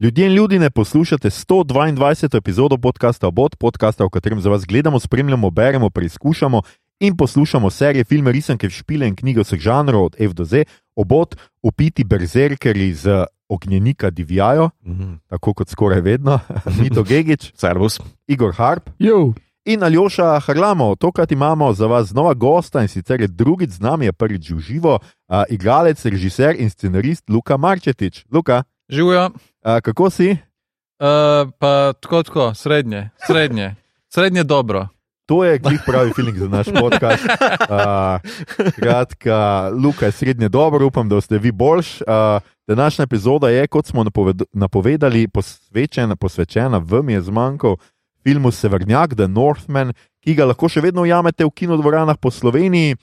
[0.00, 2.36] Ljudje in ljudi ne poslušate 122.
[2.36, 6.62] epizodo podcasta Obot, podcasta, v katerem za vas gledamo, spremljamo, beremo, preizkušamo
[7.00, 10.64] in poslušamo serije, filme, risanke, špile in knjige vseh žanrov od F do Z.
[10.96, 15.14] Obot, upiti berzerkeri z ognjenika divjajo, Mhm.
[15.26, 16.38] tako kot skoraj vedno,
[16.80, 18.00] Mito Gigič, Servus.
[18.26, 19.32] Igor Harp Jo,
[19.64, 20.94] in Aljoša Harlamo.
[20.96, 24.58] Tokrat imamo za vas znova gosta in sicer je drugič z nami, je prvič v
[24.58, 28.24] živo, uh, igralec, režiser in scenarist Luka Marčetič.
[28.30, 29.30] Luka, Živijo,
[29.82, 30.36] kako si?
[31.00, 33.74] uh, pa tako, tako, srednje, srednje,
[34.08, 34.88] srednje dobro.
[35.26, 37.24] To je glih pravi feeling za naš podcast.
[37.26, 42.04] Uh, kratka, Luka je srednje dobro, upam, da ste vi boljši.
[42.06, 47.76] Uh, današnja epizoda je, kot smo napoved napovedali, posvečena, posvečena vam je zmanjkal
[48.22, 49.92] filmu Severnjak, The Northman,
[50.24, 52.96] ki ga lahko še vedno ujamete v kinodvoranah po Sloveniji.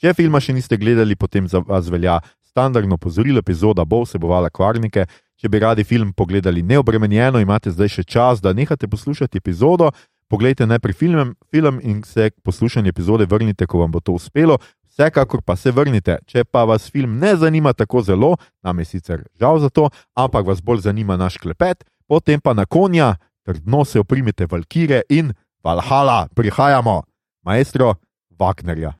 [0.00, 5.06] Če filma še niste gledali, potem za vas velja standardno pozorilo, epizoda bo vsebovala kvarnike.
[5.36, 9.90] Če bi radi film pogledali neobremenjeno, imate zdaj še čas, da nehate poslušati epizodo.
[10.28, 14.58] Poglejte najprej film, film in se k poslušanju epizode vrnite, ko vam bo to uspelo.
[14.90, 16.18] Vsekakor pa se vrnite.
[16.26, 18.34] Če pa vas film ne zanima tako zelo,
[18.64, 22.64] nam je sicer žal za to, ampak vas bolj zanima naš klepet, potem pa na
[22.64, 27.02] konja, trdno se oprimite Valkire in Valhalla, prihajamo,
[27.44, 27.94] maestro
[28.38, 28.96] Wagnerja.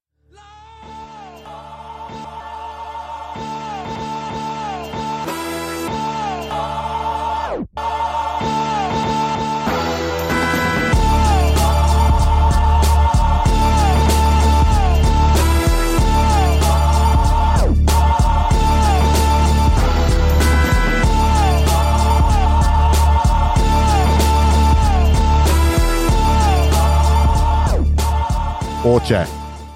[28.87, 29.21] Oče,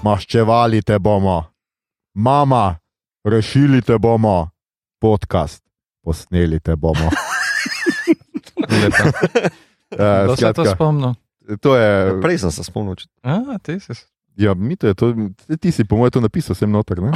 [0.03, 1.37] maščevali te bomo,
[2.15, 2.75] mama,
[3.25, 4.49] rešili te bomo,
[5.01, 5.63] podcast,
[6.03, 7.09] posneli te bomo.
[9.91, 11.13] Uh, Kdo se je to spomnil?
[11.59, 12.95] to je, Prej sem se spomnil.
[12.95, 13.91] če- A, ti si.
[14.37, 15.09] ja, mi to je, to,
[15.57, 17.01] ti si po mojem to napisal, sem noter.
[17.01, 17.11] Ne?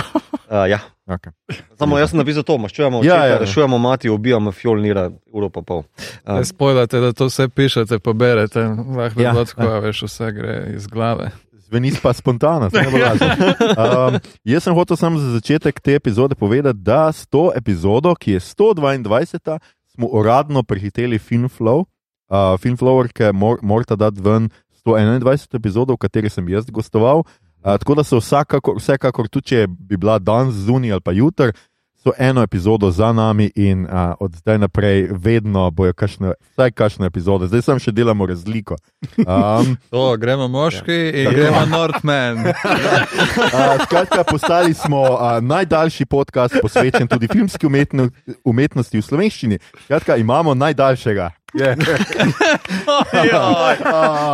[0.45, 0.79] Uh, ja.
[1.07, 1.31] Okay.
[1.79, 3.27] Samo jaz sem napisal to, maščujemo, Ja, ja, ja.
[3.27, 3.37] ja.
[3.39, 5.85] rešujemo mati, ubijamo fjolnira, uro pa pol.
[6.25, 8.59] Um, Ne spojljate, da to vse pišete, poberete,
[8.91, 9.79] lahko Ja, ja, tako, ja.
[9.79, 11.31] veš, vse gre iz glave.
[11.75, 13.27] Zveni pa spontano, ne bo lažje.
[13.75, 14.15] Um,
[14.47, 18.39] jaz sem hotel samo za začetek te epizode povedati, da s to epizodo, ki je
[18.39, 19.59] 122,
[19.91, 21.83] smo uradno prehiteli Filmflow.
[22.31, 24.47] Uh, Filmflower, ki mor, morata dati ven
[24.85, 27.25] 121 epizodo, v kateri sem jaz gostoval.
[27.59, 31.51] Uh, tako da so vsakakor, vsekakor, tudi če bi bila danes zunaj ali pa jutr,
[32.05, 33.89] so eno epizodo za nami in uh,
[34.19, 37.47] od zdaj naprej vedno bojo kašne, vsaj kakšne epizode.
[37.47, 38.77] Zdaj samo še delamo razliko.
[39.17, 41.09] Um, To, gremo moški ja.
[41.09, 41.35] in Tako.
[41.35, 42.37] gremo Northman.
[42.37, 42.53] Uh,
[43.83, 48.09] skratka, postali smo uh, najdaljši podcast, posvečen tudi filmski umetno,
[48.43, 49.59] umetnosti v slovenščini.
[49.85, 51.31] Skratka, imamo najdaljšega.
[51.55, 51.71] Je.
[51.71, 51.75] Uh,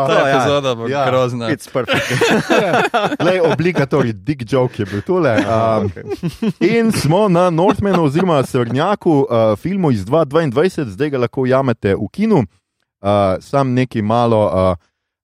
[0.07, 0.29] Ta ja.
[0.29, 1.05] epizoda bo Ja.
[1.09, 1.49] grozna.
[1.49, 2.21] It's perfect.
[3.25, 5.37] Lej, obligatorni dick joke je bil tole.
[5.37, 5.91] Um,
[6.59, 12.07] in smo na Northmanu, oziroma Severnjaku, uh, filmu iz 2022, zdaj ga lahko jamete v
[12.11, 12.37] kinu.
[13.01, 13.07] Uh,
[13.39, 14.75] sam nekaj malo, uh,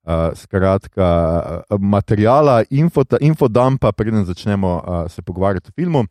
[0.04, 1.06] uh, skratka,
[1.70, 6.04] uh, materijala, infota, infodampa, preden začnemo uh, se pogovarjati o filmu.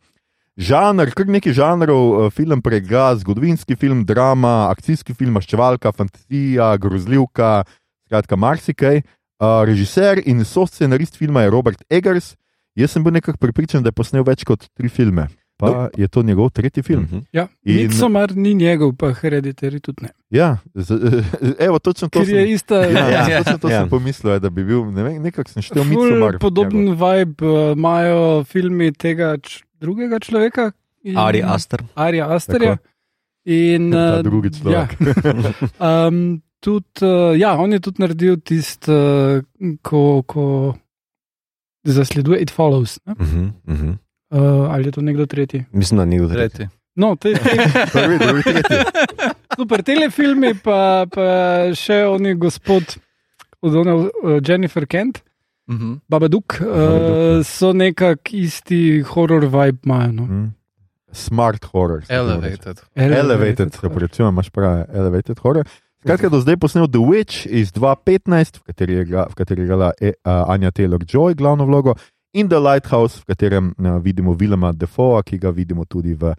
[0.58, 7.62] Žanr, kar nekaj žanrov, uh, film prega, zgodovinski film, drama, akcijski film, maščevalka, fantazija, grozljivka,
[8.08, 9.02] skratka, marsikaj.
[9.38, 12.32] Uh, režiser in soscenarist filma je Robert Eggers.
[12.74, 15.28] Jaz sem bil nekako pripričan, da je posnel več kot tri filme.
[15.58, 15.98] Pa Nope.
[16.02, 17.02] je to njegov tretji film.
[17.02, 17.18] Mhm.
[17.34, 17.76] ja, In-.
[17.88, 20.12] Midsommar ni njegov, pa hereditari tudi ne.
[20.30, 20.94] Ja, z,
[21.66, 22.82] evo, točno to Ker je sem, ista.
[22.86, 23.80] ja, ja, Ja, točno to ja.
[23.80, 26.38] sem pomislil, da bi bil, ne vem, nekako sem štel Ful Midsommar.
[26.38, 29.36] Podoben vibe uh, imajo filmi tega
[29.80, 30.72] drugega človeka.
[31.02, 31.82] in- Ari Aster.
[31.94, 32.76] Arija Asterja.
[33.44, 34.96] In, uh, drugi človek.
[35.00, 35.12] Ja,
[36.08, 36.18] um,
[36.60, 39.42] tudi, uh, ja, on je tudi naredil tisto, uh,
[39.82, 40.74] ko, ko
[41.84, 42.98] zasleduje It Follows.
[43.06, 43.14] Ne?
[43.18, 43.90] Mhm, mhm.
[44.30, 45.64] Uh, ali je to nekdo tretji?
[45.72, 46.48] Mislim, da ni kdo tretji.
[46.56, 46.68] Tretji.
[46.94, 47.56] No, te, te,
[47.92, 48.76] Prvi, drugi, tretji.
[49.56, 51.24] super telefilmi, pa, pa
[51.72, 52.98] še oni gospod,
[53.62, 54.10] od one, uh,
[54.42, 55.22] Jennifer Kent,
[55.68, 55.98] Mhm.
[56.08, 60.12] Babaduk, Babadook, uh, so nekako isti horror vibe imajo.
[60.12, 60.22] No.
[60.22, 60.52] Mm.
[61.12, 62.00] Smart horror.
[62.00, 62.12] reče.
[62.14, 62.80] Elevated.
[62.94, 65.64] Elevated, se pravi, imaš prav, elevated horror.
[66.00, 69.60] Skratka, do zdaj je posnel The Witch iz 2015, v kateri je, igra- v kateri
[69.62, 71.94] je igrala e, uh, Anja Taylor Joy glavno vlogo,
[72.32, 76.34] in The Lighthouse, v katerem uh, vidimo Willema Defoa, ki ga vidimo tudi v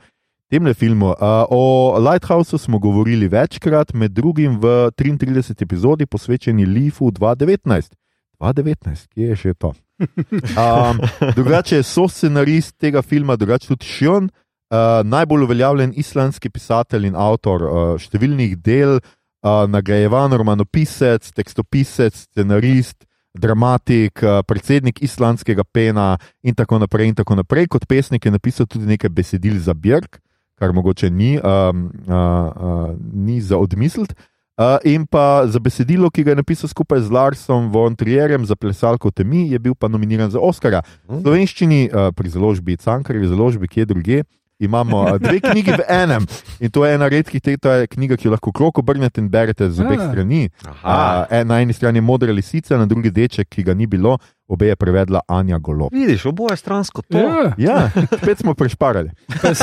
[0.50, 1.06] tem filmu.
[1.06, 5.62] Uh, o Lighthouseu smo govorili večkrat, med drugim v 33.
[5.62, 7.99] epizodi posvečeni Leafu 2019.
[8.40, 9.74] 2019, kje je še to?
[10.56, 11.02] Um,
[11.36, 14.30] drugače je soscenarist tega filma, drugače tudi Šion.
[14.70, 23.06] uh, najbolj uveljavljen islandski pisatelj in avtor uh, številnih del, uh, nagrajevan romanopisec, tekstopisec, scenarist,
[23.34, 27.12] dramatik, uh, predsednik islandskega pena in tako naprej.
[27.12, 27.68] In tako naprej.
[27.68, 30.20] Kot pesnik je napisal tudi nekaj besedil za Björk,
[30.60, 34.16] kar mogoče ni, um, uh, uh, ni za odmisliti.
[34.60, 38.56] Uh, in pa za besedilo, ki ga je napisal skupaj z Larsom von Trierjem za
[38.56, 40.82] plesalko Temi, je bil pa nominiran za Oscara.
[41.08, 44.18] V slovenščini uh, pri založbi Cankarjevi, založbi kje druge.
[44.60, 46.26] Imamo dve knjigi v enem
[46.60, 49.30] in to je ena redkih teh, to je knjiga, ki jo lahko krok obrnete in
[49.30, 50.10] berete z obeh Ja.
[50.10, 50.42] strani.
[50.60, 54.68] Uh, na eni strani je modra lisica, na drugi deček, ki ga ni bilo, obe
[54.68, 55.88] je prevedla Anja Golob.
[55.90, 57.16] Vidiš, oboje stransko to.
[57.18, 57.78] Ja, Ja,
[58.14, 59.16] spet smo prešparali.
[59.40, 59.56] pa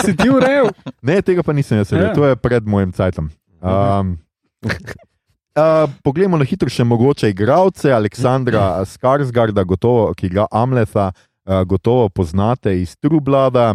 [0.04, 0.68] si, ti urejal.
[1.00, 2.12] Ne, tega pa nisem jaz Ja.
[2.12, 3.32] to je pred mojim cajtom.
[3.62, 4.20] Um,
[4.64, 5.62] uh,
[6.02, 7.92] poglejmo na hitro še mogoče igralce.
[7.92, 11.12] Aleksandra Skarsgarda, gotovo, ki igra Amleta,
[11.44, 13.74] uh, gotovo poznate iz Trublada,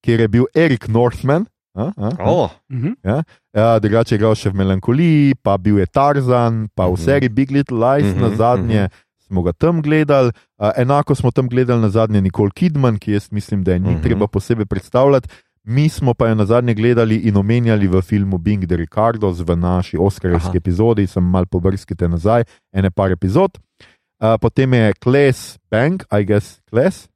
[0.00, 1.46] kjer je bil Erik Northman.
[1.74, 2.08] A, a.
[2.20, 2.94] Oh, Mhm.
[3.04, 3.22] Uh,
[3.78, 7.00] drugače je igral še v Melankoliji, pa bil je Tarzan, pa v Mhm.
[7.00, 8.82] seriji Big Little Lies Mhm, na zadnje.
[9.20, 13.28] Smo ga tam gledali, uh, enako smo tam gledali na zadnje Nicole Kidman, ki jaz
[13.30, 14.02] mislim, da je ni Mhm.
[14.02, 15.28] treba posebej predstavljati.
[15.68, 19.56] Mi smo pa jo na zadnje gledali in omenjali v filmu Bing the Ricardos v
[19.56, 20.56] naši Oscarjevski Aha.
[20.56, 23.58] epizodi, sem mal pobrskite nazaj, ene par epizod.
[24.18, 27.08] Uh, potem je Kles Bang, I guess Kles.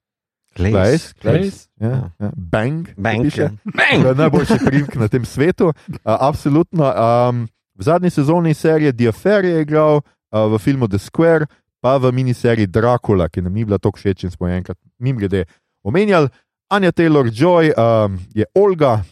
[0.54, 1.68] Kles, Kles.
[1.80, 2.30] Ja, ja.
[2.36, 2.88] Bang.
[2.96, 3.22] Bank.
[3.22, 3.42] piše.
[3.42, 4.08] ja.
[4.08, 5.72] Je najboljši primek na tem svetu.
[5.88, 6.92] Uh, absolutno.
[6.92, 11.46] Um, v zadnji sezoni serije The Affair je igral, uh, v filmu The Square,
[11.80, 15.44] pa v miniseriji Dracula, ki nam ni bila tako všeč in smo enkrat mim grede
[15.82, 16.28] omenjali.
[16.72, 19.04] Anja Taylor Joy um, je Olga,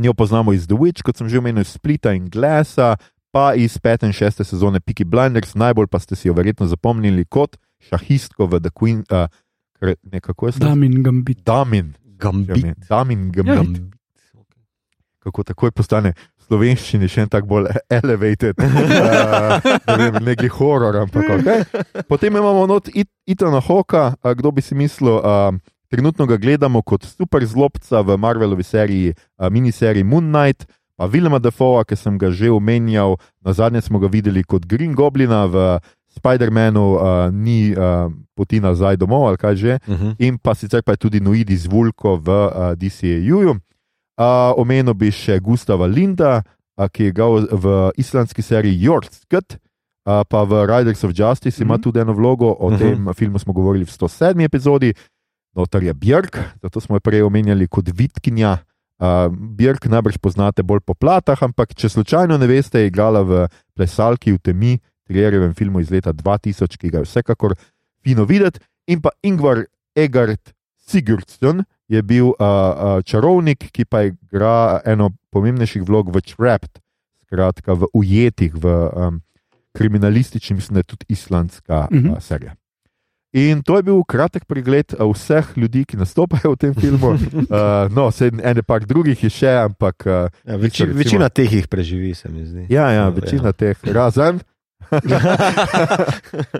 [0.00, 2.96] njo poznamo iz The Witch, kot sem že omenil, iz Splita in Glasa,
[3.30, 7.24] pa iz pete in šeste sezone Peaky Blinders, najbolj pa ste si jo verjetno zapomnili
[7.30, 9.04] kot šahistko v The Queen.
[9.06, 9.30] Uh,
[9.78, 10.58] kar- ne, kako je se?
[10.58, 11.44] Damin Gambit.
[11.46, 11.94] Damin.
[12.18, 12.66] Gambit.
[12.88, 13.82] Damin Gambit.
[15.24, 16.12] kako takoj postane
[16.44, 20.98] slovenščini še en tak bolj elevated, uh, ne vem, neki horor.
[21.04, 21.62] Ampak, okay.
[22.08, 25.22] Potem imamo not It Itana Hoka, uh, kdo bi si mislil.
[25.22, 25.54] Uh,
[25.94, 29.08] Trenutno ga gledamo kot super zlobca v Marvelovi seriji,
[29.38, 33.98] uh, miniseriji Moon Knight, pa Vilma Defoe, ki sem ga že omenjal, na zadnje smo
[33.98, 35.78] ga videli kot Green Goblina v
[36.10, 37.00] Spider-Manu, uh,
[37.30, 40.08] ni uh, poti nazaj domov ali kaj že Mhm.
[40.18, 43.54] in pa sicer pa je tudi Noidi Zvulko v uh, DCAU.
[44.14, 46.42] Uh, omenil bi še Gustava Linda,
[46.76, 47.64] uh, ki je igral v
[47.96, 49.58] islandski seriji Jorskut,
[50.06, 51.82] uh, pa v Riders of Justice ima Mhm.
[51.82, 52.78] tudi eno vlogo, o Mhm.
[52.78, 54.42] tem filmu smo govorili v 107.
[54.42, 54.94] epizodi.
[55.54, 58.58] Notar je Björk, zato smo jo prej omenjali kot Vitkinja.
[58.98, 63.46] Uh, Björk najbrž poznate bolj po platah, ampak če slučajno ne veste, je igrala v
[63.74, 64.74] plesalki v temi,
[65.04, 67.52] Trierjevem filmu iz leta 2000, ki ga je vsekakor
[68.00, 74.80] fino videti, in pa Ingvar Egard Sigurdsson je bil uh, uh, čarovnik, ki pa igra
[74.88, 76.80] eno pomembnejših vlog v Trapped,
[77.26, 79.20] skratka v ujetih, v um,
[79.76, 82.56] kriminalistični, mislim, da je tudi islandska uh, serija.
[83.34, 87.08] In to je bil kratek pregled uh, vseh ljudi, ki nastopajo v tem filmu.
[87.10, 87.18] Uh,
[87.96, 91.66] no, se ene par drugih je še, ampak uh, Ja, veči, recimo- večina teh jih
[91.66, 92.66] preživi, se mi zdi.
[92.68, 93.08] ja, ja, Ja.
[93.10, 94.38] večina teh, razen.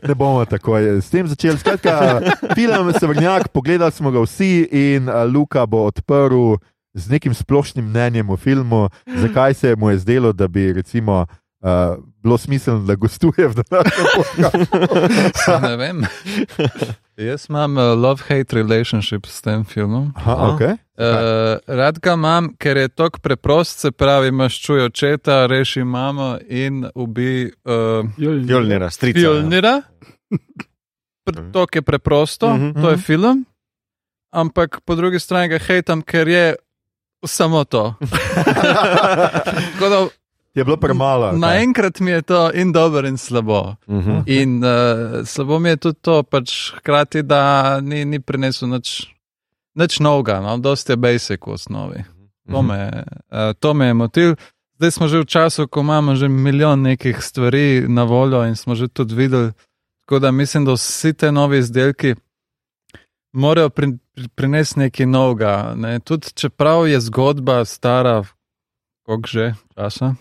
[0.03, 1.59] ne bomo tako s tem začeli.
[1.59, 2.21] Skratka,
[2.55, 6.56] film Severnjak, pogledali smo ga vsi in Luka bo odprl
[6.94, 11.27] z nekim splošnim mnenjem o filmu, zakaj se mu je zdelo, da bi recimo.
[11.65, 11.71] Uh,
[12.17, 14.77] bilo smiselno, da gostuje v današnjem podkastu.
[15.63, 16.03] Ne vem.
[17.19, 20.13] Jaz imam uh, love-hate relationship s tem filmom.
[20.17, 20.44] Aha, Aha.
[20.47, 20.73] okay.
[20.73, 21.06] Uh,
[21.69, 26.85] rad ga imam, ker je tako preprost, se pravi, imaš čuj očeta, reši mamo in
[26.94, 28.09] ubi uh,
[28.47, 29.19] Jolnira, strica.
[29.21, 29.83] Fjolnira.
[31.53, 32.73] To je preprosto, Mhm.
[32.75, 33.03] to je Mhm.
[33.03, 33.44] film,
[34.31, 36.55] ampak po drugi strani ga hejtam, ker je
[37.27, 37.94] samo to.
[39.73, 40.06] Tako da
[40.55, 41.32] Je bilo premalo.
[41.32, 43.75] Naenkrat mi je to in dobro, in slabo.
[43.89, 44.19] Mhm.
[44.27, 44.70] In uh,
[45.27, 49.11] slabo mi je tudi to, pač hkrati, da ni, ni prinesel nič,
[49.75, 52.05] nič novega, no, dosti je basic v osnovi.
[52.51, 52.67] To Mhm.
[52.67, 54.34] me, uh, to me je motil.
[54.77, 58.75] Zdaj smo že v času, ko imamo že milijon nekih stvari na voljo in smo
[58.75, 59.53] že tudi videli.
[60.05, 62.15] Tako da mislim, da vsi te novi izdelki
[63.32, 65.75] morajo pri, pri, prinesti nekaj novega.
[65.77, 66.01] Ne?
[66.01, 68.23] Tudi čeprav je zgodba stara,
[69.05, 70.15] koliko že časa.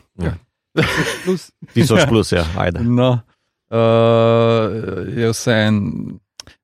[1.24, 1.52] Plus.
[1.74, 2.82] Tisoč plus, ja, ajde.
[2.82, 3.22] No,
[3.70, 4.70] uh,
[5.10, 5.76] je vse en,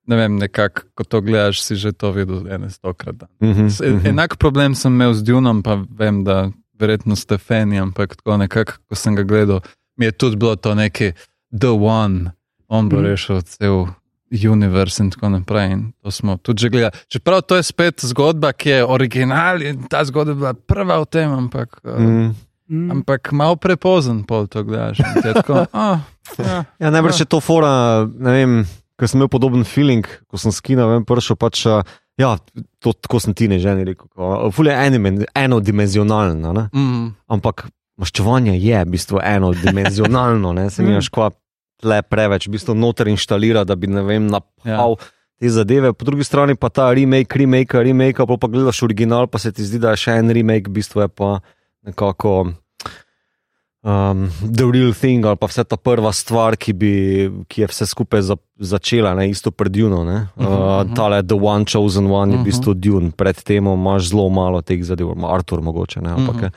[0.03, 3.15] ne vem, nekako, ko to gledaš, si že to videl ene stokrat.
[3.38, 4.07] Mhm, S- mhm.
[4.07, 8.73] Enak problem sem imel z Dunom, pa vem, da verjetno ste fani, ampak tako nekako,
[8.83, 9.61] ko sem ga gledal,
[9.93, 11.13] mi je tudi bilo to neki
[11.51, 12.31] The One,
[12.67, 13.05] on bo Mhm.
[13.05, 13.88] rešil cel
[14.31, 15.71] univerz in tako naprej.
[15.71, 16.93] In to smo tudi že gledali.
[17.07, 21.05] Čeprav to je spet zgodba, ki je original in ta zgodba je bila prva v
[21.07, 21.98] tem, ampak, mm.
[22.00, 22.36] Mm.
[22.69, 22.89] Mm.
[22.91, 25.01] ampak malo prepozen pol to gledaš.
[25.15, 25.98] Tako, oh,
[26.39, 27.71] ja, Ja, najbrž je to fora,
[28.07, 28.51] ne vem,
[28.93, 31.65] ker sem imel podoben feeling, ko sem skina, vem, prišel pač.
[31.65, 31.81] a,
[32.15, 32.36] Ja,
[32.77, 34.12] to, tako sem ti ne ženi rekel.
[34.12, 34.75] ko- Ful je
[35.33, 36.67] enodimenzionalno, ne?
[36.69, 40.69] mm, ampak maščevanje je v bistvu enodimenzionalno, ne?
[40.69, 40.93] se mi Mm.
[40.93, 41.36] je škoda
[41.79, 45.00] tle preveč, v bistvu noter inštalira, da bi ne vem, napal.
[45.00, 45.15] Ja.
[45.39, 49.39] Te zadeve, po drugi strani pa ta remake, remake, remake, pa pa gledaš original, pa
[49.39, 51.38] se ti zdi, da je še en remake, v bistvu je pa
[51.88, 52.33] nekako
[53.88, 56.91] um, the real thing, ali pa vse ta prva stvar, ki, bi,
[57.48, 60.03] ki je vse skupaj za, začela, ne, isto pred Duno.
[60.03, 60.95] Uh, mhm.
[60.95, 62.48] tale The One Chosen One je v Mhm.
[62.51, 66.36] bistvu Dune, pred tem imaš zelo malo teh zadev, Artur mogoče, ne, ampak.
[66.36, 66.43] Mhm.
[66.43, 66.51] je.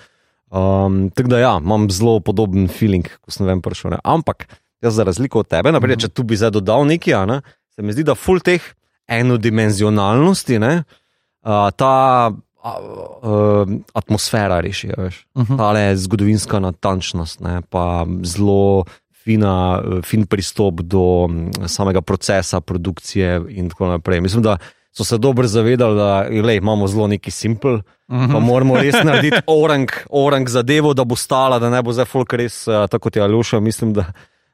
[0.53, 3.97] Um, tako da ja, imam zelo podoben feeling, ko sem vem prišel.
[3.97, 3.99] Ne.
[4.05, 4.45] Ampak
[4.83, 7.41] jaz za razliko od tebe, naprej, če tu bi zdaj dodal nekaj, ne,
[7.75, 8.63] se mi zdi, da full teh
[9.09, 11.95] enodimenzionalnosti, ne, uh, ta
[12.33, 14.93] uh, uh, atmosfera reši.
[14.99, 15.27] Veš.
[15.35, 15.57] uh -huh.
[15.57, 18.85] Tale zgodovinska natančnost, ne, pa zelo
[19.25, 21.29] fina, fin pristop do
[21.67, 24.21] samega procesa produkcije in tako naprej.
[24.21, 24.59] Mislim, da
[24.93, 29.89] so se dobro zavedali, da lej, imamo zelo neki simpel, pa moramo res narediti orang,
[30.11, 33.61] orang zadevo, da bo stala, da ne bo zdaj folk res, tako kot je Aljoša,
[33.61, 34.13] mislim, da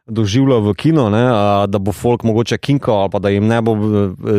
[0.08, 3.60] doživljal v kino, ne, a, da bo folk mogoče kinkal ali pa da, jim ne
[3.62, 3.76] bo,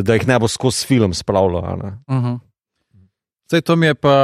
[0.01, 1.65] da jih ne bo skozi film spravljal.
[1.65, 1.97] a ne.
[2.07, 2.39] Uh -huh.
[3.49, 4.15] Sej to mi je pa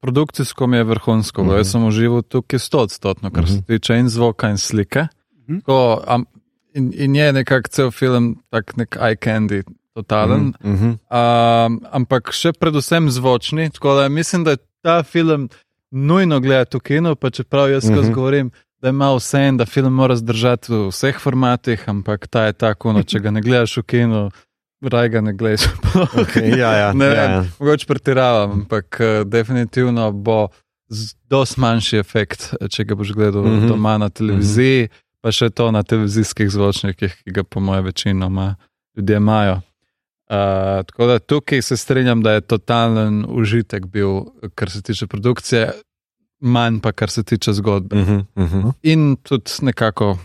[0.00, 1.56] produkcijsko mi je vrhunsko, uh -huh.
[1.56, 3.56] jaz sem užival tukaj stotstotno, kar uh -huh.
[3.56, 5.06] se tiče in zvoka in slike.
[5.48, 5.58] Mhm.
[5.58, 6.24] Tako, am,
[6.74, 9.62] in, in je nekako cel film, tak nek eye candy,
[9.94, 10.52] totalen.
[10.64, 10.86] Mhm, mhm.
[10.86, 13.70] Um, ampak še predvsem zvočni.
[13.70, 15.48] Tako da mislim, da je ta film
[15.90, 18.14] nujno gledati v kinu, pa čeprav jaz skozi Mhm.
[18.14, 18.50] govorim,
[18.82, 22.92] da ima vse in da film mora zdržati v vseh formatih, ampak ta je tako,
[22.92, 24.20] no, če ga ne gledaš v kinu,
[24.82, 25.66] raj ga ne gledaš.
[26.22, 27.44] Okay, ja, ja, Ne ja, ja.
[27.58, 30.48] mogoče pretiravam, ampak uh, definitivno bo
[31.30, 33.60] dosti manjši efekt, če ga boš gledal mm.
[33.60, 33.68] -hmm.
[33.68, 35.20] doma na televiziji, mm -hmm.
[35.20, 38.54] pa še to na televizijskih zvočnikih, ki ga po mojem večinoma
[38.96, 39.60] ljudje imajo.
[40.26, 44.20] Uh, tako da tukaj se strinjam, da je totalen užitek bil,
[44.54, 45.72] kar se tiče produkcije,
[46.40, 47.96] manj pa kar se tiče zgodbe.
[47.96, 50.18] Mhm, mhm, In tudi nekako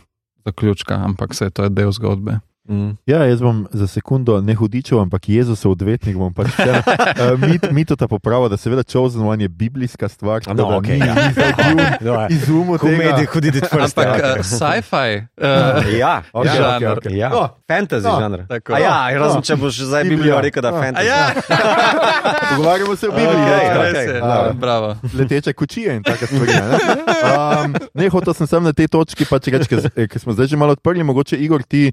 [0.46, 2.39] zaključka, ampak vse to je del zgodbe.
[2.63, 2.91] Mhm.
[3.06, 6.72] Ja, jaz bom za sekundo ne hudičev, ampak Jezusov odvetnik bom pač vse.
[6.72, 10.41] Uh, mit, mitota popravil, da seveda Chosen One je biblijska stvar.
[10.48, 11.13] No, da okej, ni- ja.
[11.18, 12.32] ni zdaj bil Dobar.
[12.32, 13.25] Izumil tega.
[13.27, 13.98] hudi it first.
[13.98, 14.32] Ampak ja.
[14.32, 15.10] uh, sci-fi.
[15.36, 15.48] Uh,
[15.94, 16.98] Ja, Ok, ja, ok, žanr.
[16.98, 17.06] ok.
[17.12, 17.30] ja.
[17.30, 18.39] No, fantasy No, žanr.
[18.48, 18.74] tako.
[18.74, 19.41] A ja, razen No.
[19.41, 20.03] če boš zdaj.
[20.06, 20.77] Biblijo rekel, da No.
[20.77, 21.06] je A fantasy.
[21.06, 21.22] ja,
[22.51, 23.41] Pogovarjamo se o Bibliji.
[23.41, 23.82] Ja.
[23.84, 24.13] res je.
[24.13, 24.96] okej, Ja, Bravo.
[25.13, 26.51] leteče kočije in take stvari.
[26.51, 26.77] Ne,
[27.63, 30.58] um, ne hotel sem sem na tej točki, pa če rečeš, ker smo zdaj že
[30.58, 31.91] malo odprli, mogoče Igor ti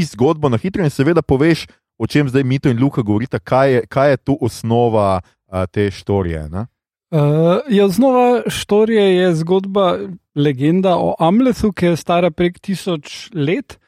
[0.00, 1.66] obnoviš zgodbo na hitro in seveda poveš,
[1.98, 5.90] o čem zdaj Mito in Luka govorita, kaj je, kaj je tu osnova uh, te
[5.90, 6.48] štorije.
[6.48, 6.66] Ne?
[7.10, 9.98] Uh, ja, znova štorije je zgodba,
[10.34, 13.78] legenda o Amletu, ki je stara prek tisoč let.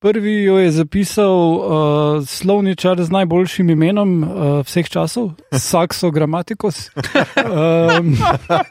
[0.00, 4.30] Prvi jo je zapisal uh, slovničar z najboljšim imenom uh,
[4.64, 5.32] vseh časov,
[5.68, 6.88] Saxo Grammaticus.
[7.36, 8.16] Um,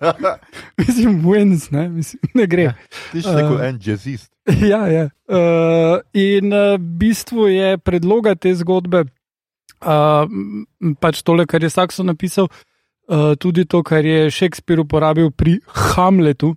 [0.77, 2.73] mislim, Wins, ne, mislim, ne gre.
[3.11, 4.33] Ti si rekel Uh, en jazzist.
[4.71, 5.09] Ja, ja.
[5.29, 9.05] Uh, in uh, v bistvu je predloga te zgodbe,
[9.85, 10.25] uh,
[10.97, 16.55] pač tole, kar je Sakso napisal, uh, tudi to, kar je Shakespeare uporabil pri Hamletu.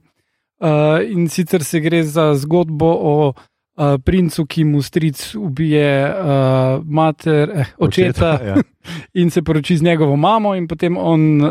[0.62, 3.32] Uh, in sicer se gre za zgodbo o
[3.76, 8.56] uh, princu, ki mu stric ubije uh, mater, eh, očeta, ja.
[9.20, 11.50] in se poroči z njegovo mamo, in potem on uh,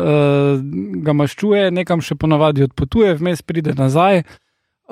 [1.02, 4.22] ga maščuje, nekam še ponavadi odpotuje, vmes pride nazaj.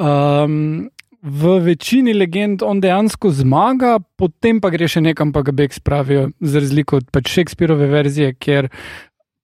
[0.00, 0.90] Um,
[1.22, 6.30] v večini legend on dejansko zmaga, potem pa gre še nekam, pa ga beg spravijo,
[6.40, 8.70] za razliko od pač Shakespearove verzije, kjer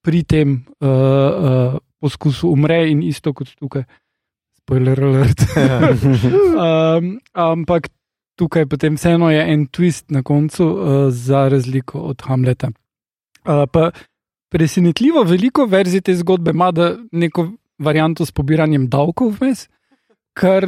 [0.07, 3.85] pri tem uh, uh, poskusu umre in isto kot tukaj.
[4.67, 5.45] Spoiler alert.
[6.59, 7.87] um, ampak
[8.35, 12.73] tukaj potem vseeno je en twist na koncu, uh, za razliko od Hamleta.
[13.47, 13.93] Uh, pa
[14.51, 17.47] presenetljivo veliko verzij te zgodbe ima, da neko
[17.79, 19.69] varianto s pobiranjem davkov vmes,
[20.35, 20.67] kar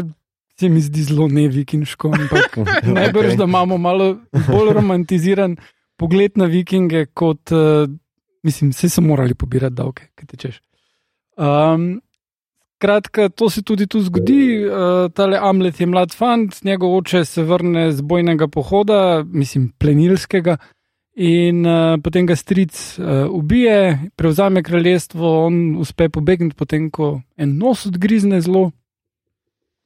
[0.60, 2.14] se mi zdi zelo nevikinško.
[2.14, 2.58] Ampak
[3.00, 4.12] najbrž, da imamo malo
[4.46, 5.56] bolj romantiziran
[5.98, 7.90] pogled na vikinge, kot uh,
[8.46, 10.60] mislim, vse so morali pobirati davke, kaj tečeš.
[11.34, 11.96] Um,
[12.78, 14.64] Kratka, to se tudi tu zgodi.
[14.66, 20.56] Uh, tale Amlet je mlad fant, njegov oče se vrne z bojnega pohoda, mislim, plenilskega,
[21.18, 27.56] in uh, potem ga stric uh, ubije, prevzame kraljestvo, on uspe pobegniti, potem ko en
[27.58, 28.70] nos odgrizne zelo.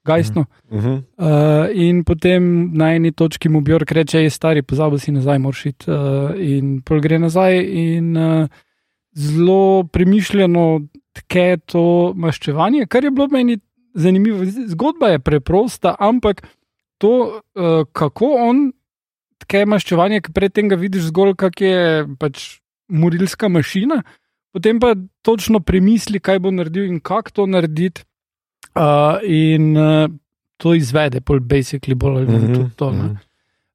[0.04, 0.44] gajstno.
[0.70, 1.02] Uh -huh.
[1.16, 5.66] Uh, in potem na eni točki mu Bjork reče: je stari, pozabil si nazaj, moraš
[5.66, 5.90] iti.
[5.90, 5.96] Uh,
[6.36, 8.48] in pol gre nazaj, in uh,
[9.14, 10.80] zelo premišljeno
[11.16, 13.58] tke to maščevanje, kar je bilo meni
[13.94, 14.44] zanimivo.
[14.44, 16.42] Zgodba je preprosta, ampak
[16.98, 18.64] to, uh, kako on
[19.42, 22.44] tke maščevanje, ki predtem ga vidiš zgolj, kak je pač
[22.92, 24.02] morilska mašina,
[24.54, 24.94] potem pa
[25.26, 28.06] točno premisli, kaj bo naredil in kako to narediti.
[28.72, 30.06] Uh, in uh,
[30.56, 32.90] to izvede, pol basically bolj ali manj tudi to.
[32.96, 33.08] ne.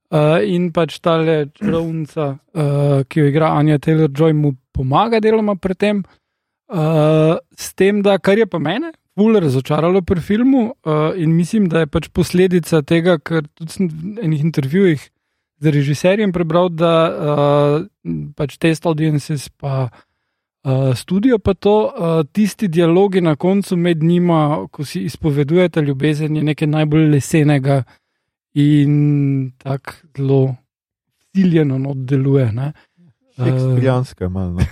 [0.07, 5.57] Uh, in pač ta čarovnica, uh, ki jo igra Anja Taylor Joy, mu pomaga deloma
[5.59, 5.99] pri tem.
[5.99, 6.26] Uh,
[6.67, 11.79] s tem, da kar je pa mene, ful razočaralo pri filmu uh, in mislim, da
[11.79, 15.07] je pač posledica tega, ker tudi sem v enih intervjujih
[15.57, 17.87] z režiserjem prebral, da uh,
[18.37, 24.67] pač test audiences pa uh, studio pa to, uh, tisti dialogi na koncu med njima,
[24.71, 27.81] ko si izpovedujete ljubezen, je nekaj najbolj lesenega
[28.53, 30.41] in tako zelo
[31.33, 32.51] ciljeno oddeluje.
[32.53, 32.71] Ne?
[33.37, 34.49] Šekspirijanska je malo.
[34.51, 34.59] No.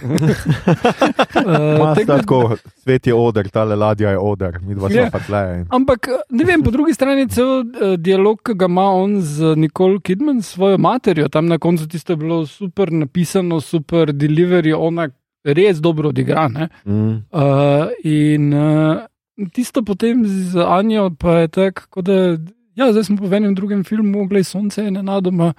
[1.36, 5.02] Uh, Malo tako svet je oder, ta ladja je oder, mi dva Ja.
[5.02, 5.66] smo pa tle.
[5.70, 10.00] Ampak ne vem, po drugi strani cel uh, dialog, ki ga ima on z Nicole
[10.00, 15.10] Kidman, svojo materjo, tam na koncu tisto je bilo super napisano, super delivery, ona
[15.44, 16.48] res dobro odigra.
[16.48, 16.70] ne.
[16.86, 17.22] Mm.
[17.32, 18.98] Uh, in uh,
[19.54, 22.14] tisto potem z Anjo pa je tako, da
[22.76, 25.54] ja, zdaj smo po enem drugem filmu, gledaj sonce je nenadoma.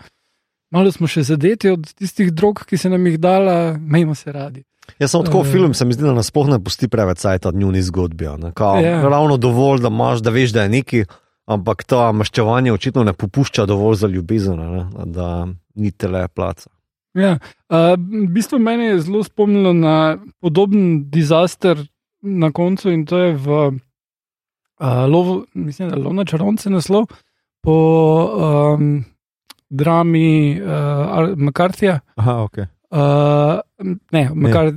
[0.71, 4.65] Malo smo še zadeti od tistih drog, ki se nam jih dala, majmo se radi.
[4.99, 5.51] Jaz sem tako Eh.
[5.53, 8.27] film, se mi zdi, da nas sploh ne pusti preveč cajt od njuni zgodbi.
[8.55, 9.03] Kao, Ja.
[9.03, 11.05] Ravno dovolj, da, imaš, da veš, da je neki,
[11.47, 16.71] ampak to maščevanje očitno ne popušča dovolj za ljubezen, ne, da ni tele placa.
[17.15, 17.39] Ja,
[17.71, 21.79] uh, v bistvu mene je zelo spomnilo na podoben disaster
[22.23, 27.07] na koncu in to je v uh, lovu, mislim, da je Lona Čarovnice naslov
[27.63, 27.77] po
[28.77, 29.05] um,
[29.69, 32.59] drami uh, McCarthyja, Aha, ok.
[32.59, 33.59] uh,
[34.13, 34.73] ne, McCar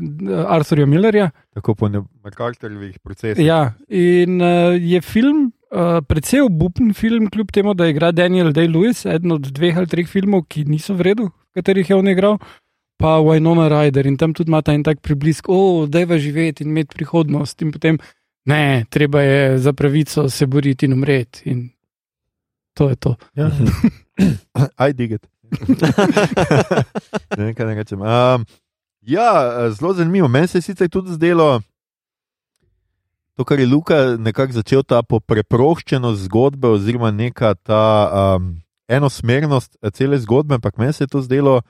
[0.48, 1.30] Arthurja Millerja.
[1.54, 3.46] Tako po McCarthyjevih procesih.
[3.46, 5.52] Ja, in uh, je film.
[5.70, 10.08] Uh, predvsej obupen film, kljub temu, da igra Daniel Day-Lewis, eden od dveh ali treh
[10.10, 12.40] filmov, ki niso v redu, v katerih je on igral,
[12.98, 16.66] pa Wynonna Ryder in tam tudi ima ta en tak priblisk, o, da je živeti
[16.66, 18.00] in imeti prihodnost, in potem
[18.50, 21.46] ne, treba je za pravico se boriti in umreti.
[21.46, 21.70] In
[22.74, 23.16] to je to.
[23.36, 23.52] Ja.
[24.84, 25.28] Aj diget.
[27.38, 28.02] ne vem, kaj naj rečem.
[28.02, 28.46] Um,
[29.02, 29.32] ja,
[29.74, 30.28] zelo zanimivo.
[30.28, 31.62] Meni se je sicer tudi zdelo,
[33.40, 37.84] to, kar je Luka nekako začel, ta preproščenost zgodbe, oziroma neka ta
[38.36, 38.58] um,
[38.92, 41.62] enosmernost cele zgodbe, ampak meni se je to zdelo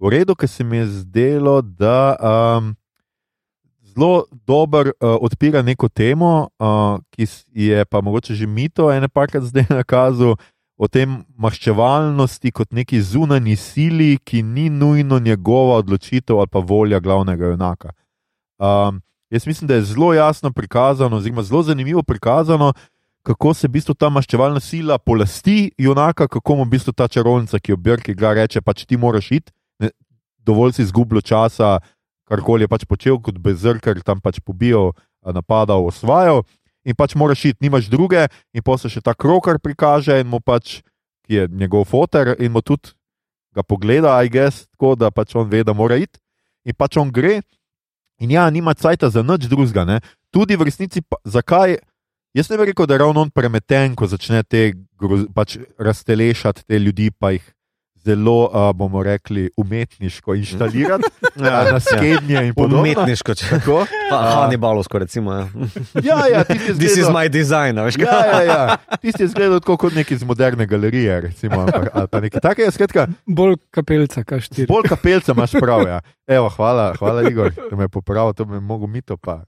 [0.00, 2.72] v redu, ker se mi je zdelo, da um,
[3.94, 9.42] zelo dobro uh, odpira neko temo, uh, ki je pa mogoče že mito, ene parkrat
[9.42, 10.36] zdaj nakazal
[10.80, 17.00] o tem maščevalnosti kot neki zunanji sili, ki ni nujno njegova odločitev ali pa volja
[17.00, 17.92] glavnega junaka.
[18.58, 22.72] Um, jaz mislim, da je zelo jasno prikazano, oziroma zelo zanimivo prikazano,
[23.22, 27.60] kako se v bistvu ta maščevalna sila polasti junaka, kako mu v bistvu ta čarovnica,
[27.60, 29.90] ki jo Brki igra, reče: pač ti moraš iti, ne,
[30.38, 31.78] dovolj si izgubljal časa,
[32.30, 34.94] karkoli je pač počel kot bezrker, tam pač pobijal,
[35.26, 36.46] a, napadal, osvajal.
[36.86, 40.40] In pač moraš iti, nimaš druge, in pa se še ta krokar prikaže, in mu
[40.40, 40.80] pač,
[41.26, 42.94] ki je njegov fotor, in mu tudi
[43.52, 46.16] ga pogleda, aj gess, tako da pač on ve, da mora iti.
[46.64, 47.40] In pač on gre,
[48.22, 50.00] in ja, nima cajta za nič drugega.
[50.32, 51.80] Tudi v resnici, pa, zakaj?
[52.30, 54.70] Jaz ne bi rekel, da je ravno on premeten, ko začne te
[55.34, 57.42] pač raztelešati te ljudi, pa jih
[58.00, 61.04] zelo, uh, bomo rekli, umetniško inštalirati
[61.38, 62.80] ja, na skednje in podobno.
[62.80, 63.86] Umetniško, če Tako?
[64.10, 64.16] pa.
[64.34, 65.32] Hannibalovsko, recimo.
[65.32, 65.46] Ja.
[66.02, 68.04] Ja, ja, tisti je This is zgledal- my design, veš kaj?
[68.04, 68.76] Ja, ja, ja.
[68.96, 72.40] Tisti je izgledal tako kot neki iz moderne galerije, recimo, ali pa, ali pa nekaj
[72.42, 72.70] takega.
[72.70, 74.66] Skratka, Bolj kapelca, kaj štiri.
[74.66, 75.82] bolj kapelca imaš prav.
[75.82, 76.00] Ja.
[76.26, 79.42] Evo, hvala, hvala, Igor, da me je popravil, to bi me mogel mito pa.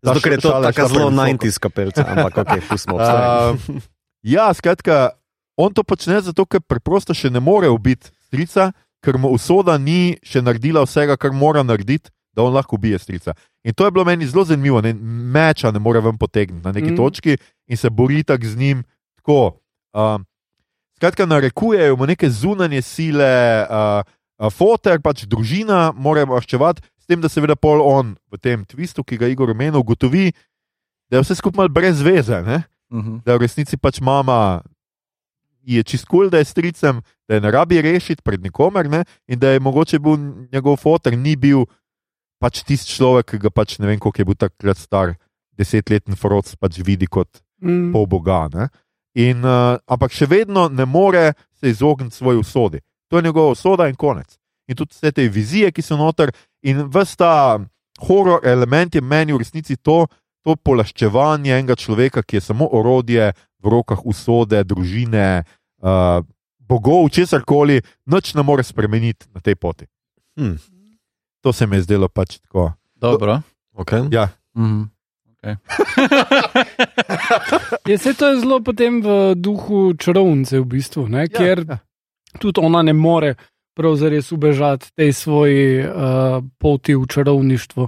[0.00, 1.44] Ta Zato, ker je to je tako zelo previsoko.
[1.44, 2.96] 90s kapelca, ampak ok, pustimo.
[2.96, 3.26] obstane.
[3.50, 3.82] Uh,
[4.34, 5.10] ja, skratka,
[5.56, 8.72] on to počne zato, ker preprosto še ne more ubiti strica,
[9.04, 13.34] ker mu usoda ni še naredila vsega, kar mora narediti, da on lahko ubije strica.
[13.64, 14.92] In to je bilo meni zelo zanimivo, ne,
[15.34, 16.96] meča ne more ven potegniti na neki Mm.
[16.96, 17.36] točki
[17.68, 18.82] in se bori tako z njim.
[19.16, 19.60] Tako,
[19.94, 20.24] um,
[20.96, 24.02] skratka, narekujejo mu neke zunanje sile, uh,
[24.38, 29.04] uh, fotor, pač družina, mora maščevati, s tem, da seveda pol on v tem tvistu,
[29.04, 30.32] ki ga Igor omenil, ugotovi,
[31.10, 32.42] da je vse skupaj malo brez veze.
[32.42, 32.64] Ne?
[32.92, 33.22] Mhm.
[33.24, 34.60] da v resnici pač mama
[35.66, 39.04] je čiskul, da je stricem, da je ne rabi rešiti pred nikomer ne?
[39.28, 40.16] in da je mogoče bil
[40.52, 41.64] njegov fotor, ni bil
[42.40, 45.14] pač tisti človek, ki ga pač ne vem, koliko je bil takrat star,
[45.56, 47.92] desetletni froc pač vidi kot Mm.
[47.92, 48.48] pol boga.
[48.52, 48.68] Ne?
[49.14, 52.80] In, uh, ampak še vedno ne more se izogniti svoji usodi.
[53.08, 54.36] To je njegova usoda in konec.
[54.68, 57.60] In tudi vse te vizije, ki so noter, in vsta
[58.08, 60.06] horor element je meni v resnici to,
[60.44, 63.32] to polaščevanje enega človeka, ki je samo orodje
[63.64, 65.44] v rokah usode, družine,
[65.80, 66.20] uh,
[66.60, 69.88] bogov, česar koli, noč ne more spremeniti na tej poti.
[70.36, 70.56] Hm.
[71.44, 72.72] To se mi je zdelo pač tako.
[72.96, 73.40] Dobro.
[73.74, 74.08] Okay.
[74.12, 74.82] Ja, Mhm.
[75.26, 75.56] Okay.
[77.86, 81.78] Je se to je zelo potem v duhu čarovnice, v bistvu, ne, ja, ker ja.
[82.40, 83.34] tudi ona ne more
[83.74, 87.82] pravzaprav ubežati tej svoji uh, poti v čarovništvo.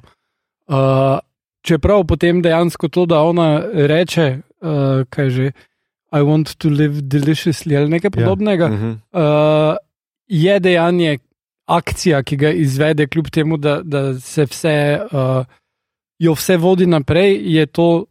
[0.66, 1.19] Uh,
[1.66, 4.26] čeprav potem dejansko to, da ona reče,
[4.61, 4.70] uh,
[5.11, 5.46] kaj že,
[6.12, 8.16] I want to live deliciously ali nekaj Ja.
[8.16, 8.90] podobnega, Mhm.
[9.12, 9.76] uh,
[10.26, 11.18] je dejanje,
[11.66, 15.42] akcija, ki ga izvede, kljub temu, da, da se vse, uh,
[16.18, 18.05] jo vse vodi naprej, je to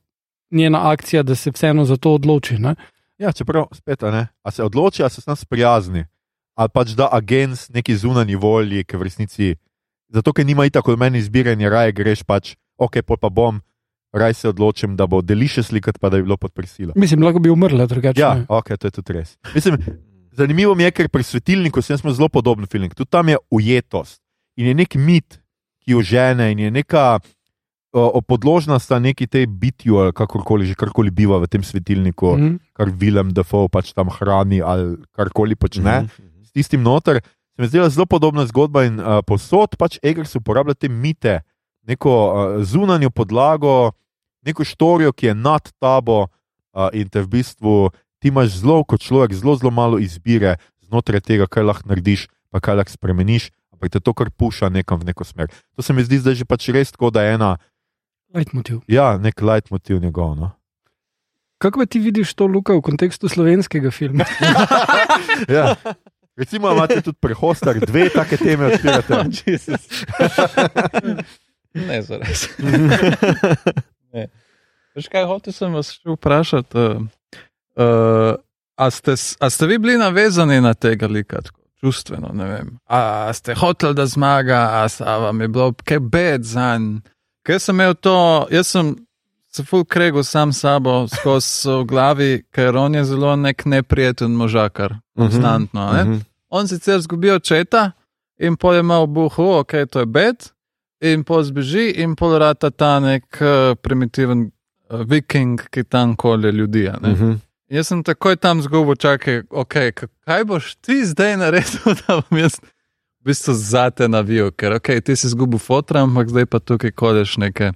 [0.51, 2.57] njena akcija, da se vseeno za to odloči.
[2.57, 2.75] Ne?
[3.17, 6.03] ja, čeprav spet, ne, a se odloči, a se s nas prijazni,
[6.53, 9.55] ali pač da agent neki zunanji volji, ki v resnici,
[10.09, 13.61] zato ker nima tako od meni izbiranja, raje greš pač, ok, pol pa bom.
[14.15, 16.93] Raj se odločim, da bo deliše slikati, pa da je bilo pod prisilo.
[16.95, 18.21] Mislim, lahko bi umrla drugače.
[18.21, 18.45] Ja, ne.
[18.47, 19.35] ok, to je tudi res.
[19.55, 19.75] Mislim,
[20.31, 22.87] zanimivo mi je, ker pri svetilniku sem imel zelo podoben film.
[22.95, 24.21] Tudi tam je ujetost
[24.55, 25.41] in je nek mit,
[25.83, 27.19] ki jo žene in je neka
[27.95, 32.43] o, podložna sta neki tej bitju, ali kakorkoli že karkoli biva v tem svetilniku, mm.
[32.43, 32.55] Mhm.
[32.75, 36.01] kar Willem Dafoe pač tam hrani ali karkoli počne.
[36.03, 36.31] Mm Mhm.
[36.45, 37.19] S tistim noter
[37.55, 41.41] se mi zdela zelo podobna zgodba in uh, posod pač Eggers uporablja te mite,
[41.87, 43.91] neko uh, zunanjo podlago,
[44.45, 49.01] neko štorijo, ki je nad tabo uh, in te v bistvu ti imaš zelo, kot
[49.01, 53.89] človek, zelo, zelo malo izbire znotraj tega, kaj lahko narediš, pa kaj lahko spremeniš, ampak
[53.93, 55.49] te to kar puša nekam v neko smer.
[55.75, 57.57] To se mi zdi zdaj že pač res tako, da je ena,
[58.35, 58.81] Leitmotiv.
[58.87, 60.35] ja, nek leitmotiv njegov.
[60.35, 60.51] No.
[61.57, 64.25] Kako pa ti vidiš to, Luka, v kontekstu slovenskega filma?
[65.49, 65.75] Ja.
[66.35, 69.23] Recimo, imate tudi prehostar, dve take teme odpirate.
[71.75, 72.47] Ne, zares.
[74.15, 74.29] Ne.
[74.95, 76.79] Veš kaj, hotel sem vas še vprašati.
[76.79, 77.01] Uh,
[77.75, 78.37] uh,
[78.79, 82.31] a, ste, a ste vi bili navezani na tega lika, tako čustveno?
[82.33, 82.69] ne vem?
[82.87, 87.01] A, a ste hoteli, da zmaga, a, a vam je bilo kaj bed za njim?
[87.43, 88.95] Ker sem imel to, jaz sem
[89.51, 94.95] se full kregu sam sabo skozi v glavi, ker on je zelo nek neprijeten možakar,
[95.17, 95.91] konstantno.
[95.93, 96.03] ne.
[96.03, 96.19] Mhm.
[96.49, 97.91] On sicer zgubi očeta
[98.39, 100.49] in pol je imel buhu, ok, to je bed,
[101.05, 104.47] in pol zbeži, in pol rata ta nek uh, primitiven
[104.89, 106.89] uh, viking, ki tam kolje ljudi.
[107.01, 107.09] ne.
[107.09, 107.31] Mhm.
[107.69, 109.89] Jaz sem takoj tam zgubil, čakaj, okay,
[110.21, 115.15] kaj boš ti zdaj naredil, da bom jaz v bistvu zate navil, ker okay, ti
[115.15, 117.71] si zgubil fotra, ampak zdaj pa tukaj kolješ neke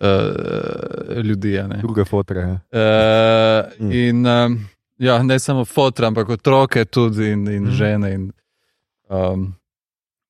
[0.00, 0.08] uh,
[1.22, 1.52] ljudi.
[1.62, 1.78] Ne?
[1.78, 2.40] Druge fotre.
[2.40, 2.56] Ja.
[2.72, 3.92] Uh, Mm.
[3.92, 4.58] in um,
[4.98, 7.70] ja, ne samo fotra, ampak otroke tudi in, in Mhm.
[7.72, 8.14] žene.
[8.14, 8.32] In,
[9.08, 9.54] um,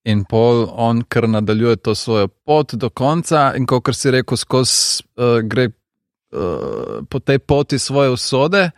[0.04, 5.02] in pol on, ker nadaljuje to svojo pot do konca, in kot si rekel, skozi
[5.16, 8.70] uh, gre uh, po tej poti svoje usode,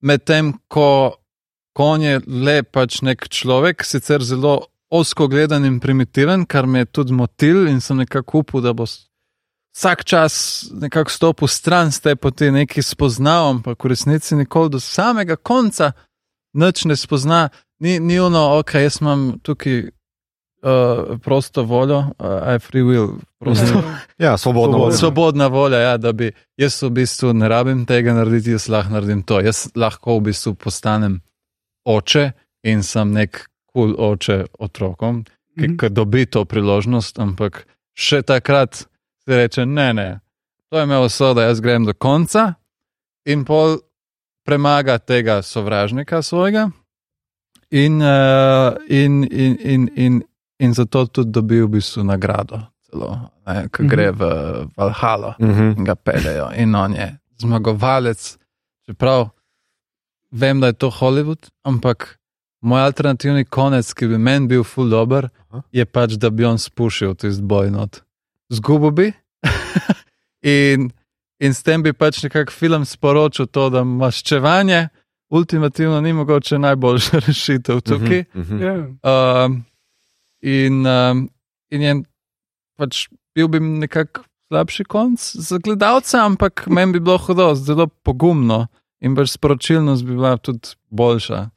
[0.00, 1.18] medtem ko,
[1.74, 4.60] ko on je le pač nek človek, sicer zelo
[4.90, 8.86] osko gledan in primitiven, kar me je tudi motil in sem nekako upal, da bo
[9.78, 10.34] vsak čas
[10.72, 15.92] nekako stopil stran z te poti, nekaj spoznal, ampak v resnici nikoli do samega konca
[16.54, 17.48] nič ne spozna.
[17.78, 19.90] Ni, ni ono, ok, jaz imam tukaj
[20.62, 23.82] uh, prosto voljo, uh, I free will, prosto.
[24.18, 24.38] Ja, svobodno.
[24.38, 24.78] Svobodno.
[24.78, 24.96] voljo.
[24.96, 29.22] Svobodna volja, ja, da bi jaz v bistvu ne rabim tega narediti, jaz lahko naredim
[29.22, 29.40] to.
[29.40, 31.20] Jaz lahko v bistvu postanem
[31.86, 32.30] oče
[32.64, 35.24] in sem nek kul cool oče otrokom,
[35.58, 35.76] ki, Mhm.
[35.78, 40.20] ki dobi to priložnost, ampak še takrat si reče: ne, ne,
[40.70, 42.54] to je imel usoda, jaz grem do konca
[43.26, 43.78] in pol
[44.46, 46.70] premaga tega sovražnika svojega.
[47.70, 50.22] In, uh, in, in, in, in,
[50.58, 53.88] in zato tudi dobi v bistvu nagrado, celo, ne, Mhm.
[53.88, 54.20] gre v
[54.76, 55.74] Valhalo Mhm.
[55.78, 56.50] in ga peljejo.
[56.56, 58.38] In on je zmagovalec,
[58.86, 59.28] čeprav
[60.32, 62.18] vem, da je to Hollywood, ampak
[62.62, 65.62] moj alternativni konec, ki bi meni bil full dober, Aha.
[65.72, 68.02] je pač, da bi on spušil tisti boj not.
[68.50, 69.12] Zgubil bi
[70.42, 70.90] in,
[71.40, 74.88] in s tem bi pač nekako film sporočil to, da maščevanje
[75.30, 78.24] ultimativno ni mogoče najboljša rešitev tukaj.
[78.34, 78.40] Mhm.
[78.56, 78.62] Mhm.
[78.62, 79.44] Ja.
[79.44, 79.64] Um,
[80.42, 81.28] in, um,
[81.70, 81.94] in je
[82.78, 88.66] pač bil bi nekako slabši konc za gledalca, ampak meni bi bilo hudo, zelo pogumno
[89.00, 91.48] in pač sporočilnost bi bila tudi boljša.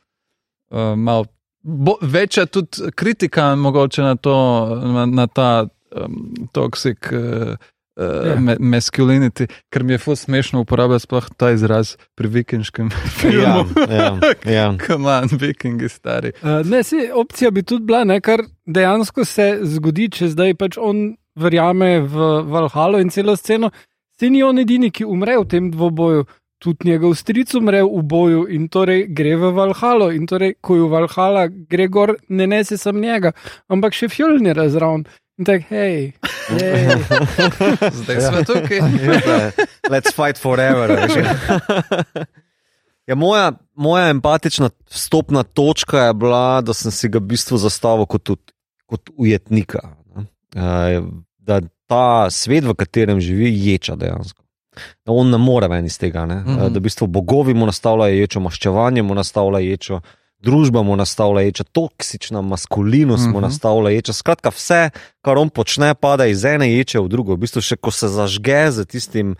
[0.71, 1.25] Uh, malo
[1.61, 4.35] bo, večja tudi kritika mogoče na, to,
[4.83, 7.55] na, na ta um, toksik uh,
[7.99, 8.35] Ja.
[8.39, 13.65] me, masculinity, ker mi je fus smešno uporabljati sploh ta izraz pri vikinškem Ja, filmu.
[13.91, 14.65] ja, ja.
[14.87, 16.31] Kaman, vikingi stari.
[16.41, 20.77] Uh, ne, se, opcija bi tudi bila, ne, kar dejansko se zgodi, če zdaj pač
[20.79, 23.71] on verjame v Valhalo in celo sceno.
[24.19, 26.25] Se ni on edini, ki umre v tem dvoboju,
[26.61, 30.11] tudi njegov stric umre v boju in torej gre v Valhalo.
[30.13, 33.31] In torej, ko je v Valhala, gre gor, ne nese sem njega,
[33.67, 35.03] ampak še fjolni razravn.
[35.41, 36.13] In tako, hej,
[36.53, 36.85] hej.
[37.97, 38.79] Zdaj smo tukaj.
[39.89, 40.85] Let's fight forever.
[40.91, 41.17] veš.
[43.07, 48.05] Ja, moja, moja empatična vstopna točka je bila, da sem si ga v bistvu zastavil
[48.05, 48.53] kot, ut-
[48.85, 49.79] kot ujetnika.
[50.15, 50.25] ne.
[50.55, 51.01] Eh,
[51.39, 54.43] Da ta svet, v katerem živi, ječa dejansko.
[55.03, 56.25] Da on ne more ven iz tega.
[56.25, 56.35] Ne?
[56.35, 56.59] Mhm.
[56.59, 59.99] Eh, Da v bistvu bogovi mu nastavljajo ječo, maščevanje mu nastavlja ječo.
[60.41, 63.41] Družba mu nastavlja ječa, toksična maskulinost mu Mhm.
[63.41, 64.13] nastavlja ječa.
[64.13, 64.89] Skratka, vse,
[65.21, 67.33] kar on počne, pada iz ene ječe v drugo.
[67.33, 69.35] V bistvu, še ko se zažge z tistim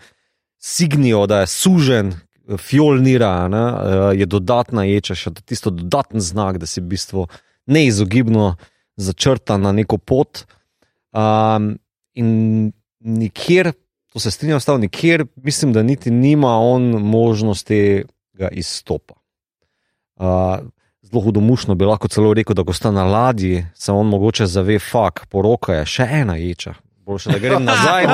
[0.58, 2.14] signijo, da je sužen,
[2.58, 3.64] fjolnira, ne,
[4.12, 7.26] eh, je dodatna ječa, še tisto dodaten znak, da si v bistvu
[7.66, 8.56] neizogibno
[8.96, 10.44] začrta na neko pot.
[11.12, 11.78] Um,
[12.14, 13.72] in nikjer,
[14.12, 19.14] to se strinjam, stav, nikjer, mislim, da niti nima on možnosti ga izstopa.
[20.16, 20.58] Uh,
[21.02, 24.78] zelo hudomušno bi lahko celo rekel, da ko sta na ladji, se on mogoče zave,
[24.78, 26.74] fak, poroka je še ena ječa.
[27.02, 28.04] Boljše, da grem nazaj.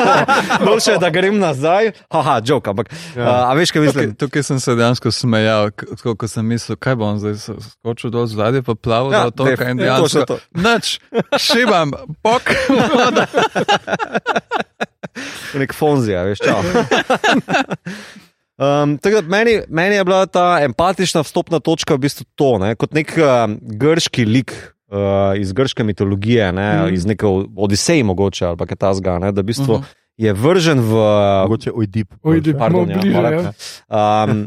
[0.66, 1.92] Boljše, da grem nazaj.
[2.10, 3.46] Haha, jok, ampak ja.
[3.46, 4.10] a veš, kaj mislim?
[4.10, 8.26] Tukaj, tukaj sem se dejansko smejal, tako ko sem mislil, kaj bom zdaj skočil dol
[8.26, 10.38] z ladje, pa plaval Ja, do toka def- in ja, dejansko.
[10.50, 10.98] Noč,
[11.38, 11.94] šibam,
[12.26, 12.42] pok,
[15.62, 16.58] nek fonzija, veš, čau.
[18.56, 22.74] Um, tako da meni, meni je bila ta empatična vstopna točka v bistvu to, ne,
[22.78, 24.52] kot nek um, grški lik
[24.94, 26.94] uh, iz grške mitologije, ne, mm.
[26.94, 29.84] iz neke Odiseje, mogoče ali pa kaj tasga, ne, da v bistvu uh Mhm.
[29.84, 29.94] -huh.
[30.16, 30.92] je vržen v.
[31.42, 32.14] Mogoče ojdip.
[32.22, 32.58] Ojdip.
[32.58, 34.24] Pardon, Smo bliže, ja.
[34.24, 34.46] um,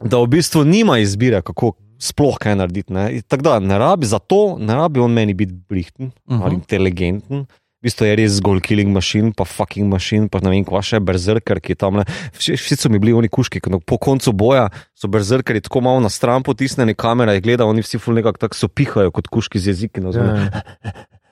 [0.00, 2.92] da v bistvu nima izbire, kako sploh kaj narediti.
[2.92, 3.20] Ne.
[3.28, 6.40] Tako da ne rabi, zato ne rabi on meni biti brihten uh Mhm.
[6.40, 6.44] -huh.
[6.44, 7.46] ali inteligenten.
[7.78, 10.98] V bistvu je res zgolj killing machine, pa fucking machine, pa ne vem, kva še
[10.98, 11.94] berzerker, ki je tam.
[11.94, 12.04] ne.
[12.34, 16.00] Vsi vsi so mi bili oni kuški, ko po koncu boja so berzerkeri tako malo
[16.00, 19.58] na stran potisnjeni, kamera je gleda, oni vsi ful nekako tako so pihajo kot kuški
[19.58, 20.00] z jeziki.
[20.00, 20.34] No, Ja, ja.
[20.34, 20.62] ja.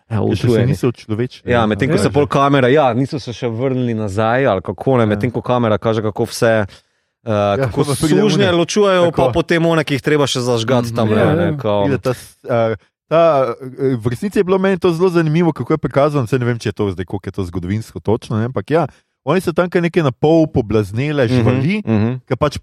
[0.09, 0.71] Ja, se utrujeni.
[0.71, 1.51] niso človečni.
[1.51, 2.15] Ja, medtem ko Ja, se že.
[2.15, 5.07] pol kamera, ja, niso se še vrnili nazaj, ali kako ne, Ja.
[5.09, 6.67] medtem ko kamera kaže, kako vse.
[7.27, 8.53] Uh, ja, kako sužnje one.
[8.55, 9.19] ločujejo, Tako.
[9.19, 11.11] pa potem one, ki jih treba še zažgati tam.
[11.11, 11.35] Ja, ne, ja.
[11.35, 15.09] ne, kao- Vide, ta, s- a, ta, eh, v resnici je bilo meni to zelo
[15.09, 16.27] zanimivo, kako je prikazano.
[16.29, 18.37] Ne vem, če je to zdaj, koliko je to zgodovinsko točno.
[18.37, 18.45] Ne?
[18.45, 18.87] Ampak ja,
[19.25, 22.13] oni so tam neke na pol poblaznele živali, Mhm, mhm.
[22.23, 22.59] ki pač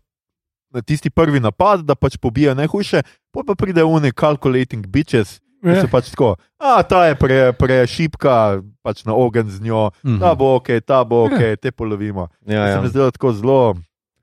[0.69, 3.01] na tisti prvi napad, da pač pobijajo najhujše,
[3.32, 5.39] pa pa pride oni calculating bitches.
[5.63, 5.71] Ja.
[5.71, 5.82] Ja.
[5.82, 10.19] Se pač tako, a ta je pre, prešipka, pač na ogen z njo, Mhm.
[10.19, 12.27] ta bo ok, ta bo ok, te polovimo.
[12.45, 12.67] Ja, Ja.
[12.67, 12.82] Se ja.
[12.82, 13.75] mi zdi tako zelo,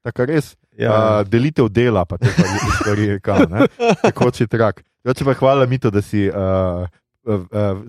[0.05, 0.57] tako res.
[0.81, 1.21] Ja.
[1.21, 2.49] Uh, delitev dela, pa te pa
[2.81, 3.69] stvari, kao, ne?
[4.03, 4.81] tekoči trak.
[5.05, 6.35] Drugače pa hvala Mito, da si uh,
[7.29, 7.83] uh, uh,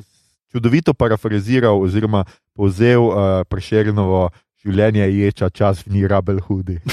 [0.52, 2.26] čudovito parafraziral oziroma
[2.56, 3.16] povzel uh,
[3.48, 4.30] prešernovo
[4.62, 6.78] življenje ječa, čas ni rabel hudi.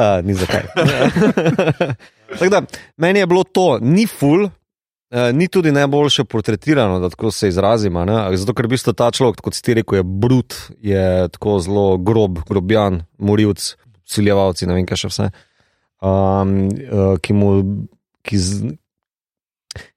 [0.00, 0.64] A, ni zakaj.
[2.50, 2.64] Da,
[2.98, 4.48] meni je bilo to, ni full.
[5.14, 8.04] Uh, ni tudi najboljše portretirano, da tako se izrazimo.
[8.04, 8.36] ne.
[8.36, 11.84] Zato, ker v bistvu ta človek, kot si ti rekel, je brut, je tako zelo
[12.02, 13.76] grob, grobjan, morilc,
[14.10, 15.28] siljevalci, ne vem, kaj še vse.
[16.02, 17.52] Um, uh, ki, mu,
[18.26, 18.74] ki, z,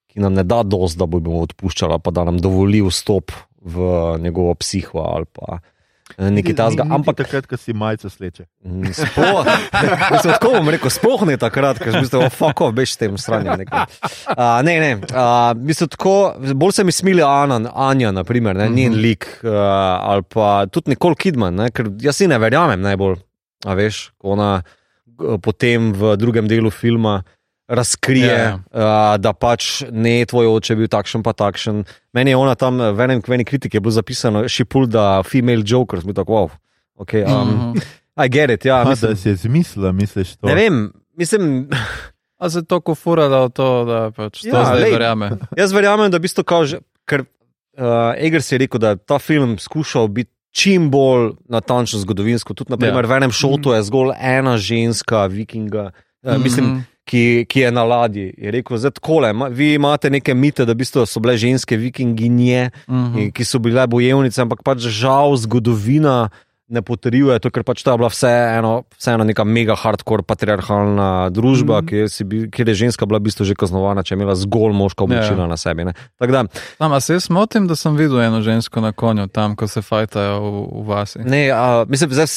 [0.05, 3.33] ki nam ne da dosti, da bi mu odpuščala, pa da nam dovoli vstop
[3.67, 3.89] v
[4.21, 5.76] njegovo psiho ali pa eh,
[6.17, 6.85] nekaj tasga.
[6.89, 8.45] Ampak takrat, ko si majce sleče.
[8.65, 9.43] Mm, Sploh,
[10.13, 13.17] mislim, tako bom rekel, sploh ne takrat, ker si oh, fuck off, veš, s tem
[13.19, 13.65] stranjem.
[13.67, 13.85] Uh,
[14.67, 16.15] ne, ne, uh, mislim, tako,
[16.55, 19.51] bolj se mi smili Ana, Anja, naprimer, ne, njen lik, uh,
[20.01, 23.19] ali pa tudi Nicole Kidman, ne, ker jaz si ne verjamem najbolj,
[23.67, 24.51] a veš, ko ona
[25.05, 27.19] g- potem v drugem delu filma
[27.69, 28.59] razkrije, Ja.
[28.71, 29.13] yeah.
[29.13, 31.83] uh, da pač ne tvoj oče je bil takšen, pa takšen.
[32.13, 35.61] Meni je ona tam v enem kveni kritiki je bilo zapisano, she pulled the female
[35.61, 36.49] joker, smo tako, wow,
[36.97, 37.13] ok.
[37.15, 37.79] Um, Mhm.
[38.17, 38.81] I get it, ja.
[38.81, 40.47] A, Mislim, da si je zmislila, misliš to?
[40.47, 40.77] ne vem,
[41.13, 41.67] mislim,
[42.39, 44.91] A se to kofuralo v to, da pač to Ja, zdaj lej.
[44.91, 45.27] verjame.
[45.51, 49.57] jaz verjamem, da v bistvu kaže, ker uh, Eggers je rekel, da je ta film
[49.57, 52.53] skušal biti čim bolj natančno zgodovinsko.
[52.53, 53.07] Tudi naprimer, ja.
[53.07, 55.89] v enem šotu je zgolj ena ženska, vikinga,
[56.23, 56.79] uh, mislim, Mhm.
[57.07, 58.33] Ki, ki je na ladji.
[58.37, 62.69] Je rekel, zdaj takole, vi imate neke mite, da v bistvu so bile ženske vikinginje,
[62.87, 63.17] Mhm.
[63.17, 66.29] in ki so bile bojevnice, ampak pač žal zgodovina
[66.69, 71.79] ne potrjuje, to, ker pač ta je bila vseeno, vseeno neka mega hardcore patriarhalna družba,
[71.79, 71.83] mm.
[71.83, 71.87] Mhm.
[71.87, 75.03] kjer, si, kjer je ženska bila v bistvu že kaznovana, če je imela zgolj moška
[75.03, 75.47] oblačila Ja.
[75.47, 75.87] na sebi.
[76.19, 76.43] Da,
[76.77, 79.81] Tam, a se jaz motim, da sem videl eno žensko na konju tam, ko se
[79.81, 81.19] fajtajo v, v vasi.
[81.19, 82.27] ne, a, mislim, zdaj,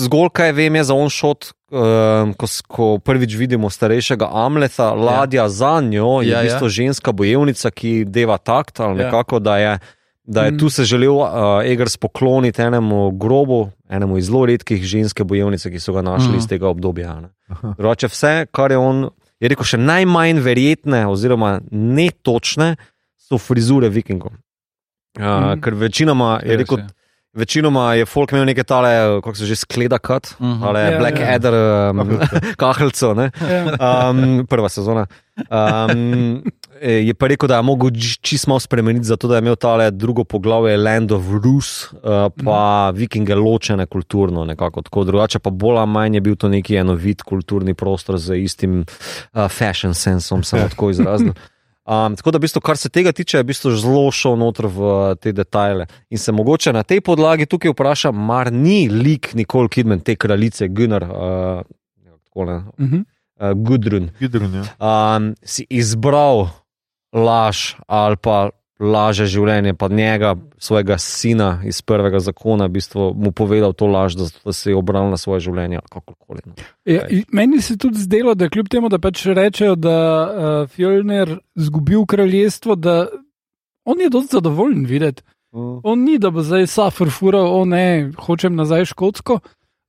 [0.00, 1.52] zgolj kaj vem je za on shot.
[1.74, 6.44] Um, ko, s- ko prvič vidimo starejšega Amleta, ladja za njo je Ja, ja, v
[6.46, 6.70] bistvu ja.
[6.70, 6.76] ja.
[6.80, 9.04] ženska bojevnica, ki deva takt ali Ja.
[9.04, 9.72] nekako, da je,
[10.24, 10.58] da je Mm.
[10.58, 11.28] tu se želel uh,
[11.62, 16.38] Egers pokloniti enemu grobu, enemu iz zelo redkih ženske bojevnice, ki so ga našli Mhm.
[16.38, 17.20] iz tega obdobja.
[17.76, 19.10] Drugače, vse, kar je on,
[19.40, 22.76] je rekel, še najmanj verjetne, oziroma netočne,
[23.18, 24.32] so frizure vikingov.
[25.14, 25.44] Uh, Mhm.
[25.50, 25.60] mm.
[25.60, 26.86] Ker večinoma je Res rekel, je.
[27.34, 30.62] Večinoma je folk imel neke tale, kako se že skleda, kat, Mhm.
[30.62, 31.26] ali Ja, yeah, Black ja.
[31.26, 31.34] yeah.
[31.34, 31.54] Adder,
[31.90, 32.18] um,
[32.56, 33.30] kahljico, ne.
[33.42, 34.10] Ja.
[34.10, 35.06] Um, prva sezona.
[35.50, 36.42] Um,
[36.82, 40.24] je pa rekel, da je mogel čisto malo spremeniti, zato da je imel tale drugo
[40.24, 41.98] poglavje Land of Rus, uh,
[42.44, 45.04] pa vikinge ločene kulturno, nekako tako.
[45.04, 49.48] Drugače pa bolj ali manj je bil to neki enovit kulturni prostor z istim uh,
[49.48, 51.32] fashion sensom, samo tako izrazil.
[51.86, 54.64] Um, tako da, v bistvu, kar se tega tiče, je v bistvu zelo šel noter
[54.72, 54.86] v
[55.20, 55.84] te detajle.
[56.10, 60.68] In se mogoče na tej podlagi tukaj vpraša, mar ni lik Nicole Kidman, te kraljice
[60.68, 61.60] Gunnar, uh,
[62.24, 63.02] tako ne, Mhm.
[63.36, 64.64] uh, Gudrun, Gidrun, ja.
[65.16, 66.48] um, si izbral
[67.14, 68.50] laž ali pa
[68.80, 74.16] laže življenje, pa njega, svojega sina iz prvega zakona, v bistvu mu povedal to laž,
[74.18, 75.80] da, da se je obral na svoje življenje.
[75.90, 76.54] kakorkoli, no.
[76.84, 82.06] Ja, meni se tudi zdelo, da kljub temu, da pač rečejo, da uh, Fjellner izgubil
[82.10, 83.06] kraljestvo, da
[83.86, 85.22] on je dosti zadovoljen videti.
[85.54, 85.78] Mm.
[85.86, 89.38] On ni, da bo zdaj safr fural, o ne, hočem nazaj Škotsko.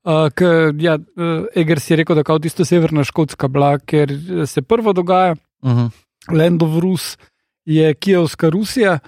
[0.06, 4.46] Uh, ker, ja, uh, Egers je rekel, da je tisto severna Škotska bila, ker eh,
[4.46, 5.34] se prvo dogaja,
[5.66, 5.86] Mhm.
[6.32, 7.18] Land of Rus
[7.66, 9.00] je Kijevska Rusija.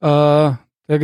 [0.00, 0.56] Uh,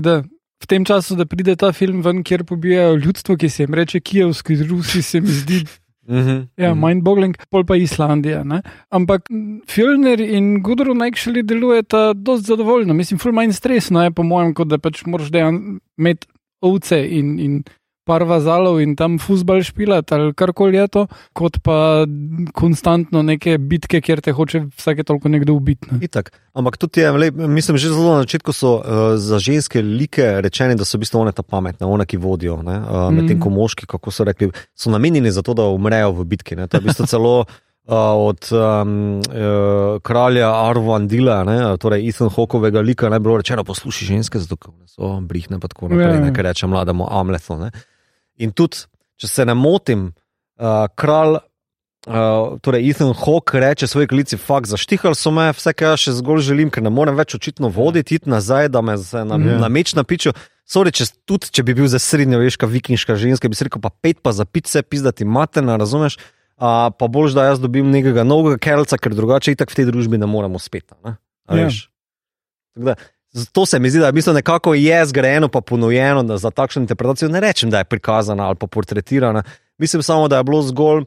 [0.02, 0.22] da
[0.58, 4.00] v tem času, da pride ta film ven, kjer pobijajo ljudstvo, ki se jim reče
[4.00, 5.64] Kijevski Rusi, se mi zdi
[6.08, 6.46] Mm -hmm.
[6.56, 8.44] Ja, mindboggling, pol pa Islandija.
[8.44, 8.62] Ne?
[8.90, 9.28] Ampak
[9.68, 12.94] Fjellner in Gudrun actually delujeta dosti zadovoljno.
[12.94, 16.26] Mislim, ful manj stresno je, po mojem, kot da pač moraš dejansko imeti
[16.60, 17.62] ovce in, in
[18.08, 22.06] par vazalov in tam fusbal špilati ali karkoli je to, kot pa
[22.52, 25.88] konstantno neke bitke, kjer te hoče vsake toliko nekdo ubiti.
[25.90, 26.00] Ne?
[26.02, 26.32] Itak.
[26.54, 28.82] Ampak tudi, je, lej, mislim, že zelo na začetku so uh,
[29.14, 32.58] za ženske like rečeni, da so v bistvu one ta pametne, one, ki vodijo.
[32.58, 33.40] ne, Uh, Medtem Mhm.
[33.40, 36.56] ko moški, kako so rekli, so namenjeni za to, da umrejo v bitki.
[36.56, 36.66] Ne.
[36.66, 37.44] To je v bistvu celo.
[37.88, 37.94] Uh,
[38.28, 44.38] od um, uh, kralja Arvandila, ne, torej Ethan Hawkovega lika, ne bilo rečeno, poslušaj ženske,
[44.38, 46.20] zato so brihne, pa tako Ja, naprej, ja.
[46.20, 47.56] ne, kar reče mlademu Amletu.
[47.56, 47.70] Ne.
[48.38, 48.84] In tudi,
[49.18, 50.12] če se ne motim,
[50.60, 51.40] uh, kralj,
[52.06, 56.14] uh, torej Ethan Hawke reče svoji klici, fakt, zaštihali so me, vse, kar jaz še
[56.20, 59.58] zgolj želim, ker ne morem več očitno voditi, iti nazaj, da me se na, Ja.
[59.58, 60.32] na meč napičijo.
[60.68, 64.20] Sorry, če, tudi če bi bil za srednjeveška vikinška ženska, bi si rekel, pa pet
[64.22, 66.18] pa za pit se pizdati materna, razumeš?
[66.58, 70.18] A, pa boljš, da jaz dobim nekega novega kelca, ker drugače itak v tej družbi
[70.18, 70.92] ne moremo spet.
[71.04, 71.16] Ne?
[71.48, 71.68] A Ja.
[71.70, 71.96] Tako
[72.78, 72.94] Da,
[73.52, 76.82] to se mi zdi, da je v bistvu nekako je zgrajeno, pa ponujeno za takšno
[76.82, 77.28] interpretacijo.
[77.28, 79.42] Ne rečem, da je prikazana ali pa portretirana.
[79.78, 81.04] Mislim samo, da je bilo zgolj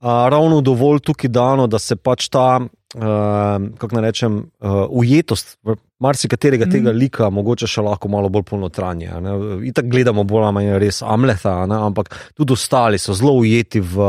[0.00, 5.58] a, ravno dovolj tukaj dano, da se pač ta, a, kako naj rečem, a, ujetost
[5.98, 6.70] marsikaterega mm.
[6.70, 9.08] tega lika mogoče še lahko malo bolj ponotranje.
[9.10, 9.34] a ne.
[9.68, 14.08] Itak gledamo bolj ali manj res Amleta, ne, ampak tudi ostali so zelo ujeti v,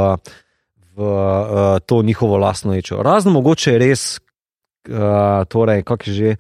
[0.96, 3.02] v uh, to njihovo lastno ječo.
[3.04, 4.20] Razen mogoče res,
[4.90, 6.38] uh, torej, kako je že,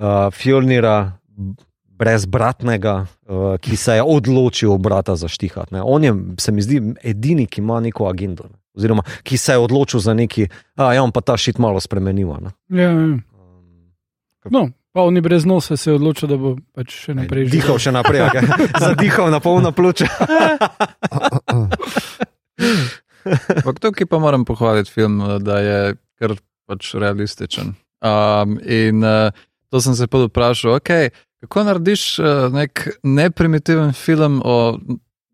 [0.00, 1.12] uh, Fjolnira
[2.00, 2.94] brezbratnega,
[3.28, 5.74] uh, ki se je odločil brata zaštihati.
[5.74, 5.82] ne.
[5.84, 8.48] On je, se mi zdi, edini, ki ima neko agendo.
[8.48, 8.56] Ne.
[8.74, 12.32] Oziroma, ki se je odločil za neki, a ja, on pa ta šit malo spremenil.
[12.40, 12.50] ne.
[12.68, 12.90] Ja, ja.
[12.90, 13.24] Um,
[14.50, 17.92] No, pa oni brez nosa se je odločil, da bo pač še naprej Dihal še
[17.92, 18.48] naprej, okay?
[18.88, 20.08] zadihal na polno pljuča.
[23.60, 26.34] Ampak tukaj pa moram pohvaliti film, da je kar
[26.64, 27.74] pač realističen.
[28.00, 29.28] Um, in uh,
[29.70, 34.78] to sem se pa vprašal, okay, kako narediš uh, nek neprimitiven film o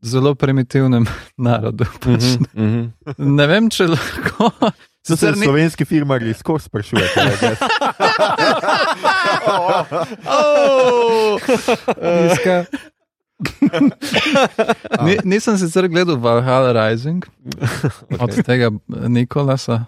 [0.03, 1.07] zelo primitivnem
[1.39, 1.85] narodu.
[2.01, 2.23] Pač,
[2.53, 3.35] Mhm, mhm.
[3.37, 4.51] ne vem, če lahko.
[5.07, 7.15] Se Sicer ni- slovenski firmari skozi sprašujete.
[7.15, 7.61] I guess.
[10.27, 11.39] Oh!
[12.27, 12.65] Iska.
[15.01, 17.23] Ni, nisem sicer gledal Valhalla Rising
[18.19, 19.85] od tega Nikolasa,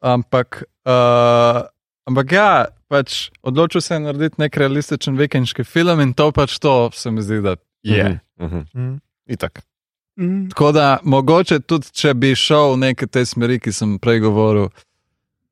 [0.00, 1.64] ampak, uh,
[2.06, 2.50] ampak ja,
[2.88, 7.22] pač odločil se je narediti nek realističen vikenški film in to pač to se mi
[7.22, 8.18] zdi, da je.
[8.40, 8.82] Mhm, mhm.
[8.82, 9.00] Mm.
[9.26, 9.62] Itak.
[10.16, 10.48] Mm.
[10.48, 14.70] Tako da mogoče tudi, če bi šel v neke te smeri, ki sem prej govoril,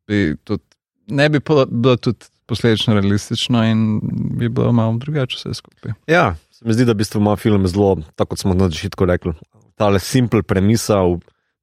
[0.09, 0.63] bi tudi,
[1.13, 4.01] ne bi bilo tudi posledično realistično in
[4.39, 5.93] bi bilo malo drugače vse skupaj.
[6.09, 9.05] Ja, Se mi zdi, da v bistvu ima film zelo, tako kot smo na začetku
[9.05, 9.33] rekli,
[9.75, 11.01] ta le simpel premisa,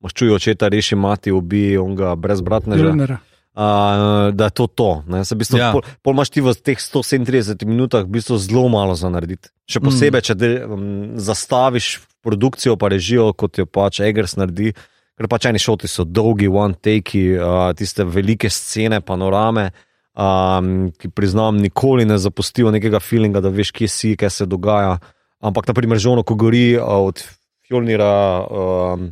[0.03, 2.89] maščuje očeta, reši mati, ubije on ga brezbratneža.
[2.89, 3.18] Milnera.
[3.52, 5.04] Uh, da je to to.
[5.12, 5.26] Ne?
[5.28, 5.76] Se v bistvu, Ja.
[5.76, 9.52] pol, pol imaš ti v teh 137 minutah v bistvu zelo malo za narediti.
[9.68, 10.24] Še posebej, mm.
[10.24, 10.86] če de, um,
[11.20, 14.72] zastaviš produkcijo, pa režijo, kot jo pač Eggers naredi.
[15.20, 19.76] Ker pač eni šoti so dolgi, one take, uh, tiste velike scene, panorame,
[20.16, 24.95] um, ki priznam, nikoli ne zapustijo nekega feelinga, da veš, kje si, kaj se dogaja.
[25.43, 27.20] Ampak, naprimer, že ono, ko gori uh, od
[27.68, 28.47] Fjolnira.
[28.47, 29.12] Um,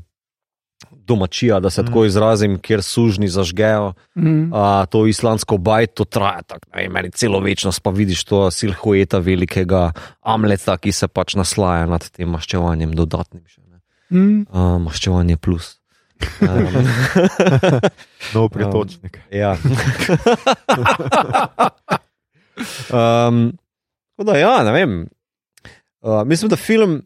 [1.10, 1.90] Domačija, da se mm.
[1.90, 4.52] tako izrazim, kjer sužni zažgejo Mm.
[4.54, 8.52] uh, to islandsko bajt, to traja tako, ne vem, meni celo večnost, pa vidiš to
[8.52, 9.92] silhueta velikega
[10.22, 13.44] amleta, ki se pač naslaja nad tem maščevanjem dodatnim.
[13.48, 13.80] Še, ne.
[14.12, 14.42] Mm.
[14.52, 15.80] uh, maščevanje plus.
[16.42, 16.90] Um,
[18.36, 19.22] Nov pretočnik.
[19.32, 19.56] ja.
[22.92, 23.54] um,
[24.20, 25.08] da, ja, ne vem.
[26.02, 27.02] Uh, mislim, da film.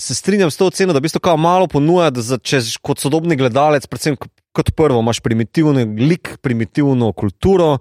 [0.00, 3.02] Se strinjam s to oceno, da v bistvu malo ponuja, da za, če si kot
[3.02, 7.76] sodobni gledalec, predvsem kot prvo, imaš primitivni lik, primitivno kulturo.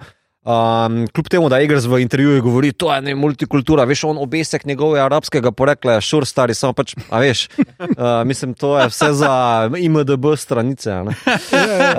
[0.49, 4.63] Um, kljub temu, da Eggers v intervjuju govori, to je ne multikultura, veš, on obesek
[4.65, 9.11] njegovega arabskega porekla je šur stari, samo pač, a veš, uh, mislim, to je vse
[9.19, 9.31] za
[9.77, 10.91] IMDB stranice.
[10.91, 11.15] a ne.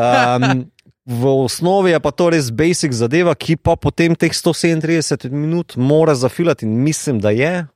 [0.00, 0.64] Um,
[1.06, 6.14] v osnovi je pa to res basic zadeva, ki pa potem teh 137 minut mora
[6.14, 7.66] zafilati in mislim, da je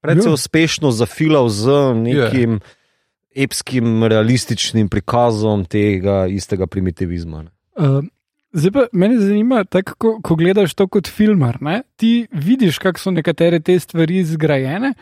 [0.00, 3.44] predvsej uspešno zafilal z nekim yeah.
[3.44, 7.44] epskim, realističnim prikazom tega istega primitivizma.
[7.76, 8.04] Uh,
[8.52, 11.82] zdaj pa mene zanima, tako, ko, ko gledaš to kot filmar, ne?
[11.96, 14.94] ti vidiš, kako so nekatere te stvari zgrajene.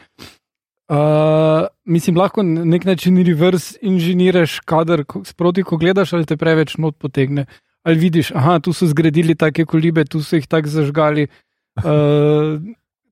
[0.88, 6.78] Uh, mislim, lahko na nek način reverse inženiraš kader sproti, ko gledaš, ali te preveč
[6.80, 7.44] not potegne.
[7.82, 11.26] Ali vidiš, da tu so zgradili take kolibe, tu so jih tako zažgali.
[11.76, 12.56] Uh,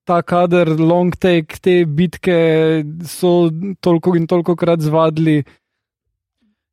[0.07, 2.39] ta kader, long take, te bitke
[3.05, 3.51] so
[3.81, 5.43] toliko in toliko krat zvadili.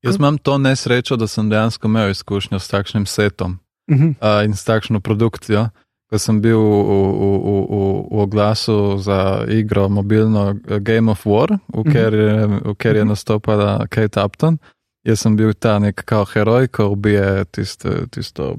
[0.03, 3.59] Jaz imam to nesrečo, da sem dejansko imel izkušnjo s takšnim setom
[3.91, 4.39] Uh -huh.
[4.39, 5.69] uh, in s takšno produkcijo.
[6.09, 11.25] Ko sem bil v, v, v, v, v oglasu za igro mobilno eh, Game of
[11.25, 14.57] War, v kjer je, v kjer je nastopala Kate Upton,
[15.03, 18.55] jaz sem bil ta nek kao heroj, ko ubije tisto, tisto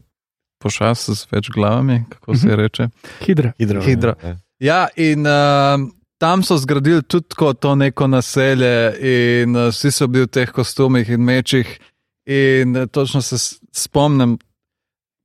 [0.63, 2.89] pošast z več glavami, kako se reče.
[3.21, 3.53] Hidra.
[3.59, 3.83] Hidro.
[3.83, 4.15] Hidro.
[4.23, 4.37] Ja.
[4.59, 7.27] Ja, in uh, tam so zgradili tudi
[7.61, 8.95] to neko naselje,
[9.43, 11.79] in uh, vsi so bili v teh kostumih in mečih.
[12.27, 13.37] In uh, točno se
[13.73, 14.39] spomnim,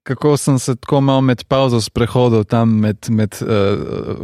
[0.03, 3.47] kako sem se tako malo med pauzo sprehodil tam med, med, uh,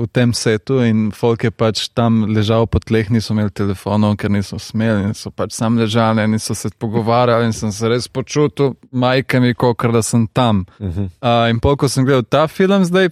[0.02, 4.34] v tem setu, in folk je pač tam ležal po tleh, niso imeli telefonov, ker
[4.34, 8.08] niso smeli, in so pač sam ležali in so se pogovarjali, in sem se res
[8.08, 10.66] počutil, majkami, kot da sem tam.
[10.80, 11.10] Uh -huh.
[11.22, 13.10] Uh, in pol, ko sem gledal ta film, zdaj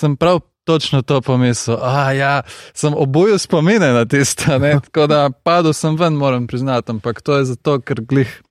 [0.00, 1.78] sem prav točno to pomislil.
[1.80, 2.42] Ah, ja,
[2.74, 4.74] sem obojil spomine na tisto, ne?
[4.84, 8.42] tako da padel sem ven, moram priznati, ampak to je zato, ker glih.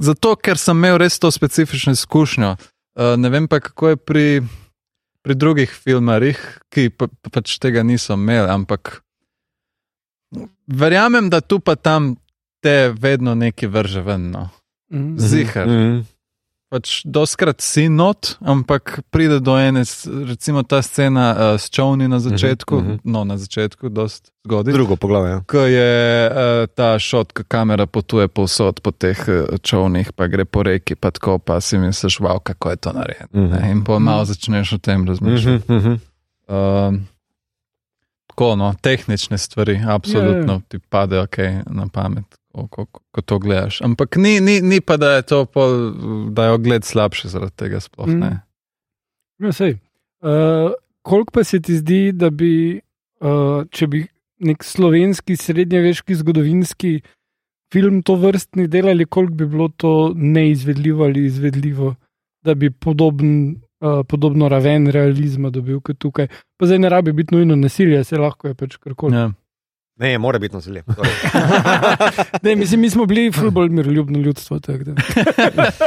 [0.00, 2.54] Zato, ker sem imel res to specifično izkušnjo.
[2.94, 4.26] Uh, ne vem pa, kako je pri,
[5.26, 6.38] pri drugih filmarjih,
[6.70, 9.00] ki pa, pa pač tega niso imeli, ampak
[10.70, 12.14] verjamem, da tu pa tam
[12.62, 14.30] te vedno nekaj vrže ven.
[14.30, 14.48] No.
[14.92, 15.18] Mhm.
[15.18, 15.66] Zihar.
[15.66, 16.04] Uh -huh.
[16.68, 19.84] Pač doskrat si not, ampak pride do ene,
[20.26, 23.12] recimo ta scena uh, s čovni na začetku, uh Mhm, -huh, mhm.
[23.12, 24.72] no na začetku, dost zgodaj.
[24.72, 25.30] Drugo poglavje.
[25.30, 25.40] Ja.
[25.46, 30.44] Ko je uh, ta šot, ko kamera potuje povsod po teh uh, čovnih, pa gre
[30.44, 33.28] po reki, pa tako, pa si misliš, wow, kako je to narejeno.
[33.32, 33.50] Mhm.
[33.52, 35.68] ne, In pa malo začneš o tem Uh razmišljati.
[35.68, 35.98] -huh, uh -huh.
[36.88, 37.06] Um,
[38.34, 40.60] tako, no, tehnične stvari, absolutno Ja, ja.
[40.68, 43.78] ti padejo okay, na pamet, ko, ko, ko to gledaš.
[43.86, 45.94] Ampak ni, ni, ni pa, da je to pol,
[46.34, 48.18] da je ogled slabši zaradi tega sploh Mm.
[48.20, 48.40] ne.
[49.38, 49.78] Ja, sej.
[50.24, 52.80] Uh, koliko pa se ti zdi, da bi,
[53.22, 54.06] uh, če bi
[54.42, 57.00] nek slovenski srednjeveški zgodovinski
[57.72, 61.94] film to vrstni delali, koliko bi bilo to neizvedljivo ali izvedljivo,
[62.42, 66.28] da bi podoben, uh, podobno raven realizma dobil kot tukaj.
[66.56, 69.14] Pa zdaj ne rabi biti nujno nasilje, se lahko je pač karkoli.
[69.14, 69.30] Ja.
[69.96, 70.82] Ne, mora biti nasilje.
[72.42, 74.58] Ne, mislim, mi smo bili bolj miroljubno ljudstvo.
[74.58, 74.92] tako da.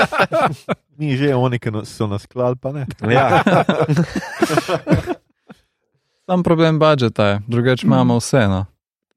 [0.97, 2.87] Ni že oni, ki so nas klali, pa ne.
[3.03, 3.43] ja.
[6.25, 7.89] Sam problem budžeta je, drugače Mhm.
[7.89, 8.39] imamo vse.
[8.39, 8.65] No.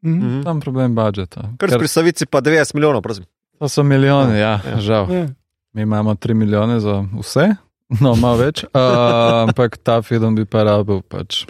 [0.03, 0.19] Mhm.
[0.19, 0.43] Mhm.
[0.43, 1.41] Sam problem budžeta.
[1.57, 3.25] Kar Ker pri Savici pa 90 milijonov, prosim.
[3.59, 4.79] To so milijoni, ja, Ja.
[4.79, 5.11] žal.
[5.11, 5.29] Ja.
[5.73, 7.55] Mi imamo 3 milijone za vse,
[8.01, 8.65] no, malo več.
[8.75, 11.45] Uh, ampak ta film bi pa rabil pač,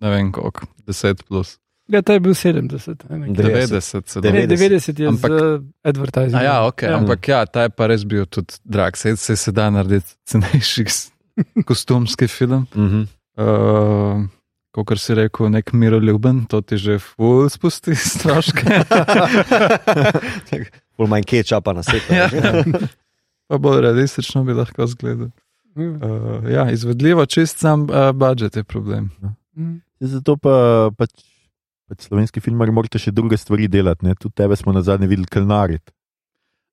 [0.00, 1.58] ne vem koliko, 10 plus.
[1.92, 3.02] Ja, ta je bil 70.
[3.10, 3.68] ne, nekaj.
[3.68, 4.30] 90 se da.
[4.32, 6.40] Ne, 90 je Ampak- z advertizingom.
[6.40, 6.96] A ja, okay, ja.
[6.96, 10.86] Ampak ja, ta je pa res bil tudi drag, se, se, se da narediti cenejši
[11.68, 12.64] kostumski film.
[12.72, 13.02] Mhm.
[13.36, 14.24] Uh,
[14.72, 18.64] kot si rekel, nek miroljuben, to ti že ful spusti stroške.
[20.96, 22.08] Bolj manj kečapa na svetu.
[22.14, 22.30] Ja.
[23.48, 25.28] pa bolj realistično bi lahko zgledal.
[25.74, 25.94] Mm.
[25.96, 29.10] Uh, ja, izvedljivo, čist sam uh, budžet je problem.
[29.56, 29.80] Mm.
[30.00, 31.10] Zato pa pač,
[31.88, 34.04] pač slovenski filmari morate še druge stvari delati.
[34.06, 34.14] Ne?
[34.18, 35.92] Tudi tebe smo na zadnje videli kalnarit.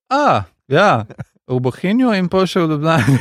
[0.10, 1.06] A, ja,
[1.50, 3.18] v Bohinju in pa še v Ljubljani.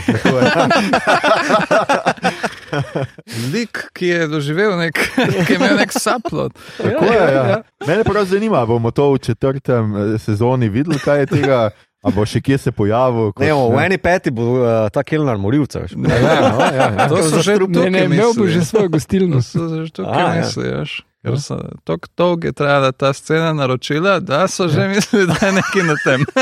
[3.53, 4.99] Lik, ki je doživel nek,
[5.49, 6.53] ki je imel nek saplot.
[6.76, 7.61] Tako je, ja.
[7.89, 11.61] Mene prav zanima, bomo to v četrtem eh, sezoni videli, kaj je tega,
[11.99, 13.32] a bo še kje se pojavil.
[13.32, 15.80] kot- Ne, v eni peti bo uh, ta kelnar morilca.
[15.80, 15.92] veš.
[15.92, 17.09] Ja, no, ja, ja.
[17.11, 19.36] To so že Ne, ne, imel bo že svojo gostilno.
[19.36, 20.40] To so že to, A, kar ja.
[20.40, 21.03] misliš.
[21.18, 25.53] Ker so tako dolgo je trajala ta scena naročila, da so že mislili, da je
[25.53, 26.20] nekaj na tem.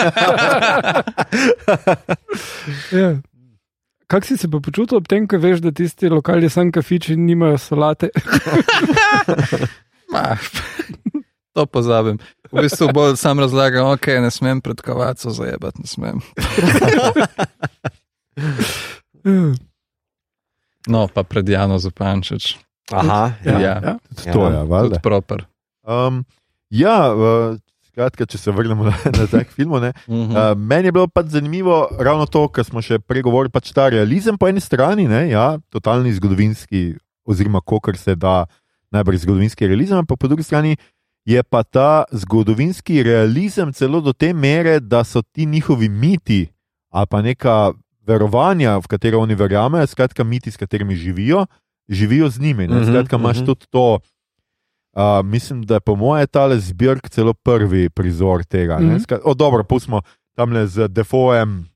[2.92, 3.16] Ja.
[4.07, 7.59] Kako si se pa počutil ob tem, ko veš, da tisti lokalni san kafiči nimajo
[7.59, 8.09] solate?
[10.12, 10.36] Ma,
[11.52, 12.18] to pozabim.
[12.57, 16.16] V bistvu bolj sam razlagam, ok, ne smem pred kavaco zajebati, ne smem.
[20.86, 22.57] No, pa pred Jano Zupančič.
[22.94, 23.59] Aha, ja.
[23.59, 23.74] Ja.
[23.82, 23.94] ja.
[24.30, 24.88] To je, valjda.
[24.88, 25.42] Tudi proper.
[25.82, 26.22] Um,
[26.70, 29.74] ja, uh, skratka, če se vrnemo na, na tak film.
[29.74, 30.62] Uh, Mhm.
[30.62, 34.46] meni je bilo pač zanimivo ravno to, kar smo še pregovorili, pač ta realizem po
[34.46, 36.94] eni strani, ne, ja, totalni zgodovinski,
[37.26, 38.46] oziroma kokar se da
[38.94, 40.76] najbrž zgodovinski realizem, ampak po drugi strani
[41.27, 46.49] je pa ta zgodovinski realizem celo do te mere, da so ti njihovi miti
[46.91, 47.72] ali pa neka
[48.07, 51.47] verovanja, v katere oni verjamejo, skratka, miti, s katerimi živijo,
[51.89, 52.68] živijo z njimi.
[52.68, 52.77] ne.
[52.77, 53.47] Mhm, Skratka, imaš mhm.
[53.47, 53.99] tudi to.
[54.97, 58.79] Uh, mislim, da je po mojem tale zbirk celo prvi prizor tega.
[58.79, 58.89] Mm.
[58.89, 59.18] -hmm.
[59.24, 60.03] o, dobro, pustimo
[60.35, 61.68] tam le z defojem,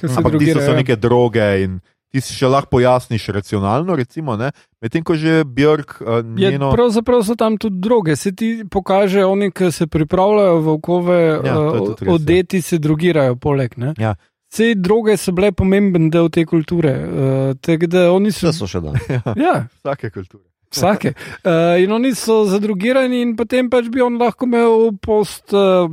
[0.00, 1.80] Ker se ampak ti so neke droge in
[2.12, 4.50] ti si še lahko pojasniš racionalno, recimo, ne?
[4.84, 6.68] medtem ko že Björk uh, Je, njeno.
[6.72, 8.16] pravzaprav so tam tudi druge.
[8.16, 12.12] Se ti pokaže, oni, ki se pripravljajo v okove, Ja, je tudi res, ja.
[12.14, 13.78] odeti se drugirajo, poleg.
[13.80, 13.94] Ne?
[13.96, 14.12] Ja.
[14.52, 16.92] Vse droge so bile pomemben del te kulture.
[16.92, 18.52] Uh, so.
[18.52, 19.00] Vse so še dan.
[19.40, 20.44] Ja, Vsake kulture.
[20.68, 21.14] vsake.
[21.44, 25.88] Uh, in oni so zadrugirani, in potem pač bi on lahko imel post, uh,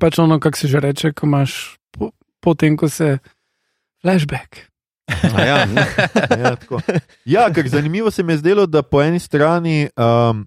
[0.00, 2.12] pač ono, kako se že reče, ko imaš po,
[2.44, 3.16] potem, ko se
[4.04, 4.68] flashback.
[5.08, 5.56] A Ja.
[6.32, 6.80] Ja, tako.
[7.24, 10.46] ja, ker zanimivo se mi je zdelo, da po eni strani um,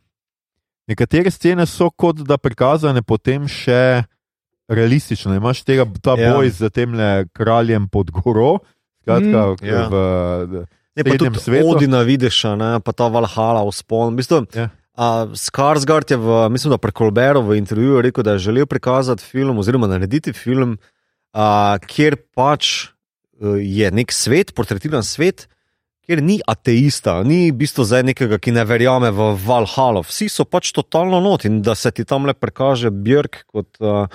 [0.85, 4.03] nekatere scene so kot da prikazane potem še
[4.67, 5.33] realistično.
[5.33, 6.33] Imaš tega, ta Ja.
[6.33, 6.91] boj z tem
[7.31, 8.59] kraljem pod goro,
[9.01, 9.63] skratka, Mm.
[9.63, 9.87] Ja.
[9.87, 11.67] v, Ne, Srednjem svetu.
[11.69, 14.11] Odina vidiš, a ne, pa ta Valhalla v spon.
[14.11, 14.67] V bistvu, Ja.
[14.93, 19.23] a, Skarsgård je v, mislim, da pri Kolberu v intervjuju rekel, da je želel prikazati
[19.23, 20.75] film oziroma narediti film,
[21.31, 22.91] a, kjer pač
[23.39, 25.47] je nek svet, portretiran svet,
[26.09, 30.01] kjer ni ateista, ni v bistvu zdaj nekega, ki ne verjame v Valhalla.
[30.01, 34.07] Vsi so pač totalno not in da se ti tam le prikaže Björk kot a,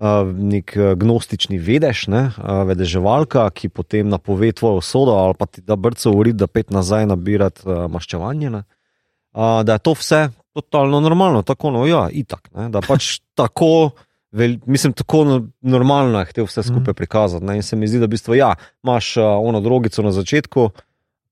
[0.00, 5.60] a, nek gnostični vedež, ne, a, vedeževalka, ki potem napove tvojo usodo ali pa ti
[5.60, 8.54] da brco uri, da pet nazaj nabirati a, maščevanje.
[8.56, 8.64] Ne.
[9.36, 10.22] A, da je to vse
[10.56, 12.48] totalno normalno, tako no, ja, itak.
[12.56, 13.92] Ne, da pač tako.
[14.32, 17.44] Vel, mislim, tako no, normalno je te vse skupaj prikazati.
[17.44, 17.56] Ne?
[17.56, 18.54] In se mi zdi, da v bistvu, ja,
[18.84, 20.70] imaš uh, ono drogico na začetku,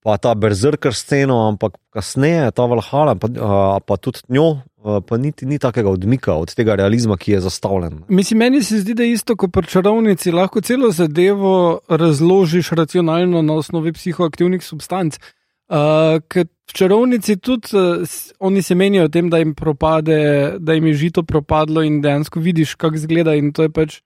[0.04, 5.16] pa ta berzrker sceno, ampak kasneje ta Valhalla, pa, uh, pa tudi njo, uh, pa
[5.16, 8.02] niti ni takega odmika od tega realizma, ki je zastavljen.
[8.08, 13.42] Mislim, meni se zdi, da je isto kot pri čarovnici, lahko celo zadevo razložiš racionalno
[13.42, 15.16] na osnovi psihoaktivnih substanc.
[15.16, 15.39] Uh,
[15.70, 18.02] ker v čarovnici tudi uh,
[18.38, 22.40] oni se menijo o tem, da jim propade, da jim je žito propadlo in dejansko
[22.40, 23.34] vidiš, kako izgleda.
[23.34, 24.00] In to je pač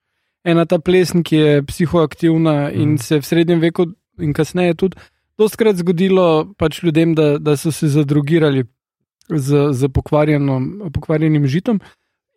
[0.45, 2.97] ena ta plesn, ki je psihoaktivna in Mm.
[2.97, 3.85] se v srednjem veku
[4.21, 4.97] in kasneje tudi
[5.37, 8.63] dostkrat zgodilo pač ljudem, da, da so se zadrugirali
[9.29, 11.81] z, z pokvarjenim žitom.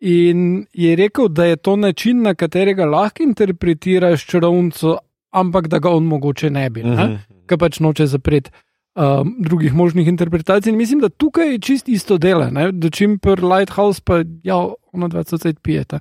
[0.01, 4.97] In je rekel, da je to način, na katerega lahko interpretiraš čarovnico,
[5.31, 7.17] ampak da ga on mogoče ne bi, mm -hmm.
[7.45, 8.51] ker pač noče zapreti
[8.99, 10.69] um, drugih možnih interpretacij.
[10.69, 12.71] In mislim, da tukaj je čist isto dela, ne?
[12.71, 14.55] da čim per Lighthouse pa ja,
[14.91, 15.99] ono 20 pijeta.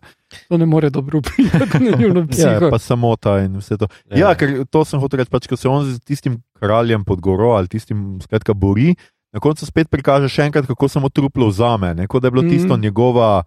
[0.49, 2.71] To ne more dobro vplivati na njuno Ja, psiho.
[2.71, 3.87] pa samota in vse to.
[4.07, 4.17] Ja.
[4.17, 7.21] Ja, ja ker to sem hotel reči, pač, ko se on z tistim kraljem pod
[7.21, 8.95] goro ali tistim skratka bori,
[9.33, 12.07] na koncu spet prikaže še enkrat, kako samo truplo vzame, ne?
[12.07, 12.51] kot da je bilo Mhm.
[12.51, 13.43] tisto njegova,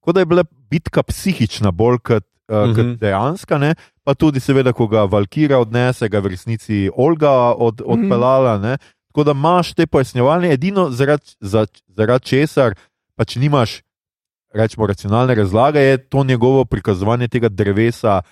[0.00, 2.74] kot da je bila bitka psihična bolj kot, uh, mm -hmm.
[2.74, 2.94] kot Mhm.
[2.96, 3.74] dejanska, ne?
[4.10, 7.86] Pa tudi seveda, ko ga Valkira odnese, ga v resnici Olga od, Mhm.
[7.86, 8.58] odpeljala.
[8.58, 8.74] Ne?
[9.06, 12.74] Tako da imaš te pojasnjevalne, edino zaradi za, zarad česar
[13.16, 13.82] pač nimaš
[14.52, 18.22] rečemo, racionalne razlage, je to njegovo prikazovanje tega drevesa.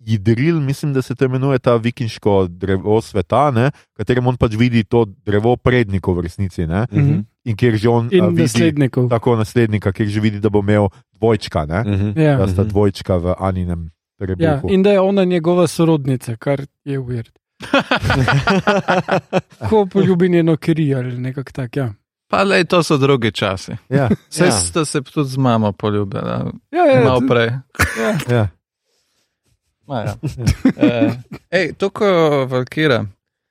[0.00, 4.84] Idril, mislim, da se to imenuje ta vikinško drevo sveta, v katerem on pač vidi
[4.84, 6.66] to drevo prednikov v resnici.
[6.66, 6.86] Ne?
[6.92, 7.20] Mhm.
[7.44, 9.08] in kjer že on In vidi, naslednikov.
[9.08, 11.80] tako naslednika, kjer že vidi, da bo imel dvojčka, ne?
[11.82, 12.08] Mhm.
[12.16, 12.36] Ja.
[12.36, 13.90] da sta dvojčka v Aninem
[14.20, 14.70] Ja, trebuhu.
[14.70, 17.30] in da je ona njegova sorodnica, kar je uvir.
[19.68, 21.76] Ko poljubi njeno kri ali nekako tak.
[21.76, 21.92] Ja.
[22.28, 23.72] Pa le, to so drugi časi.
[23.88, 24.46] Ja, Vse Ja.
[24.46, 24.52] ja.
[24.52, 26.22] ste se tudi z mamo poljubili,
[26.70, 27.46] Ja, ja, malo tudi- prej.
[28.00, 28.18] ja.
[28.30, 28.48] ja.
[29.86, 30.14] Ma, ja.
[30.16, 31.12] uh,
[31.50, 32.04] ej, to, ko
[32.46, 33.04] Valkira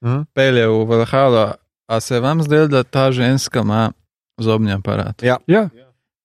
[0.04, 0.22] Mhm.
[0.34, 1.54] pelje v Valhalo,
[1.88, 3.92] a se vam zdelo, da ta ženska ima
[4.38, 5.24] zobni aparat?
[5.24, 5.38] Ja.
[5.48, 5.70] ja.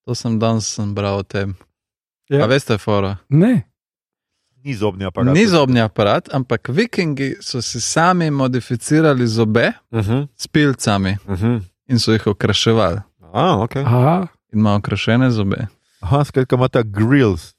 [0.04, 1.54] To sem danes sem bral o tem.
[2.28, 2.38] Ja.
[2.38, 2.44] Ja.
[2.44, 3.16] A veste, fora?
[3.28, 3.62] Ne.
[4.68, 5.34] Ni zobni aparat.
[5.34, 10.22] Ni zobni aparat, ampak vikingi so si sami modificirali zobe Mhm.
[10.36, 11.58] s pilcami Mhm.
[11.88, 13.00] in so jih okraševali.
[13.32, 13.76] A, ok.
[13.76, 14.26] Aha.
[14.52, 15.66] In ima okrašene zobe.
[16.00, 17.54] Aha, skratka, ima ta grills.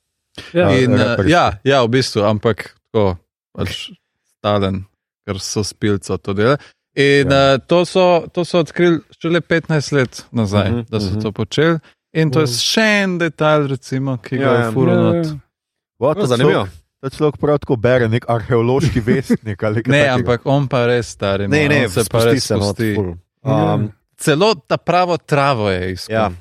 [0.53, 0.69] Ja.
[0.69, 0.79] Ja.
[0.79, 3.17] In, uh, ja, ja, v bistvu, ampak tako,
[3.57, 3.89] pač
[4.37, 4.85] stalen,
[5.27, 6.57] ker so s pilco to dela.
[6.95, 7.37] In Ja.
[7.37, 7.53] ja.
[7.55, 11.05] uh, to, so, to so odkrili šele 15 let nazaj, uh Mhm, -huh, da so
[11.07, 11.13] uh.
[11.13, 11.21] -huh.
[11.21, 11.79] to počeli.
[12.13, 14.65] In to je še en detalj, recimo, ki ga Ja, je ja.
[14.65, 15.15] Ja, furno.
[15.15, 16.13] ja.
[16.13, 16.67] Ta Zanimivo.
[16.99, 19.63] Človek- Ta človek prav tako bere, nek arheološki vestnik.
[19.63, 20.13] ali kaj Ne, takega.
[20.15, 21.47] ampak on pa res stari.
[21.47, 22.95] Ne, ima, ne, se pa res se not spusti.
[22.95, 23.15] ful.
[23.45, 23.73] Ja.
[23.73, 26.15] Um, Celo ta pravo travo je izkušnja.
[26.17, 26.31] ja.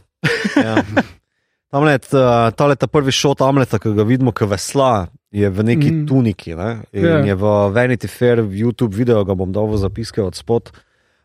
[0.57, 0.83] ja.
[1.71, 5.91] Tamle, ta, tale ta prvi šot Amleta, ki ga vidimo, ki vesla, je v neki
[5.93, 6.07] Mm.
[6.07, 6.57] tuniki.
[6.57, 6.83] Ne?
[6.93, 7.11] In Ja.
[7.13, 7.27] yeah.
[7.27, 10.73] je v Vanity Fair v YouTube video, ga bom dal v zapiske od spod.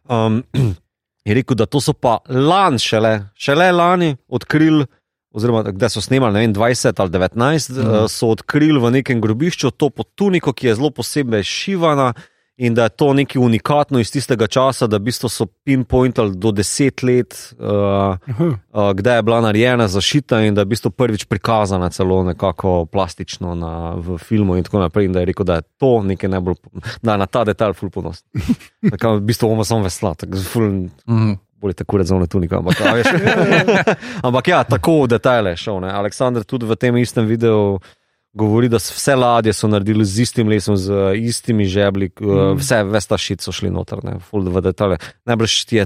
[0.05, 0.43] Um,
[1.25, 4.86] je rekel, da to so pa lani šele, šele lani odkrili.
[5.34, 7.89] Oziroma, kdaj so snemali, ne vem, 20 ali 19, Mhm.
[8.03, 8.07] mm.
[8.07, 12.13] so odkrili v nekem grobišču to podtuniko, ki je zelo posebej šivana
[12.57, 16.51] in da je to nekaj unikatno iz tistega časa, da v bistvu so pinpointali do
[16.53, 21.25] 10 let, uh, uh, kdaj je bila narejena, zašita in da je v bistvu prvič
[21.25, 25.05] prikazana celo nekako plastično na, v filmu in tako naprej.
[25.09, 26.55] In da je rekel, da je to nekaj najbolj,
[27.01, 28.27] da je na ta detalj ful ponosen.
[28.91, 30.69] Tako v bistvu bomo samo vesla, tako ful.
[31.09, 31.34] Mhm.
[31.64, 32.57] Bolje tako rečeno, tunika.
[32.59, 33.07] Ampak, a veš,
[34.28, 35.80] ampak ja, tako v detajle je šel.
[35.86, 35.93] Ne.
[35.95, 37.80] Aleksandr tudi v tem istem videu
[38.36, 42.57] govori, da so vse ladje so naredili z istim lesom, z istimi žebli, mm.
[42.59, 44.97] vse, vse ta šit so šli noter, ne, full v detajle.
[45.30, 45.86] Najbrž ti je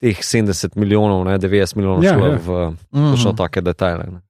[0.00, 2.38] teh 70 milijonov, ne, 90 milijonov Ja, šlo ja.
[2.38, 2.58] v
[2.94, 3.10] Mhm.
[3.12, 4.06] točno take detajle.
[4.12, 4.20] Ne.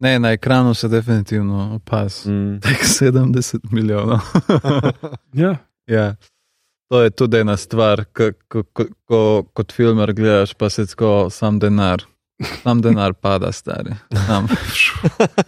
[0.00, 2.30] Ne, na ekranu se definitivno opazi.
[2.30, 2.60] Mm.
[2.60, 4.18] Tek 70 milijonov.
[5.32, 5.56] Ja.
[5.86, 6.14] Ja.
[6.88, 9.18] To je tudi ena stvar, ko, ko, ko, ko
[9.52, 12.02] kot filmer gledaš, pa se tako sam denar.
[12.62, 13.90] Sam denar pada, stari.
[14.26, 14.46] Sam.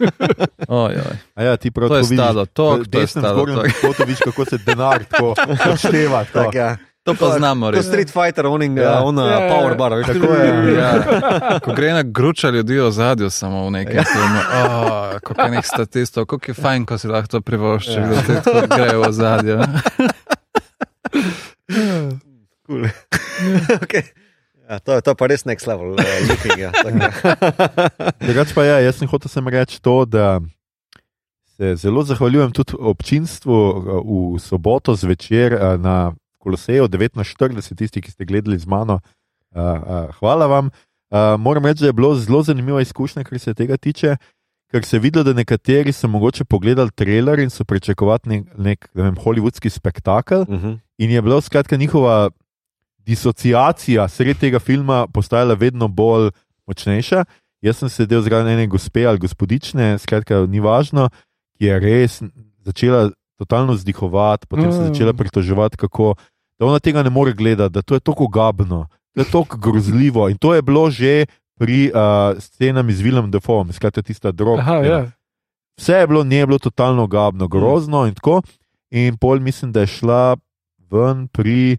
[0.67, 1.17] Oj, oj.
[1.35, 2.17] A ja, ti prav To je vidiš.
[2.17, 3.45] stalo, to, v to je stalo.
[3.45, 3.63] To,
[3.99, 5.33] vidiš, kako se denar tako
[5.71, 6.23] odšteva.
[6.25, 6.45] tako.
[6.45, 6.77] Tak, ja.
[7.03, 7.87] to pa znamo Kot res.
[7.87, 8.83] Street Fighter, Ja.
[8.83, 9.01] ja.
[9.01, 9.49] ona Ja, ja, ja.
[9.51, 10.75] power bar, veš, Tako je.
[10.77, 11.59] Ja.
[11.59, 14.83] Ko gre na gruča ljudi v zadju, samo v nekem filmu, oh,
[15.21, 18.07] koliko je nekih statistov, koliko je fajn, ko si lahko to privošči, Ja.
[18.07, 19.59] da tako grejo v zadju.
[22.65, 22.85] Cool.
[23.83, 24.03] okay.
[24.69, 26.59] ja, to, to pa res next level, uh, looking.
[26.59, 26.71] Ja.
[28.25, 30.39] Drugač pa je, jaz sem hotel sem reči to, da
[31.57, 33.73] se zelo zahvaljujem tudi občinstvu eh,
[34.05, 38.99] v soboto zvečer eh, na Koloseju 1940, tisti, ki ste gledali z mano.
[39.53, 40.71] Eh, eh, Hvala vam.
[41.11, 44.15] Eh, Moram reči, da je bilo zelo zanimiva izkušnja, kar se tega tiče.
[44.71, 48.79] Ker se je videlo, da nekateri so mogoče pogledali trailer in so pričakovali nek, nek
[48.95, 50.79] ne vem, hollywoodski spektakel, Mhm.
[51.01, 52.29] In je bila skratka njihova
[53.05, 56.29] disociacija sred tega filma postajala vedno bolj
[56.67, 57.25] močnejša.
[57.61, 61.09] Jaz sem sedel zraven ene gospe ali gospodične, skratka, ni važno,
[61.57, 62.21] ki je res
[62.65, 64.93] začela totalno vzdihovati, potem se je Mm.
[64.93, 66.15] začela pritoževati, kako
[66.59, 70.29] da ona tega ne more gledati, da to je tako gabno, da je tako grozljivo.
[70.29, 71.25] In to je bilo že
[71.59, 74.61] pri uh, scenam z Willem Defoe, skratka, tista droga.
[74.61, 75.11] Aha, ja.
[75.77, 78.41] Vse je bilo, nije bilo totalno gabno, grozno in tako.
[78.91, 80.37] In pol mislim, da je šla
[80.91, 81.77] ven pri,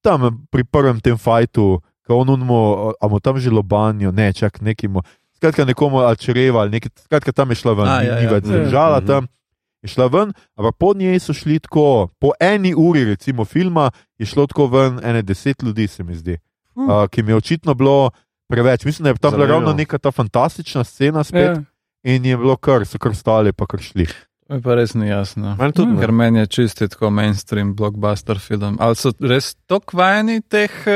[0.00, 1.66] tam, pri prvem tem fajtu,
[2.02, 2.60] ko on unmo,
[2.94, 5.02] a mu tam že lobanjo, ne, čak nekimo.
[5.34, 8.24] Skratka, nekomu ali čreva ali nekaj, skratka, tam je šla ven, A, ni, ja, ni
[8.24, 8.30] ja.
[8.30, 8.50] več Ja.
[8.50, 9.06] zdržala Mhm.
[9.06, 9.22] tam.
[9.82, 14.24] Je šla ven, ampak po njej so šli tako, po eni uri, recimo, filma, je
[14.24, 16.38] šlo tako ven, ene deset ljudi, se mi zdi,
[16.74, 16.80] Hm.
[16.82, 18.10] uh, ki mi je očitno bilo
[18.46, 18.84] preveč.
[18.84, 21.62] Mislim, da je tam bila ravno neka ta fantastična scena spet, Ja.
[22.06, 24.06] in je bilo kar, so kar stali, pa kar šli.
[24.44, 25.56] To je pa res ni jasno.
[25.72, 25.96] Tudi.
[25.96, 28.76] Ker meni je čisti tako mainstream blockbuster film.
[28.78, 30.94] Ali so res tako vajeni teh uh,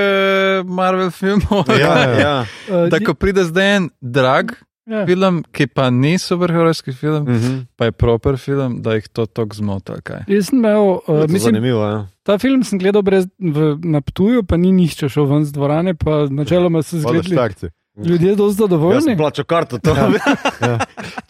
[0.67, 1.65] Marvel filmov?
[1.73, 2.35] Ja, ja.
[2.69, 4.53] Uh, Da ko pride zdaj en drag
[4.85, 5.07] ja.
[5.07, 7.57] film, ki pa ni superherojski film, Mhm.
[7.77, 9.97] pa je proper film, da jih to tako zmota.
[10.27, 12.07] Jaz sem imel, To uh, mislim, Zanimivo ja.
[12.23, 15.95] ta film sem gledal brez, v, na Ptuju, pa ni nihče šel ven z dvorane,
[15.95, 17.71] pa načeloma Hvala, zgledali.
[18.05, 19.95] Ljudje dosti Jaz sem zadovoljni, plačal karto, to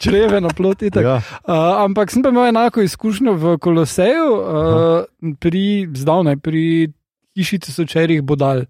[0.01, 0.91] čreve na ploti.
[0.95, 1.01] Ja.
[1.01, 1.15] Ja.
[1.15, 6.91] Uh, ampak sem pa imel enako izkušnjo v Koloseju, uh, pri, zdavnaj, pri
[7.37, 8.65] hiši tisočerih bodal,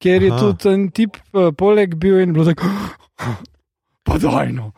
[0.00, 0.38] Ker je Aha.
[0.40, 2.70] tudi en tip uh, poleg bil in bilo tako.
[4.02, 4.72] Pa dajno.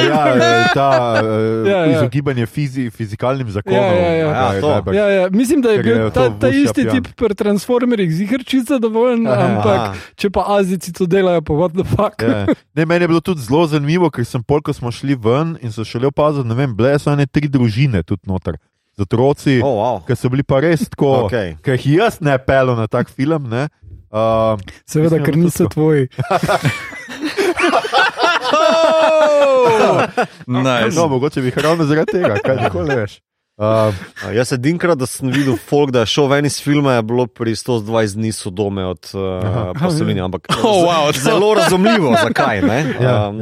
[0.00, 1.86] Ja, eh, ta uh, Ja, ja.
[1.92, 3.74] izogibanje fizi, fizikalnim zakonom.
[3.76, 4.28] Ja, ja, ja.
[4.28, 4.68] Ja, to.
[4.68, 7.02] najbrž- Ja, ja, mislim, da je bil ta, to ta isti pijan.
[7.02, 9.42] tip pri Transformerjih zigrčica zadovoljen, Aha.
[9.42, 9.94] ampak Aha.
[10.14, 12.22] če pa Azici to delajo, pa what the fuck.
[12.22, 12.46] Ja.
[12.72, 15.72] Ne, meni je bilo tudi zelo zanimivo, ker sem pol, ko smo šli ven in
[15.72, 18.56] so šele opazili, ne vem, bile so ene tri družine tudi noter.
[18.94, 19.96] Z otroci, Oh, wow.
[20.00, 21.56] ki so bili pa res tako, Okej.
[21.60, 23.50] ker jih jaz ne pelem na tak film.
[23.50, 23.66] Ne.
[24.08, 24.54] Uh,
[24.86, 26.06] Seveda, ker niso tvoji.
[30.46, 30.96] Nice.
[30.96, 33.20] no, mogoče bi jih ravno zaradi tega, kaj nikoli ne veš.
[33.56, 33.94] Uh,
[34.34, 37.54] Jaz edinkrat, da sem videl folk, da je šel ven iz filma, je bilo pri
[37.56, 40.20] 120 dni sodome od uh, Pasolini.
[40.20, 42.60] Ampak Oh, wow, zelo razumljivo, zakaj.
[42.62, 42.78] Ne?
[43.00, 43.40] Ja, Um,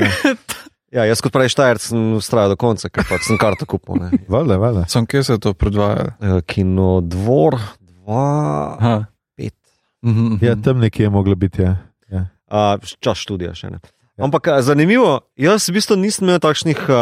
[0.92, 3.98] ja, jaz kot pravi štajer sem ustrajal do konca, ker pač sem karto kupil.
[3.98, 4.10] ne.
[4.30, 4.84] Valjda, valjda.
[4.88, 6.12] Sem kje se to predvajalo?
[6.20, 8.28] Eh, Kino dvor, dva,
[8.78, 8.94] Aha.
[9.36, 9.56] pet.
[10.06, 11.62] Mhm, Ja, tam nekje je moglo biti.
[11.62, 11.74] Ja.
[12.06, 12.22] Ja.
[12.46, 13.82] Uh, čas študija še ne.
[14.14, 16.96] Ampak a, zanimivo, jaz v bistvu nisem imel takšnih, uh,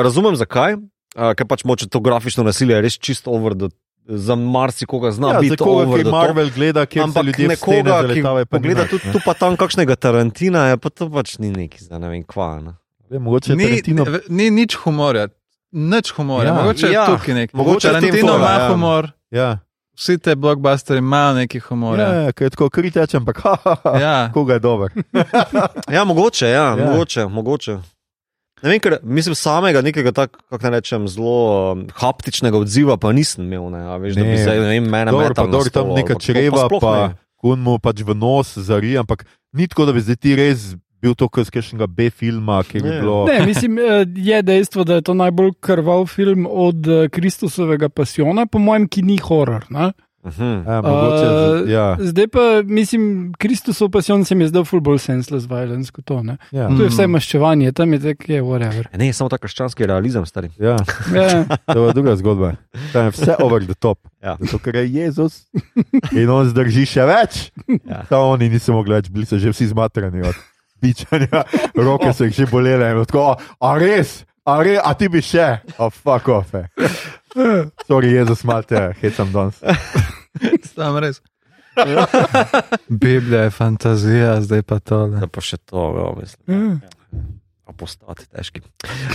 [0.00, 3.68] razumem zakaj, uh, ker pač moče to grafično nasilje je res čisto over, the,
[4.06, 5.98] za marsikoga zna Ja, biti za koga, over.
[5.98, 6.16] ki the top.
[6.16, 10.76] Marvel gleda, se Ampak ljudje nekoga, ki pogleda tudi tu pa tam kakšnega Tarantina, je
[10.76, 12.60] pa to pač ni neki za ne vem kva.
[12.60, 12.72] Ne.
[13.10, 14.04] Ja, mogoče je Ni, Tarantino.
[14.04, 15.28] ni, ni nič humorja,
[15.72, 16.48] nič humorja.
[16.48, 16.54] Ja.
[16.54, 16.60] Ja.
[16.62, 17.06] Mogoče je Ja.
[17.06, 17.52] tukaj nek.
[17.52, 18.68] Mogoče Tarantino ima ja.
[18.72, 19.58] humor, Ja,
[19.94, 21.98] vsi te blockbusteri imajo neki ja, humor.
[21.98, 24.30] ja, ker je tako kriteč, ampak ha, ha, ha, Ja.
[24.32, 24.90] koga je dober.
[25.88, 26.76] Ja, mogoče, ja, Ja.
[26.76, 26.86] ja.
[26.86, 27.78] mogoče, mogoče.
[28.62, 31.34] Ne vem, ker mislim samega nekega tako, kako ne rečem, zelo
[31.72, 33.68] um, haptičnega odziva, pa nisem imel.
[33.70, 34.38] Ne, a veš, da bi Ne.
[34.38, 36.92] zdaj, ne vem, mene Dobro, pa dobro, tam stol ali neka pa- čreva, sploh pa
[36.98, 37.16] ne.
[37.36, 40.72] kun mu pač v nos zari, ampak ni tako, da bi zdaj ti res
[41.04, 42.96] bil to kot kakšnega B-filma, ki Ne.
[42.96, 43.18] bilo.
[43.26, 48.46] Ne, mislim, eh, je dejstvo, da je to najbolj krvav film od eh, Kristusovega pasiona,
[48.46, 49.68] po mojem, ki ni horor.
[50.24, 50.64] Mhm.
[50.64, 53.02] Ja, mogoče, Uh, ja, Zdaj pa, mislim,
[53.34, 56.22] Kristusov pasijon se mi je zdel ful bolj senseless violence kot to.
[56.22, 56.38] Ne?
[56.50, 57.10] ja, Tu je vse Mm.
[57.10, 58.86] maščevanje, tam je tako, je whatever.
[58.94, 60.48] Ne, samo ta krščanski realizem, stari.
[60.58, 60.78] ja,
[61.12, 62.54] Ja, to je druga zgodba.
[62.88, 63.98] Tam je vse over the top.
[64.18, 64.38] Ja.
[64.40, 65.44] Zato, ker je Jezus
[66.10, 67.52] in on zdrži še več.
[67.84, 68.06] Ja.
[68.08, 70.34] Samo oni niso mogli več, bili so že vsi zmatrani od
[70.82, 71.44] bičanja,
[71.74, 72.90] roke so jih že bolele.
[73.06, 76.54] Tako, a res, a, re, a ti bi še, a oh, fuck off.
[76.54, 76.66] eh."
[77.86, 79.58] Sorry, Jezus, mate, hecam danes.
[80.74, 81.20] Sam res.
[83.02, 85.18] Biblija je fantazija, zdaj pa tole.
[85.18, 86.78] Da pa še to, ja, mislim.
[86.84, 87.24] Ja.
[87.66, 88.62] Apostati težki.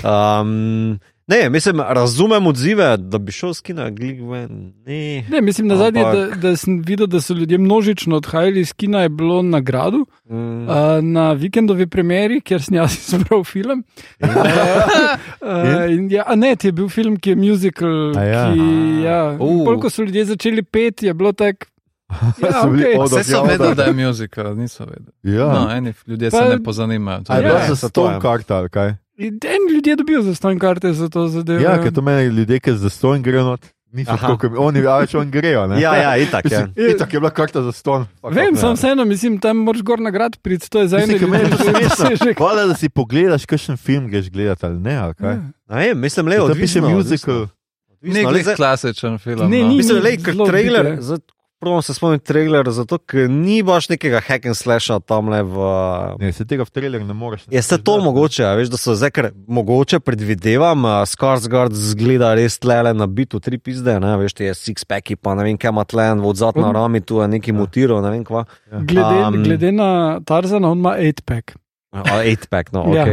[0.03, 0.99] Um,
[1.29, 4.73] ne, mislim, razumem odzive, da bi šel s kina, glik ven.
[4.85, 5.23] Ne.
[5.23, 8.73] Ne, mislim, na zadnje, da, Ampak- da sem videl, da so ljudje množično odhajali iz
[8.73, 10.35] kina, je bilo na gradu, Mm.
[10.63, 10.69] uh,
[11.03, 13.83] na vikendovi premjeri, kjer sem jaz izbral film.
[14.19, 14.29] Uh,
[15.41, 18.17] uh, in ja, a ne, ti je bil film, ki je musical.
[18.17, 18.53] A ja.
[18.53, 18.59] Ki,
[19.03, 19.67] ja, Uh.
[19.67, 19.81] uh.
[19.81, 21.65] Ko so ljudje začeli peti, je bilo tako.
[22.39, 22.95] Ja, So bili okej.
[22.97, 25.37] od- Vse so vedeli, da- da je musical, niso vedeli.
[25.37, 25.45] Ja.
[25.45, 27.21] No, eni ljudje se Pa- ne pozanimajo.
[27.27, 28.93] A je Ja, ja, za se to karta kaj?
[29.19, 31.59] En ljudje dobijo za stojn karte za to zadevo.
[31.59, 34.51] Ja, ker to meni ljudje, ki za ston grejo, not, niso tako, kot.
[34.57, 35.67] Oni, a več oni grejo.
[35.67, 35.81] Ne?
[35.81, 36.59] Ja, ja, itak je.
[36.67, 38.05] Mislim, itak je bila karta za ston.
[38.23, 38.75] Vem, sem ne.
[38.75, 41.57] vseeno, mislim, tam moraš gor nagrad priti, to je za ene Mislim, ker meni je
[41.57, 41.89] to ljudi.
[41.95, 42.33] smešno.
[42.37, 44.95] Hvala, da si pogledaš, kakšen film greš gledati ali ne.
[44.95, 45.35] Ali kaj?
[45.35, 46.81] Ne, vem, mislim, le Če to odvisno.
[46.87, 47.47] piše musical.
[48.01, 49.49] Ni ali glih zdaj- klasičen film.
[49.49, 49.67] Ne, no.
[49.67, 49.75] ni.
[49.77, 51.33] Mislim, lej, ker zelo trailer, odbite.
[51.59, 55.67] Prvo se spomnim trailer, zato ker ni baš nekega hack and slasha tam le v.
[56.19, 57.43] Ne, se tega v trailerju ne moreš.
[57.51, 62.31] Je se to mogoče, a veš, da so zdaj, ker mogoče predvidevam, uh, Skarsgård zgleda
[62.39, 65.75] res tlele na bitu, tri pizde, ne veš, te je six-packi, pa ne vem, kam
[65.75, 68.45] ima tlen, odzad na rami, tu je neki mutiral, ne vem kva.
[68.71, 71.57] Glede, Um, um, glede na Tarzana, on ima 8-pack.
[71.91, 73.05] A, Eight-pack, no, Ja.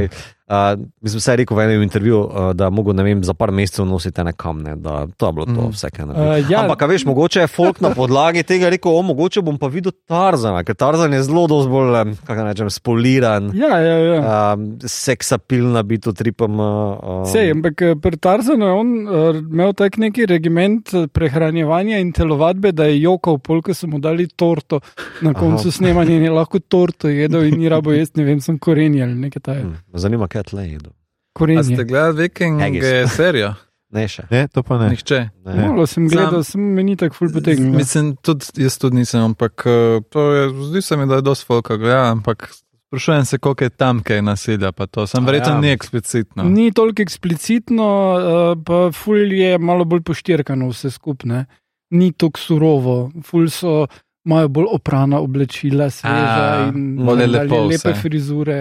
[0.47, 3.51] Uh, mislim, vse je rekel v enem intervjuju, uh, da mogo, ne vem, za par
[3.51, 5.71] mesecev nositi nekam, ne, da to je bilo to, Mhm.
[5.75, 6.05] vse kaj.
[6.05, 9.67] Uh, ja, Ampak, veš, mogoče je folk na podlagi tega rekel, o, mogoče bom pa
[9.67, 14.21] videl Tarzana, ker Tarzan je zelo, dosti bolj, kako naj rečem, spoliran, ja, ja, ja.
[14.55, 16.61] um, seksapilna biti tripom.
[16.61, 21.99] Um, Sej, ampak eh, pri Tarzanu je on uh, imel tak neki regiment eh, prehranjevanja
[21.99, 24.81] in telovadbe, da je jokal, polk so mu dali torto
[25.23, 28.59] na koncu snemanja in je lahko torto jedel in ni rabo jesti, ne vem, sem
[28.59, 29.67] korenje ali nekaj tajega.
[29.67, 30.91] Hm, me zanima, kaj tle jedo.
[30.91, 31.85] A ste Korenje.
[31.85, 32.85] gledali Viking Haggis.
[32.85, 33.55] eh, serijo?
[33.89, 34.25] Ne še.
[34.29, 34.89] Ne, to pa ne.
[34.91, 35.19] Nihče.
[35.47, 35.53] Ne.
[35.63, 37.71] Malo sem gledal, sem meni tako ful potegnil.
[37.73, 41.47] Mislim, tudi jaz tudi nisem, ampak eh, to je, zdi se mi, da je dosti
[41.47, 42.49] folka gleda, ampak
[42.89, 45.61] sprašujem se, koliko je tam kaj nasilja, pa to sem A verjetno ja.
[45.61, 46.45] ni eksplicitno.
[46.45, 51.45] Ni toliko eksplicitno, uh, pa ful je malo bolj poštirkano vse skupne.
[51.91, 53.87] Ni tako surovo, ful so.
[54.27, 58.01] Imajo bolj oprana oblečila, sveža A, in bolj lepo lepe vse.
[58.03, 58.59] frizure.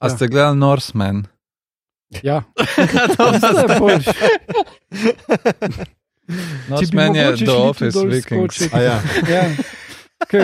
[0.00, 1.26] To, A ste gledali Norseman?
[2.22, 2.42] Ja, ja.
[3.78, 4.10] boljši.
[6.68, 8.26] Norseman je The Office Vikings.
[8.26, 8.76] skočiti.
[8.76, 9.00] A ja.
[9.30, 9.42] Ja.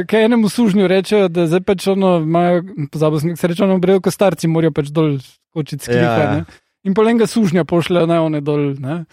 [0.07, 4.00] Kaj enemu sužnju rečejo, da zdaj pač ono, imajo, pozabil sem, se reče, ono brejo,
[4.00, 6.00] ko starci morajo pač dol skočiti s klika.
[6.00, 6.36] Ja, ja.
[6.36, 6.44] Ja.
[6.88, 8.72] In polenga sužnja pošljajo na one dol.
[8.80, 9.04] Ne?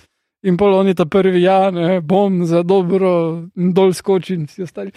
[0.43, 4.91] In pol oni ta prvi, ja, ne, bom za dobro, dol skoči in si ostali.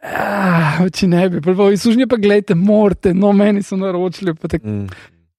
[0.00, 4.34] Ah, če ne bi, pa sužnje pa gledajte, morate, no meni so naročili.
[4.34, 4.86] Pa tak, Mm.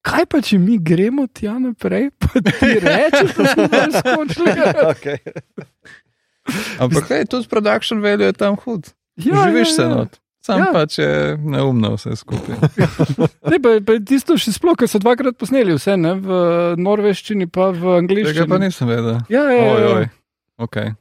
[0.02, 4.52] kaj pa če mi gremo tja naprej, pa ti rečeš, da smo dol skočili.
[4.92, 5.18] Okay.
[6.80, 8.90] Ampak hej, tudi production value je tam hud.
[9.18, 9.90] Ja, Živiš ja, se ja.
[9.90, 10.20] not.
[10.42, 10.66] Sam Ja.
[10.66, 10.74] ja.
[10.74, 12.56] pač je neumno vse skupaj.
[13.52, 16.30] Ne, pa, pa tisto še sploh, ker so dvakrat posneli vse, ne, v
[16.76, 18.48] norveščini, pa v Tega angliščini.
[18.50, 19.20] pa nisem vedel.
[19.30, 19.92] Ja, ja, Oj, ja.
[19.96, 20.06] oj.
[20.60, 20.96] Okay.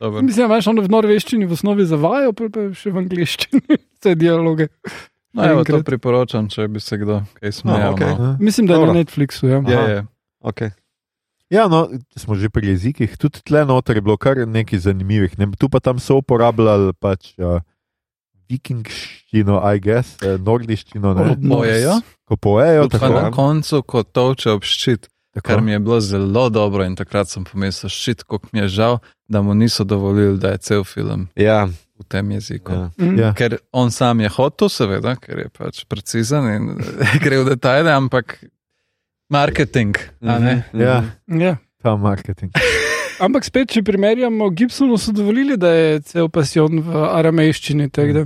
[0.00, 0.22] Dobro.
[0.22, 4.14] Mislim, da imaš ono v norveščini v osnovi zavajo, pa pa še v angliščini vse
[4.18, 4.68] dialoge.
[5.32, 7.94] No, evo, to priporočam, če bi se kdo kaj smejal.
[7.94, 8.14] okej.
[8.18, 8.36] no.
[8.42, 8.92] Mislim, da je Dobro.
[8.92, 9.46] na Netflixu.
[9.46, 9.60] Ja.
[9.62, 10.06] Je, je.
[10.42, 10.70] Okay.
[11.50, 13.18] Ja, no, smo že pri jezikih.
[13.18, 15.34] Tudi tle noter je bilo kar nekaj zanimivih.
[15.38, 15.50] Ne?
[15.58, 17.58] Tu pa tam so uporabljali pač uh,
[18.50, 21.34] vikingščino, I guess, uh, nordiščino, ne?
[21.34, 21.98] Od Pojejo.
[22.26, 22.86] ko pojejo.
[22.86, 25.46] Pa Tako, na koncu, ko toče ob ščit, tako.
[25.46, 28.98] kar mi je bilo zelo dobro in takrat sem pomislil, ščit, koliko mi je žal,
[29.28, 32.72] da mu niso dovolili, da je cel film Ja, v tem jeziku.
[32.72, 32.90] ja.
[32.98, 33.18] Mm.
[33.18, 33.34] Ja.
[33.34, 36.64] Ker on sam je hotel, seveda, ker je pač precizen in
[37.24, 38.40] gre v detajle, ampak
[39.28, 39.94] marketing.
[40.22, 40.64] a ne?
[40.72, 41.56] Mhm, Ja, Ja.
[41.82, 42.50] ta marketing.
[43.20, 47.90] Ampak spet, če primerjamo, Gibsonu so dovolili, da je cel pasion v aramejščini.
[47.90, 48.24] da-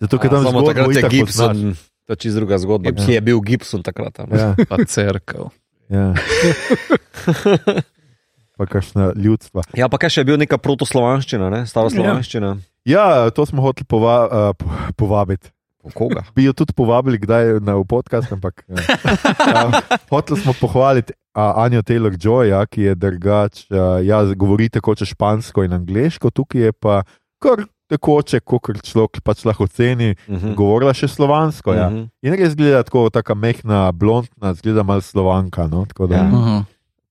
[0.00, 1.78] Zato, ker tam Samo takrat je Gibson, poznaš.
[2.04, 3.06] to je čisto druga zgodba, Ja.
[3.06, 4.18] ki je bil Gibson takrat.
[4.18, 4.36] a ne.
[4.36, 5.54] Ja, Pa crkv.
[5.88, 6.12] Ja.
[8.54, 9.64] Pa kakšna ljudstva.
[9.74, 11.64] Ja, pa kaj še je bil neka protoslovanščina, ne?
[11.66, 12.52] staroslovanščina.
[12.86, 15.50] Ja, to smo hoteli pova, uh, po, povabiti.
[15.92, 16.22] Koga?
[16.32, 18.80] Bi jo tudi povabili kdaj na podcast, ampak ja.
[19.50, 24.70] ja, hoteli smo pohvaliti uh, Anjo Taylor Joy, ja, ki je drugač, uh, ja, govori
[24.72, 27.02] tekoče špansko in angliško, tukaj je pa
[27.42, 30.54] kar tekoče, kot človek pač lahko ceni, Mhm.
[30.54, 31.74] govorila še slovansko.
[31.74, 31.88] Ja.
[31.90, 32.08] Mhm.
[32.22, 35.66] In res gleda tako, tako mehna, blondna, zgleda malo slovanka.
[35.66, 36.22] No, tako da, Ja.
[36.22, 36.28] ja.
[36.28, 36.66] Mhm.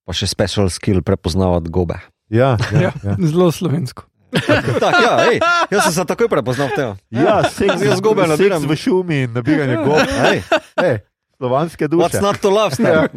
[0.06, 1.96] Pa še special skill prepoznavati gobe.
[2.30, 2.92] Ja, ja, Ja.
[3.04, 3.16] ja.
[3.20, 4.04] Zelo slovensko.
[4.82, 5.38] tak, ja, ej,
[5.70, 6.90] jaz sem se takoj prepoznal v tem.
[7.14, 8.64] ja seks, Jaz gobe seks nabiram.
[8.64, 10.02] v šumi in nabiranje gob.
[10.28, 10.42] Ej,
[10.76, 10.96] Ej,
[11.38, 12.22] slovanske what's duše.
[12.22, 12.74] not to love?
[12.74, 13.14] Ja, stari?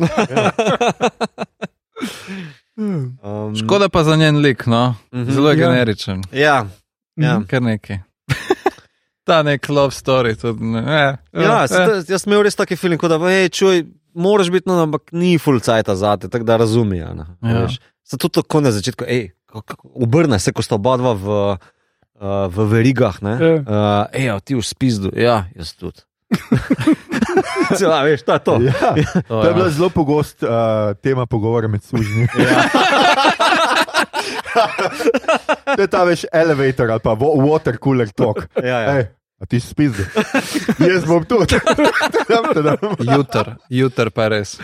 [2.78, 3.16] Mm.
[3.24, 4.94] Um, Škoda pa za njen lik, no.
[5.14, 5.30] Mhm.
[5.32, 5.66] Zelo je Ja.
[5.66, 6.66] generičen, Ja,
[7.16, 7.38] ja.
[7.38, 7.46] Mhm.
[7.50, 7.98] kar neki.
[9.26, 10.36] Ta nek love story.
[10.38, 12.02] Tudi, ne, eh, Ja, eh, eh.
[12.08, 13.82] jaz sem imel res taki film, kot da hej, čuj,
[14.14, 16.98] moraš biti, no, ampak ni full cajt za te, tako da razumi.
[17.02, 17.10] Ja,
[17.42, 17.50] Ja.
[17.50, 17.66] ja.
[18.06, 19.32] Zato tako na začetku, hej,
[19.98, 23.18] obrne se, ko sta oba dva v, uh, v verigah.
[23.22, 23.54] Ne, Ja.
[23.58, 26.06] uh, ej, a ti v spizdu, ja, jaz tudi.
[27.78, 28.54] Cela, veš, to je to.
[28.62, 29.54] Ja, to, to je ja.
[29.54, 32.26] bila zelo pogost uh, tema pogovora med sužnji.
[32.38, 32.62] Ja.
[35.76, 38.46] to je ta veš elevator ali pa wa- water cooler talk.
[38.62, 38.90] Ja, ja.
[38.96, 39.04] Ej,
[39.36, 40.04] a ti spizdi.
[40.82, 41.58] Jaz bom tudi.
[43.00, 44.56] Jutr, jutr pa res.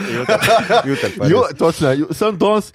[0.84, 1.59] Jutri pa Jo, res.
[1.59, 2.72] točno, ju- sem danes.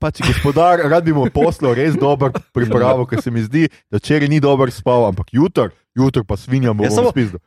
[0.00, 4.26] Pač gospodar, rad bi mu poslal res dober pripravo, ker se mi zdi, da včeraj
[4.26, 7.38] ni dobro spal, ampak jutr, jutr pa svinjam Ja, bom samo- spizdu.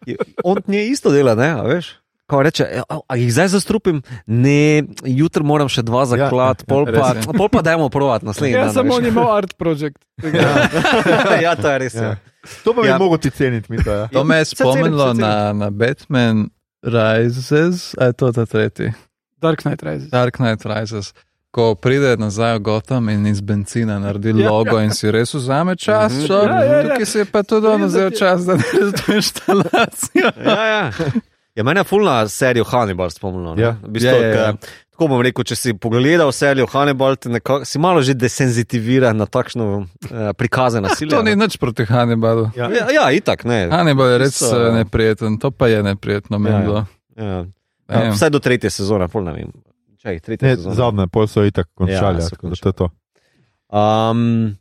[0.44, 1.90] On je isto dela, ne, a veš.
[2.30, 6.86] Ko reče, "E, a, jih zdaj zastrupim, ne, jutri moram še dva zaklad, ja, pol,
[6.86, 8.74] pa, res pol pa dajmo provat naslednji Ja, dan.
[8.76, 9.98] samo on imel art project.
[10.24, 10.70] Ja.
[11.42, 11.94] ja, to je res.
[11.94, 12.04] Ja.
[12.04, 12.16] Ja.
[12.64, 12.94] To pa bi Ja.
[12.94, 12.98] ja.
[12.98, 14.08] mogel ti ceniti, mi to je.
[14.10, 16.50] To me je cenim, spomnilo na, na Batman
[16.84, 18.94] Rises, a je to ta tretji.
[19.38, 20.10] Dark Knight Rises.
[20.10, 21.14] Dark Knight Rises.
[21.50, 24.52] Ko pride nazaj v Gotham in iz benzina naredi Ja.
[24.52, 26.26] logo in si res vzame čas, Mhm.
[26.28, 26.84] človek, Ja, ja, ja.
[26.84, 30.30] tukaj si pa tudi vzel čas, da naredi to inštalacijo.
[30.38, 30.92] Ja, ja.
[31.56, 33.56] Ja, mene je fulna serija Hannibal spomnila.
[33.56, 33.62] ne.
[33.62, 33.72] Ja.
[33.74, 34.54] V bistvu, Ja, ja, ja.
[34.54, 39.26] ke- Tako bom rekel, če si pogledal serijo Hannibal, nekako- si malo že desenzitiviran na
[39.26, 41.10] takšno eh, prikaze nasilja.
[41.10, 42.52] To ni nič proti Hannibalu.
[42.54, 42.68] Ja.
[42.70, 43.68] Ja, ja, itak, ne.
[43.70, 46.86] Hannibal je res Tisto- eh, neprijeten, to pa je neprijetno Ja, meni ja.
[47.18, 47.44] Ja.
[47.44, 47.48] Ne
[47.90, 48.12] Ja, vem.
[48.14, 49.52] vsaj do tretje sezone, pol ne vem.
[49.98, 50.76] Čaj, tretja Ne, sezona.
[50.76, 52.88] zadnje, pol so itak končali, Ja, ja, so tako da to je to.
[53.70, 54.56] Um,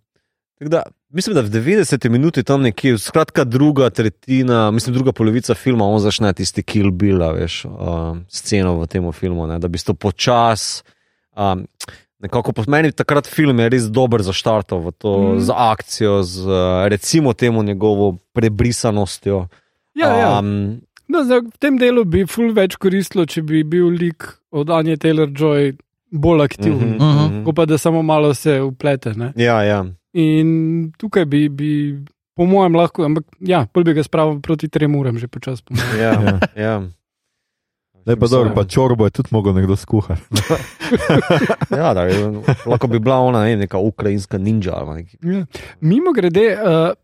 [0.59, 5.55] tako da, mislim, da v 90 minuti tam nekje, skratka, druga tretjina, mislim, druga polovica
[5.55, 9.69] filma, on začne tisti kill bill, a veš, um, sceno v tem filmu, ne, da
[9.69, 10.85] bi to počas.
[11.37, 11.67] Um,
[12.19, 15.41] Nekako po meni takrat film je res dober za štartov, v to, mm.
[15.41, 16.51] za akcijo, z
[16.91, 19.47] recimo temu njegovo prebrisanostjo.
[19.95, 20.39] Ja, ja.
[20.39, 24.69] Um, No, zdaj, v tem delu bi ful več koristilo, če bi bil lik od
[24.69, 25.73] Anje Taylor Joy
[26.13, 27.25] bolj aktiven, mhm, Mhm.
[27.25, 27.45] mhm.
[27.47, 29.15] kot pa da samo malo se uplete.
[29.17, 29.33] Ne?
[29.37, 29.85] Ja, ja.
[30.19, 30.49] In
[30.93, 31.71] tukaj bi, bi
[32.35, 35.63] po mojem, lahko, ampak ja, bolj bi ga spravil proti trem uram, že počasi.
[35.63, 35.95] po mojem.
[35.97, 36.39] ja, Ja.
[36.57, 36.75] ja.
[38.01, 40.23] Zdaj pa dobro, pa čorbo je tudi mogel nekdo skuhati.
[41.71, 45.19] Ja, da, je- lahko bi bila ona ne, vem, neka ukrajinska ninja ali nekaj.
[45.31, 45.43] Ja.
[45.83, 46.95] Mimo grede, uh,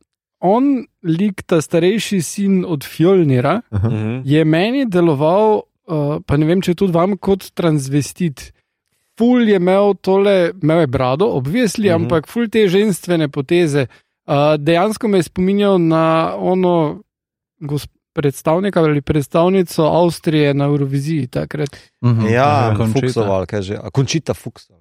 [0.41, 0.71] on,
[1.03, 4.23] lik, ta starejši sin od Fjolnira, Mhm.
[4.25, 8.51] je meni deloval, uh, pa ne vem, če tudi vam kot transvestit.
[9.19, 11.95] Ful je imel tole, imel je brado, obvisli, Mhm.
[11.95, 12.05] mm -hmm.
[12.05, 13.87] ampak ful te ženstvene poteze.
[14.27, 17.03] Uh, dejansko me je spominjal na ono
[18.13, 21.77] predstavnika ali predstavnico Avstrije na Euroviziji takrat.
[22.05, 22.27] Mhm.
[22.27, 23.01] Ja, Končita.
[23.01, 23.79] Fuksoval, kaj že.
[23.93, 24.81] Končita Fuksoval.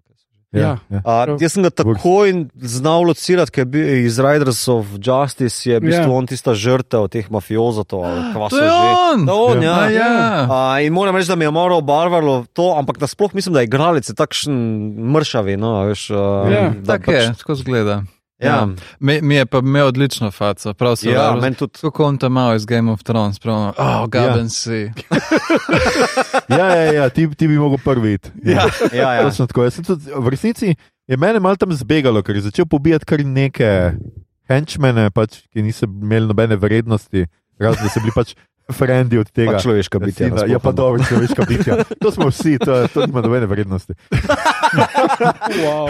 [0.53, 0.77] Ja.
[0.89, 1.01] ja.
[1.01, 1.41] A, Prav.
[1.41, 5.89] jaz sem ga takoj znal locirati, ker je bil iz Riders of Justice, je v
[5.89, 6.17] bistvu Ja.
[6.17, 7.25] on tista žrtev teh
[8.33, 8.91] kva To je že.
[8.93, 9.25] on!
[9.25, 9.73] To on, ja.
[9.79, 10.13] A ja.
[10.45, 13.69] A, in moram reči, da mi je malo obarvalo to, ampak nasploh mislim, da je
[13.71, 14.53] igralec takšen
[15.13, 15.57] mršavi.
[15.57, 16.23] No, veš, a,
[16.53, 18.03] Ja, da Tako je, tako zgleda.
[18.43, 18.67] Ja,
[18.99, 21.79] Mi, mi je pa imel odlično faco, prav se ja ja, meni tudi.
[21.81, 24.49] Kako on tam malo iz Game of Thrones, pravno, oh, gaben ja.
[24.49, 24.79] si.
[26.57, 28.31] ja, ja, ja ti, ti bi mogel prvi iti.
[28.43, 29.29] Ja, ja, ja.
[29.29, 29.63] Točno tako.
[29.63, 30.75] Jaz sem Tudi, v resnici
[31.07, 33.93] je mene malo tam zbegalo, ker je začel pobijati kar neke
[34.49, 37.27] henčmene, pač, ki niso imeli nobene vrednosti,
[37.59, 38.35] razen da so bili pač
[38.71, 39.51] frendi od tega.
[39.51, 40.29] Pa človeška bitja.
[40.29, 40.45] sina.
[40.47, 40.75] Ja, pa no.
[40.75, 41.83] dobro, človeška bitja.
[41.99, 43.93] To smo vsi, to, to nima nobene vrednosti.
[45.63, 45.89] Wow.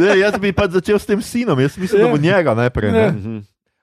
[0.00, 2.92] Ne, jaz bi pač začel s tem sinom, jaz mislim, da bo njega najprej.
[2.92, 3.06] Ne?
[3.10, 3.36] Mhm.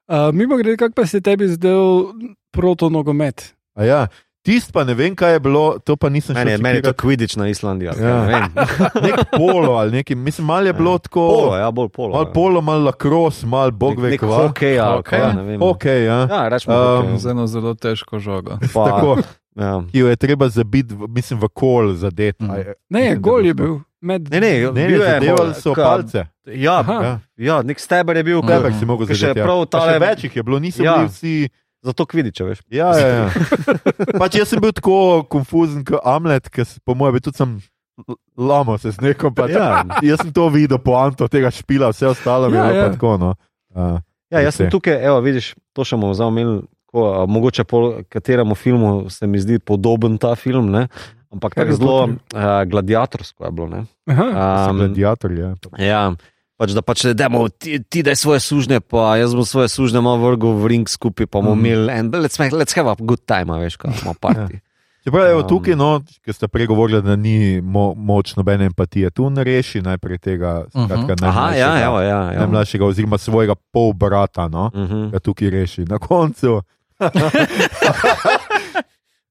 [0.10, 2.12] Uh, Mimo grede, kako pa se tebi zdel
[2.52, 3.54] proto-nogomet?
[3.76, 4.08] A Ja,
[4.42, 6.82] tist pa ne vem, kaj je bilo, to pa nisem Meni je, še meni je
[6.82, 7.92] to Quidditch na Islandiji.
[7.92, 8.16] Ja.
[8.18, 8.46] ne vem.
[9.06, 11.28] Nek polo ali neki, mislim, malo je bilo tako.
[11.30, 12.14] Polo, ja, bolj polo.
[12.14, 14.38] Malo polo, malo lakros, malo bog ve kva.
[14.44, 15.20] hokej, ali Hokej.
[15.20, 15.62] kaj, ne vem.
[15.62, 16.20] Ok, ja.
[16.26, 18.58] Ja, rečemo, Um, um, Z eno zelo težko žogo.
[18.74, 19.18] pa, Tako,
[19.56, 19.84] ja.
[19.86, 22.40] ki jo je treba zabiti, mislim, v kol zadet.
[22.40, 22.74] Mm.
[22.90, 23.78] Ne, gol je bil.
[24.02, 24.30] Med...
[24.30, 26.24] Ne, ne, Ne, bil je zadevali so ka- palce.
[26.48, 26.94] Ja, Aha.
[27.04, 27.14] Ja.
[27.38, 29.40] ja, nek steber je bil, ki si mogel še zadeti.
[29.40, 29.46] ja.
[29.46, 30.96] prav še tale- več jih je bilo, niso Ja.
[30.96, 31.50] bili vsi.
[31.82, 32.60] Zato Quidditch, veš.
[32.70, 33.26] Ja, ja, ja.
[34.22, 37.58] Pač jaz sem bil tako konfuzen kot Amlet, ker s- po mojem bi tudi sem
[38.36, 39.32] lamo se z nekom.
[39.32, 39.52] Pač.
[39.52, 39.84] Ja.
[40.02, 42.84] Jaz sem to videl, poanto tega špila, vse ostalo je Ja, bilo ja.
[42.84, 43.12] pa tako.
[43.18, 43.30] No.
[43.70, 44.00] Uh,
[44.30, 48.54] Ja, jaz sem tukaj, evo, vidiš, to še bomo zaumeli, ko, a, mogoče po kateremu
[48.54, 50.86] filmu se mi zdi podoben ta film, ne?
[51.30, 53.68] ampak tako Harry zelo uh, gladiatorsko je bilo.
[53.68, 53.82] Ne?
[54.06, 54.28] Aha.
[54.70, 55.50] um, gladiator je.
[55.80, 56.04] ja,
[56.60, 60.20] pač da pač demo, ti, ti daj svoje sužnje, pa jaz bom svoje sužnje malo
[60.22, 61.60] vrgel v ring skupaj, pa bomo Mhm.
[61.62, 64.60] imeli en, let's, make, let's have a good time, a veš, kaj imamo party.
[65.02, 65.90] Čeprav je Um, tukaj, no,
[66.20, 70.68] ki ste prej govorili, da ni mo moč nobene empatije, tu ne reši najprej tega,
[70.68, 71.24] skratka, Mhm.
[71.24, 72.20] Aha, ja, najmlajšega- evo, ja.
[72.26, 72.40] ja.
[72.40, 75.10] najmlajšega, oziroma svojega pol brata, no, Mhm.
[75.10, 75.82] ga tukaj reši.
[75.84, 76.60] Na koncu.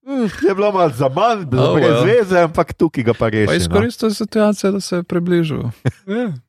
[0.03, 2.05] Mm, Je bilo malo za manj, bilo Oh, brez well.
[2.07, 3.47] veze, ampak tukaj ga pa Pa reši.
[3.49, 3.55] No.
[3.55, 5.69] izkoristil situacijo, da se je približal.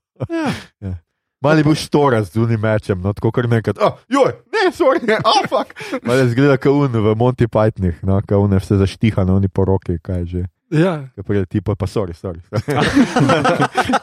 [0.84, 0.97] Ja.
[1.39, 3.78] Mal je bil štoras z unim mečem, no tako kar nekaj.
[3.80, 5.72] Oh, joj, ne, sorry, ne, ampak.
[6.03, 9.47] Mal je zgleda kot un v Monty Pythonih, no, kot un vse zaštiha na oni
[9.47, 10.43] poroki, kaj že.
[10.72, 11.09] Ja.
[11.15, 12.39] Kaj pride ti pa, pa sorry, sorry.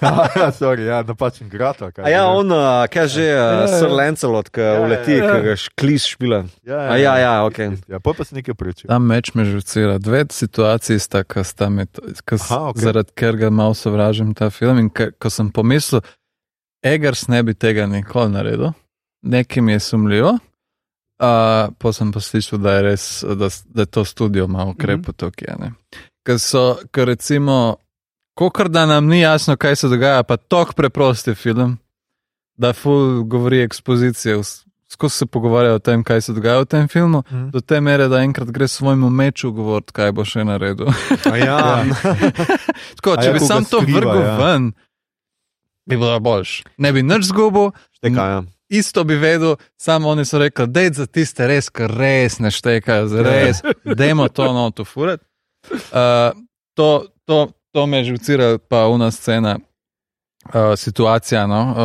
[0.03, 1.77] ja, sorry, ja, napačen grad.
[1.79, 2.33] kaj ja, že.
[2.33, 3.79] on, uh, kaj že, Ja, uh, ja.
[3.79, 5.29] Sir Lancelot, ki Ja, uleti, ja.
[5.31, 6.41] ki ga šklis špila.
[6.65, 7.59] Ja, A ja, ja, ok.
[7.87, 8.89] Ja, pol pa si nekaj prečil.
[8.89, 9.99] Ta meč me žucira.
[9.99, 12.83] Dve situaciji sta, ki sta mi, Aha, okej.
[12.83, 14.79] zaradi ker ga malo sovražim ta film.
[14.79, 16.03] In ko sem pomislil,
[16.83, 18.75] Eggers ne bi tega nikoli naredil,
[19.23, 20.35] nekim je sumljivo.
[21.17, 25.11] Uh, pa sem pa slišal, da je res, da, da je to studio malo ukrepo
[25.11, 25.17] Mhm.
[25.17, 25.55] tukaj.
[25.57, 25.71] ne.
[26.27, 27.77] Ker so, ker recimo,
[28.35, 31.77] kokar da nam ni jasno, kaj se dogaja, pa tako preprost je film,
[32.57, 34.41] da ful govori ekspozicije,
[34.91, 37.51] skozi se pogovarja o tem, kaj se dogaja v tem filmu, Mhm.
[37.51, 40.87] do te mere, da enkrat gre svojemu meču govoriti, kaj bo še naredil.
[41.33, 41.85] A ja.
[42.97, 44.37] Tako, če ja, bi sam to skriva, vrgel ja.
[44.37, 44.73] ven,
[45.87, 46.63] bi bilo boljš.
[46.79, 47.71] Ne bi nič zgubil,
[48.01, 48.43] Šteka, ja.
[48.69, 52.51] isto bi vedel, samo oni so rekli, da je za tiste res, ki res ne
[52.51, 55.23] štekajo, za res, dajmo to noto furat.
[55.71, 56.33] Uh,
[56.75, 56.89] to,
[57.25, 57.39] to,
[57.73, 59.59] to me žucira, pa una scena,
[60.47, 61.77] uh, situacija, no, uh,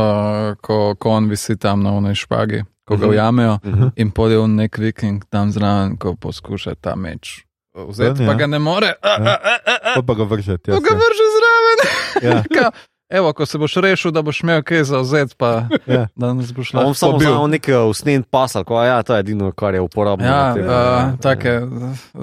[0.58, 3.10] ko, ko on visi tam na unej špagi, ko ga Mhm.
[3.10, 3.88] ujamejo Mhm.
[3.96, 7.46] in pode v nek viking tam zraven, ko poskuša ta meč.
[7.74, 8.38] Vzeti, Ten, pa ja.
[8.38, 10.68] ga ne more, a, a, a, a, pa ga vržete.
[10.68, 11.78] pa ga vrže zraven.
[12.22, 12.72] Ja, Kao,
[13.10, 16.08] Evo, ko se boš rešil, da boš imel kaj za vzeti, pa ja.
[16.16, 19.20] da nas boš A On lahko samo znal nek usnjen pasal, ko ja, to je
[19.20, 20.24] edino, kar je uporabno.
[20.24, 21.62] Ja, na tem, uh, take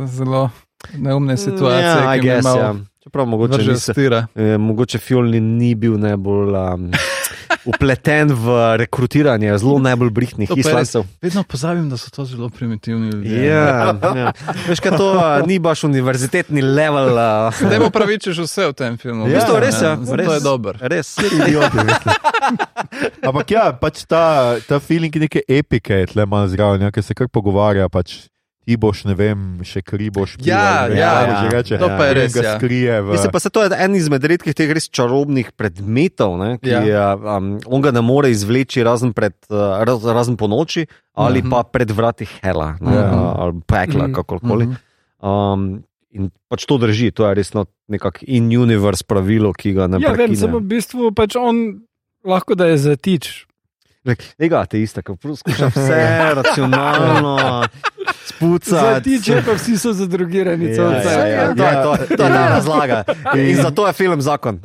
[0.06, 0.48] zelo
[0.94, 2.74] neumne situacije, Ja, ki guess, malo ja.
[3.02, 4.26] Čeprav mogoče, nisi, stira.
[4.34, 6.90] eh, mogoče Fjolni ni bil najbolj um,
[7.66, 10.66] upleten v rekrutiranje zelo najbolj brihtnih To je res.
[10.66, 11.02] islancev.
[11.22, 13.46] Vedno pozabim, da so to zelo primitivni ljudje.
[13.46, 14.32] Ja, ja.
[14.68, 17.12] Veš, kaj to uh, ni baš univerzitetni level.
[17.12, 19.28] Uh, Ne bo pravičeš vse v tem filmu.
[19.28, 19.96] Ja, to res, ja.
[20.06, 20.28] Res.
[20.30, 20.78] je dober.
[20.80, 21.16] res.
[21.18, 22.14] Idioti, mislim.
[23.28, 24.24] Ampak ja, pač ta,
[24.60, 27.88] ta feeling neke epike je tle malo zraven, ja, ker se kar pogovarja.
[27.88, 28.28] Pač,
[28.68, 30.44] ti boš, ne vem, še kri boš pil.
[30.46, 31.36] Ja, vem, ja, ja.
[31.40, 32.52] že reče, To pa je res, ga ja.
[32.54, 33.08] skrije v.
[33.10, 36.82] Mislim, pa se to je en izmed redkih teh res čarobnih predmetov, ne, ki Ja.
[36.84, 37.06] ja.
[37.16, 41.48] um, on ga ne more izvleči razen, pred, uh, raz, razen po noči ali Mhm.
[41.48, 43.08] pa pred vrati hela ne, Ja.
[43.08, 44.14] uh, ali pekla, Mhm.
[44.14, 44.66] kakorkoli.
[44.66, 44.76] Mhm.
[45.18, 49.96] Um, in pač to drži, to je res no, nekako in-universe pravilo, ki ga ne
[49.96, 51.80] Ja, vem, samo v bistvu pač on
[52.20, 53.48] lahko da je zatič.
[54.38, 55.98] Tega te iste, ki poskuša vse
[56.38, 57.64] racionalno
[58.38, 59.18] spucati.
[59.18, 60.70] Zatič je pa vsi so zadrugirani.
[60.70, 61.26] Ja, ja, cajt.
[61.28, 63.02] ja, to, je, to, to je ta razlaga.
[63.34, 64.62] In zato je film zakon.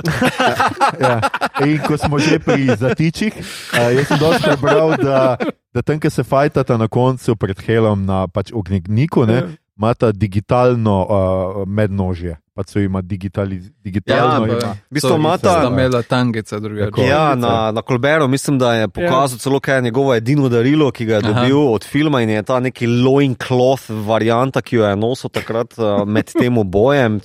[1.02, 1.18] Ja.
[1.66, 5.38] In ko smo že pri zatičih, uh, jaz sem dosti prebral, da,
[5.74, 9.26] da tam, ki se fajtata na koncu pred Helom na pač ognjeniku, Ja.
[9.26, 9.40] ne,
[9.78, 12.38] imata digitalno uh, mednožje.
[12.68, 14.46] So ima digitali, digitalno.
[14.46, 14.74] Ja, ima.
[14.90, 17.02] V bistvu imata- sta imela tangice drugače.
[17.02, 21.06] Ja, na, na Kolberu mislim, da je pokazal celo, kaj je njegovo edino darilo, ki
[21.06, 21.34] ga je Aha.
[21.34, 25.74] dobil od filma in je ta neki loin cloth varianta, ki jo je nosil takrat
[25.78, 27.20] uh, med tem bojem,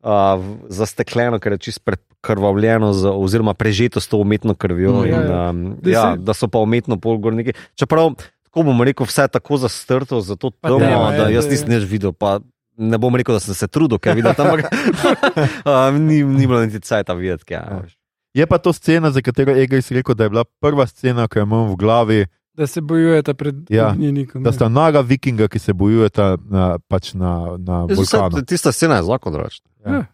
[0.00, 4.92] uh, zastekleno, ker je čist prekrvavljeno, z, oziroma prežeto s to umetno krvjo.
[4.92, 5.50] Mm, in, ja, ja.
[5.50, 7.52] um, Da ja, da so pa umetno polgorniki.
[7.74, 8.14] Čeprav,
[8.52, 10.78] tako bom rekel, vse tako zastrto, zato deva,
[11.10, 12.12] da ja, jaz da- nisem nič videl.
[12.12, 12.40] Pa,
[12.74, 14.72] Ne bom rekel, da sem se trudil, ker vidim tam, ampak
[16.00, 17.44] ni, ni bilo niti cajta videti.
[17.46, 17.92] kaj, a veš.
[18.32, 21.38] Je pa to scena, za katero je Egris rekel, da je bila prva scena, ki
[21.38, 22.20] jo imam v glavi,
[22.52, 24.42] Da se bojujete pred Ja, ognjenikom.
[24.42, 28.40] da sta naga vikinga, ki se bojujeta na, pač na, na vulkanu.
[28.42, 29.68] Tista scena je zelo drugačna.
[29.82, 30.04] Ja.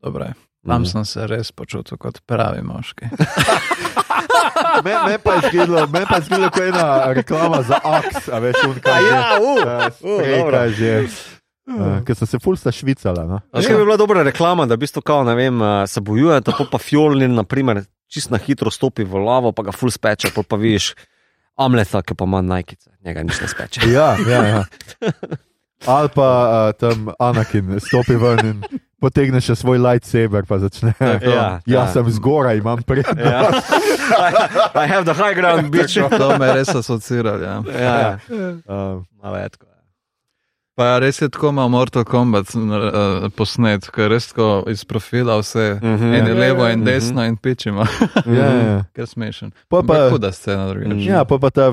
[0.00, 0.30] Dobro,
[0.62, 0.84] tam Mhm.
[0.86, 3.06] sem se res počutil kot pravi moški.
[4.84, 8.38] Me, me pa je zgledalo, me pa je zgledalo kot ena reklama za Axe, a
[8.38, 9.08] veš, un kaj.
[9.08, 10.60] ja, uh, uh, sprej, dobro.
[10.70, 10.92] že.
[11.66, 13.24] Uh, ker sem se fulsta švicala.
[13.26, 13.40] No?
[13.50, 16.38] A Še bi bila dobra reklama, da v bistvu kao, ne vem, eh, se bojuje,
[16.46, 20.46] tako pa Fjolnir, naprimer, čist na hitro stopi v lavo, pa ga full speče, pol
[20.46, 20.92] pa vidiš
[21.58, 23.88] Amleta, ki pa ima najkice, njega nič ne speče.
[23.90, 24.62] Ja, ja, ja.
[25.90, 28.62] Ali pa uh, tam Anakin stopi ven in
[29.02, 30.94] potegne še svoj lightsaber, pa začne.
[31.00, 31.84] Ja, ja, ja.
[31.92, 33.20] sem zgoraj, imam prednost.
[33.20, 33.50] Ja.
[34.08, 34.30] I,
[34.76, 35.96] I have the high ground, bitch.
[36.10, 37.40] To me res asociiralo.
[37.40, 37.62] Ja.
[37.72, 38.18] Ja, ja.
[38.64, 39.66] Uh, Malo je tako.
[40.76, 42.60] Pa res je tako malo Mortal Kombat uh,
[43.32, 46.12] posnet, ker je res tako iz profila vse, Mhm.
[46.12, 46.84] en je Ja, levo ja, in ja.
[46.86, 47.86] desno in pičima,
[48.28, 48.84] ja, ja.
[48.92, 49.54] ker smešen.
[49.68, 51.00] Pa pa, huda scena drugače.
[51.00, 51.72] ja, pa, pa ta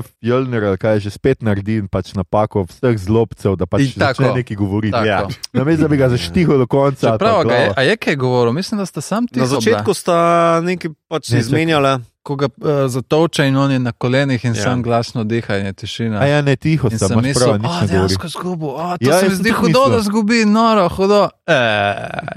[0.64, 4.22] ali kaj že spet naredi in pač napako vseh zlobcev, da pač In tako.
[4.24, 4.96] začne nekaj govoriti.
[5.04, 5.28] Ja.
[5.52, 7.18] Namesto da bi ga zaštihal do konca.
[7.44, 9.36] ga je, a je kaj govoril, mislim, da sta sam ti.
[9.36, 10.16] Na začetku sta
[10.62, 11.40] neki pač Ne, čakaj.
[11.40, 12.00] izmenjali.
[12.24, 14.56] Ko ga uh, zatoče in on je na kolenih in Ja.
[14.56, 14.62] ja.
[14.64, 16.18] sam glasno diha in je tišina.
[16.18, 17.86] A ja, ne tiho In sem, mislil, prav, govori.
[17.86, 19.90] dejansko zgubil, a, to Ja, ja, se mi zdi hudo, mislil.
[19.90, 21.28] da zgubi, noro, hudo.
[21.46, 21.60] E,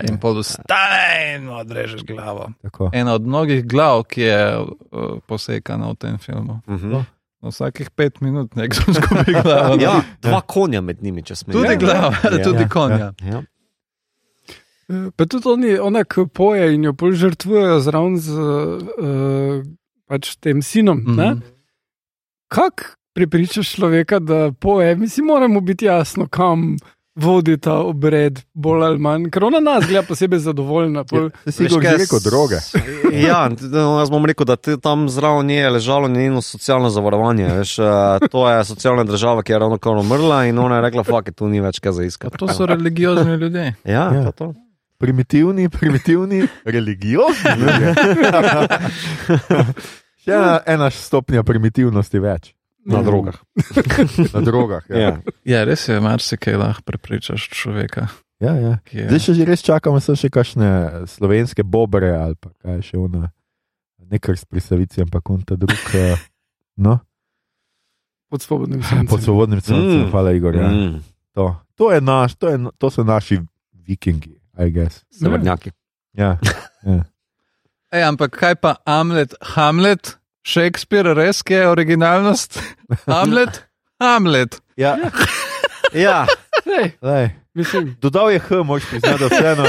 [0.04, 2.50] in pol vstane in odrežeš glavo.
[2.62, 2.90] Tako.
[2.94, 4.68] Ena od mnogih glav, ki je uh,
[5.24, 6.60] posekana v tem filmu.
[6.68, 6.92] Mhm.
[7.42, 9.78] Na vsakih pet minut nekdo zgubi glavo.
[9.78, 11.54] Ja, dva konja med njimi, če smem.
[11.54, 11.76] Tudi Ja.
[11.78, 12.44] glava, Ja.
[12.44, 13.14] tudi Ja, konja.
[13.24, 13.42] Ja.
[15.16, 19.64] Pa tudi oni, ona, ki poje in jo pol žrtvujejo zraven z uh,
[20.08, 20.98] pač tem sinom.
[20.98, 21.18] Mm.
[21.20, 21.42] -hmm.
[22.48, 22.84] Kako
[23.14, 24.96] pripričaš človeka, da poje?
[24.96, 26.78] Mislim, moramo biti jasno, kam
[27.16, 31.04] vodi ta obred, bolj ali manj, ker ona nas gleda posebej zadovoljna.
[31.04, 32.56] Pol, Ja, si že rekel droge.
[33.28, 37.48] Ja, no, jaz bom rekel, da tam zraven nje je ležalo njeno socialno zavarovanje.
[37.48, 37.84] Veš, eh,
[38.32, 41.48] to je socialna država, ki je ravno kar umrla in ona je rekla: Fak, tu
[41.48, 42.38] ni več kaj za iskati.
[42.38, 43.74] to so religiozni ljudje.
[43.84, 44.14] Ja, Ja.
[44.14, 44.32] ja.
[44.32, 44.54] to.
[44.98, 47.52] Primitivni, primitivni, religiozni.
[50.18, 52.54] Še ena, ena stopnja primitivnosti več.
[52.88, 53.36] Na drogah.
[54.36, 54.86] Na drogah.
[54.88, 54.98] Ja.
[54.98, 55.12] Ja.
[55.45, 58.08] Ja, res je, marsikaj lahko prepričaš človeka.
[58.39, 58.74] Ja, ja.
[58.88, 60.70] je- Zdaj še že res čakamo, so še kakšne
[61.06, 63.28] slovenske bobre ali pa kaj še ona.
[64.08, 65.76] Nekaj s prisavici, ampak on ta drug.
[65.93, 66.16] eh,
[66.78, 67.00] No,
[68.30, 69.04] pod svobodnim srcem.
[69.06, 70.10] pod svobodnim srcem, Mm.
[70.10, 70.56] hvala Igor.
[70.56, 70.70] Ja.
[70.70, 71.02] Mm.
[71.34, 71.43] To,
[71.76, 73.41] to, je naš, to, je, to so naši
[73.84, 75.03] vikingi, I guess.
[75.12, 75.72] Severnjaki.
[76.14, 76.38] Ja.
[77.91, 79.34] Ej, ampak kaj pa Hamlet?
[79.56, 82.60] Hamlet, Shakespeare, res je originalnost?
[83.07, 83.64] Hamlet,
[83.98, 84.61] Hamlet.
[84.76, 84.98] Ja,
[85.94, 86.26] Ja,
[86.64, 87.30] Sej, lej.
[87.53, 89.64] mislim, Dodal je H, moš priznati, da vseeno,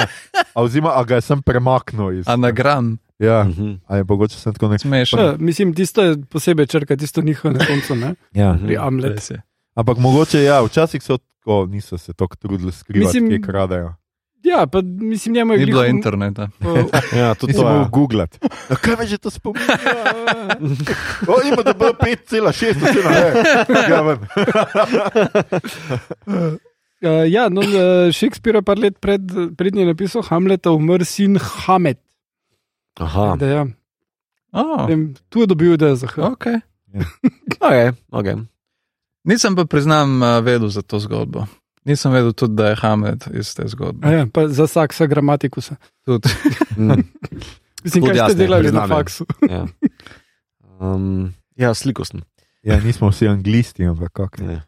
[0.54, 2.28] a oziroma a ga sem premaknil iz.
[2.28, 3.74] Anagram, Ja, Mhm.
[3.86, 4.80] ali mogoče sem tako nek.
[4.80, 5.18] smešen.
[5.20, 8.14] uh, mislim, tisto je posebej črka, tisto njihovo na koncu, ne?
[8.32, 8.52] Ja.
[8.52, 8.66] Mhm.
[8.66, 9.12] pri Amlet.
[9.12, 9.42] Res je.
[9.74, 13.94] Ampak mogoče ja, včasih so tako, niso se tako trudili skrivati, Mislim- kje kradajo.
[14.42, 16.48] Ja, pa mislim, njemu je Ni bilo glih- interneta.
[16.60, 16.78] uh,
[17.18, 17.86] ja tudi to je.
[17.90, 18.38] googlati.
[18.70, 19.66] Na kaj me že to spominja?
[21.26, 23.26] O, ima da bo 5,6, vse na ne.
[23.88, 24.18] Ja, ven.
[26.26, 26.58] Uh,
[27.28, 27.68] ja, no, uh,
[28.10, 29.22] Shakespeare je par let pred,
[29.54, 31.98] prednji napisal Hamleta, umrl sin Hamet.
[32.96, 33.66] Aha, Da, ja.
[34.52, 36.18] Oh, Vem, tu je dobil idejo za H.
[36.24, 36.56] okay.
[37.60, 38.34] okay, okay.
[39.24, 41.44] Nisem pa priznam uh, vedel za to zgodbo.
[41.88, 44.10] Nisem vedel tudi, da je Hamlet iz te zgodbe.
[44.12, 45.76] Ja, pa za saksa gramatikusa.
[46.06, 46.28] Tudi.
[46.78, 47.02] Mm,
[47.84, 48.96] Mislim, kaj jaz ste ne, delali na priznam, ja.
[48.96, 49.26] faksu.
[49.50, 49.66] ja.
[50.80, 52.20] Um, ja, sliko sem.
[52.62, 54.42] Ja, nismo vsi anglisti, ampak kako.
[54.44, 54.60] Ja.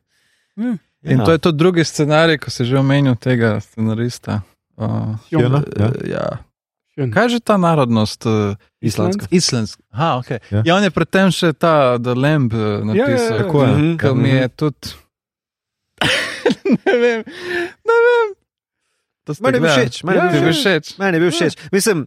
[0.57, 0.77] Ja.
[1.03, 4.41] In to je tudi drugi scenarij, ko se že omenil tega scenarista.
[4.77, 5.91] Uh, Sjona, ja.
[6.05, 6.27] ja.
[6.99, 7.13] Šön.
[7.13, 8.27] Kaj je že ta narodnost?
[8.27, 9.27] Uh, Islandska.
[9.31, 9.83] Islandska.
[9.91, 10.39] Aha, okay.
[10.51, 10.57] Ja.
[10.59, 10.63] ja.
[10.67, 13.15] ja, on je predtem še ta The Lamb uh, napisal.
[13.15, 13.39] ja, ja.
[13.45, 13.71] Tako je.
[13.71, 13.97] Mhm.
[14.03, 14.97] Ki mi je tudi.
[16.81, 17.20] ne vem,
[17.82, 18.28] ne vem.
[19.40, 19.86] Meni je bil gledali?
[19.86, 20.86] všeč, meni je Ja, bil všeč.
[20.98, 21.55] Meni je bil všeč.
[21.70, 21.98] Mislim,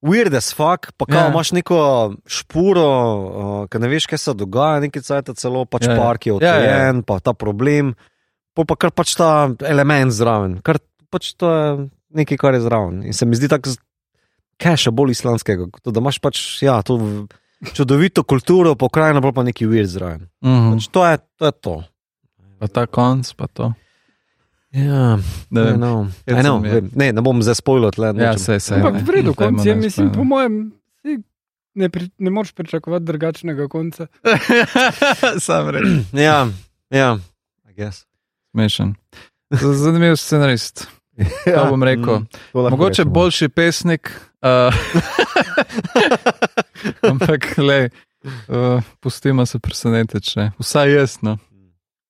[0.00, 1.30] weird as fuck, pa kao Ja.
[1.30, 1.78] imaš neko
[2.22, 5.98] špuro, uh, ki ne veš, kaj se dogaja, neki cajt celo pač Ja, ja.
[5.98, 6.54] park je Ja, ja.
[6.54, 7.94] odrejen, pa ta problem,
[8.54, 10.78] pol pa kar pač ta element zraven, kar
[11.10, 11.64] pač to je
[12.14, 13.02] nekaj, kar je zraven.
[13.02, 13.74] In se mi zdi tako,
[14.58, 17.26] kaj še bolj islamskega, to, da imaš pač ja, to
[17.74, 20.28] čudovito kulturo, pokrajino, pa pa neki weird zraven.
[20.44, 20.76] Mhm.
[20.78, 21.44] Pač to je to.
[21.46, 21.74] Je to.
[22.62, 23.72] Pa ta konc, pa to.
[24.70, 25.18] Ja,
[25.50, 25.76] Ne I vem.
[25.76, 26.06] know,
[26.40, 26.90] know, vem.
[26.94, 28.14] ne, ne bom zdaj spoilal tle.
[28.16, 28.74] Ja, se, se.
[28.74, 29.02] Ampak ne.
[29.02, 30.72] v redu, Ne konc je, ne mislim, po mojem,
[31.74, 34.06] ne, pri, ne moreš pričakovati drugačnega konca.
[35.38, 36.06] Sam reči.
[36.18, 36.46] Ja,
[36.88, 37.18] ja,
[37.66, 38.06] I guess.
[38.50, 38.94] Smešen.
[39.50, 40.86] Zanimiv scenarist.
[41.46, 42.24] Ja, To bom rekel.
[42.52, 43.12] to lahko Mogoče rečemo.
[43.12, 44.08] boljši pesnik,
[44.40, 44.72] uh,
[47.10, 47.90] ampak le,
[48.48, 50.40] uh, pustimo se presenetiti.
[50.58, 51.18] Vsaj jaz.
[51.22, 51.36] No.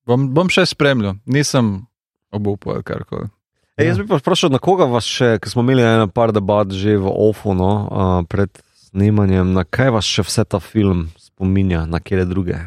[0.03, 1.87] Bom, bom še spremljal, nisem
[2.31, 3.29] obupal ali karkoli.
[3.77, 6.69] Ej, jaz bi pa vprašal, na koga vas še, ker smo imeli eno par debat
[6.69, 8.51] že v OFU no, uh, pred
[8.85, 12.59] snemanjem, na kaj vas še vse ta film spominja, na kere druge.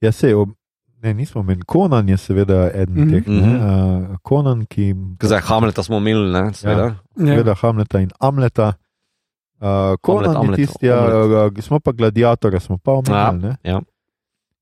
[0.00, 0.50] Ja, se, ob,
[0.98, 1.62] ne, nismo meni.
[1.62, 3.10] Konan je seveda eden Mhm.
[3.12, 3.24] teh.
[3.24, 3.54] Ne, Mhm.
[3.54, 4.94] uh, Konan, ki.
[5.20, 6.86] Zdaj, Hamleta smo imeli, ne, seveda.
[7.14, 7.24] Ja.
[7.30, 8.72] Seveda Hamleta in Amleta.
[9.56, 10.98] Uh, Konan Hamlet, je tisti, ja,
[11.60, 13.40] smo pa gladiatorja, smo pa omenili.
[13.42, 13.56] ne.
[13.62, 13.80] ja.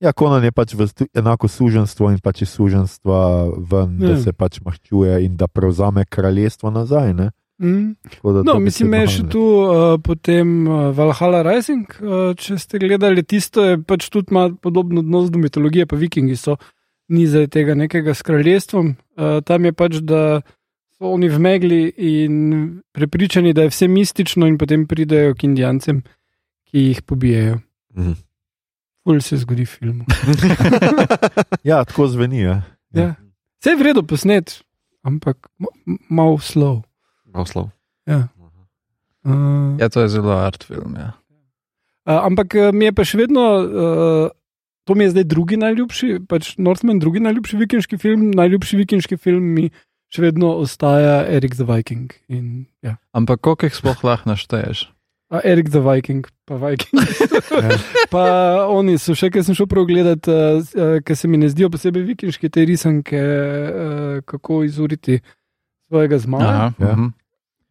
[0.03, 3.19] Ja, Konan je pač v enako suženstvo in pač iz suženstva
[3.71, 4.13] ven, ja.
[4.13, 7.15] da se pač maščuje in da prevzame kraljestvo nazaj.
[7.15, 7.31] Ne?
[7.63, 7.95] Mm.
[8.23, 11.87] Da No, mislim, besedno je še tu uh, potem uh, Valhalla Rising.
[12.03, 16.37] Uh, če ste gledali tisto, je pač tudi ima podoben odnos do mitologije, pa vikingi
[16.37, 16.59] so
[17.15, 18.97] ni zdaj tega nekega s kraljestvom.
[19.15, 20.43] Uh, tam je pač, da
[20.99, 22.37] so oni v megli in
[22.95, 26.03] prepričani, da je vse mistično, in potem pridejo k indijancem,
[26.71, 27.61] ki jih pobijajo.
[27.95, 28.19] Mhm.
[29.05, 30.05] Ful se zgodi v filmu.
[31.69, 32.41] Ja, tako zveni.
[32.41, 32.63] Ja.
[32.97, 33.15] Ja.
[33.61, 34.65] Vse je v redu posnet,
[35.05, 35.49] ampak
[36.09, 36.81] malo slow.
[37.29, 37.69] Naslov.
[38.09, 38.29] Ja.
[39.25, 40.97] Uh, Ja, to je zelo art film.
[40.97, 41.17] Ja.
[42.05, 44.29] Uh, ampak uh, mi je pa še vedno, uh,
[44.85, 49.53] to mi je zdaj drugi najljubši, pač Northman, drugi najljubši vikinški film, najljubši vikinški film
[49.57, 49.69] mi
[50.13, 52.13] še vedno ostaja Erik the Viking.
[52.29, 52.97] In, ja.
[53.17, 54.94] Ampak koliko jih sploh lahko našteješ?
[55.35, 56.95] A Erik the Viking, pa Viking.
[57.51, 57.79] Ja.
[58.15, 58.25] pa
[58.71, 61.73] oni so še, ker sem šel prav gledati, uh, uh, ker se mi ne zdijo
[61.75, 65.19] posebej vikinške te risanke, uh, kako izuriti
[65.91, 66.55] svojega zmaga.
[66.79, 66.95] Ja.
[66.95, 67.13] mhm.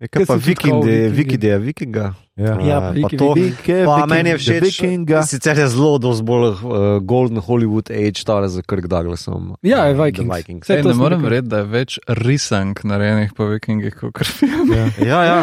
[0.03, 0.84] Je Kaj kaj pa viking,
[1.15, 2.10] viking, je vikinga.
[2.35, 2.57] Ja.
[2.60, 3.56] Ja, pa veliki to- viking.
[3.56, 5.22] Vike, Pa Viking, meni je všeč, Vikinga.
[5.23, 9.53] Sicer je zelo dosti bolj uh, Golden Hollywood Age, tale za Kirk Douglasom.
[9.61, 10.68] Ja, je The Vikings.
[10.68, 14.73] Ej, to ne morem verjeti, da je več risank narejenih po vikingih kot film.
[14.76, 14.90] Ja.
[14.99, 15.40] Ja, ja,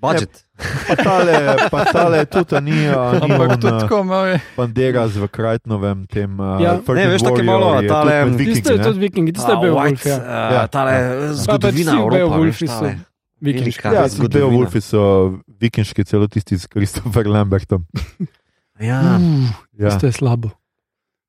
[0.00, 0.45] budget.
[0.56, 1.36] Pa tale,
[1.68, 4.36] pa tale tudi ni, a ni Ampak on, tudi uh, tako malo je.
[4.56, 6.32] Banderas v Krajtnovem tem.
[6.32, 6.80] Uh, Ja.
[6.80, 9.74] Fergie Ne, veš, tako malo, je tale- Vikingi, Tisto je tudi viking, tisto je bil
[9.74, 10.00] Wolf.
[10.02, 10.16] Ja.
[10.16, 10.62] uh, Ja.
[10.66, 12.16] Tale Pa zgodovina vsi Evropa.
[12.16, 12.92] Beowulfi veš, so tale.
[13.36, 13.84] Vikinški.
[13.86, 14.04] Ja.
[14.08, 15.02] Beowulfi so
[15.46, 17.84] vikinški, celo tisti s Christopher Lambertom.
[18.76, 19.20] Ja.
[19.20, 19.92] Uh, Ja.
[19.92, 20.56] Tisto je slabo.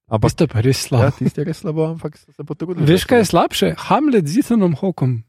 [0.08, 1.12] Ampak Tisto je pa res ja, slabo.
[1.12, 2.88] tisti je res slabo, ampak se potrudili.
[2.88, 3.68] Veš, kaj je slabše?
[3.92, 5.27] Hamlet z Ethanom Hawkom.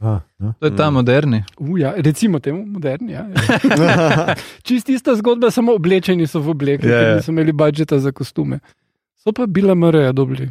[0.00, 0.52] A, ja.
[0.60, 0.94] To je ta Mm.
[0.94, 1.44] moderni.
[1.58, 3.12] Uja, recimo temu, moderni.
[3.12, 3.26] Ja,
[3.78, 4.34] ja.
[4.62, 7.08] Čist ista zgodba, samo oblečeni so v obleke, Ja, yeah, ja.
[7.08, 7.16] yeah.
[7.16, 8.60] niso imeli budžeta za kostume.
[9.16, 10.50] So pa bile mreje dobri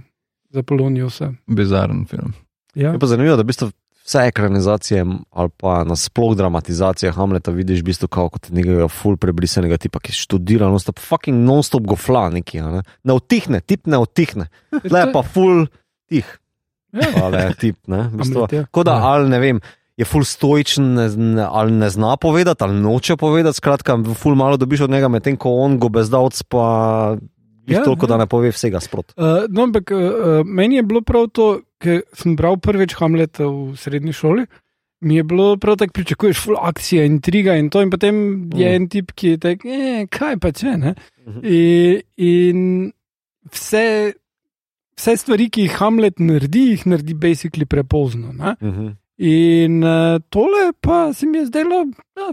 [0.50, 1.32] za Polonijo vse.
[1.48, 2.34] Bizaren film.
[2.76, 2.92] Ja.
[2.92, 3.72] Je pa zanimivo, da v bistvu
[4.04, 10.00] vse ekranizacije ali pa nasploh dramatizacije Hamleta vidiš v bistvu kot nekega full prebrisanega tipa,
[10.00, 12.62] ki študira non-stop, fucking non-stop gofla neki.
[12.62, 14.48] Ne, ne utihne, tip ne utihne.
[14.84, 15.66] Tle pa full
[16.12, 16.28] tih.
[16.94, 17.24] Ja.
[17.24, 18.64] Ale tip, Hamlet, ja.
[18.64, 19.06] Tako da, Ja.
[19.06, 19.60] ali ne vem,
[19.98, 20.94] je full stoičen,
[21.34, 23.56] ne, ali ne zna povedati, ali noče povedati.
[23.56, 27.18] Skratka, full malo dobiš od njega, medtem ko on gobezdavc pa
[27.68, 28.08] jih Ja, toliko, ja.
[28.08, 29.14] da ne pove vsega sprot.
[29.18, 30.00] Uh, no, ampak uh,
[30.46, 31.48] meni je bilo prav to,
[31.78, 34.46] ker sem bral prvič Hamleta v srednji šoli.
[35.02, 38.16] Mi je bilo prav tako, pričakuješ, full akcija, intriga in to, in potem
[38.56, 38.76] je Mm.
[38.76, 40.96] en tip, ki je tak, eh, kaj pa če ne.
[41.28, 41.40] Mhm.
[41.44, 42.92] In, in
[43.52, 44.14] vse,
[44.98, 48.34] vse stvari, ki jih Hamlet naredi, jih naredi basically prepozno.
[48.34, 48.56] Ne?
[48.62, 48.96] Mhm.
[49.18, 51.88] In uh, tole pa se mi je zdelo,
[52.18, 52.28] ja,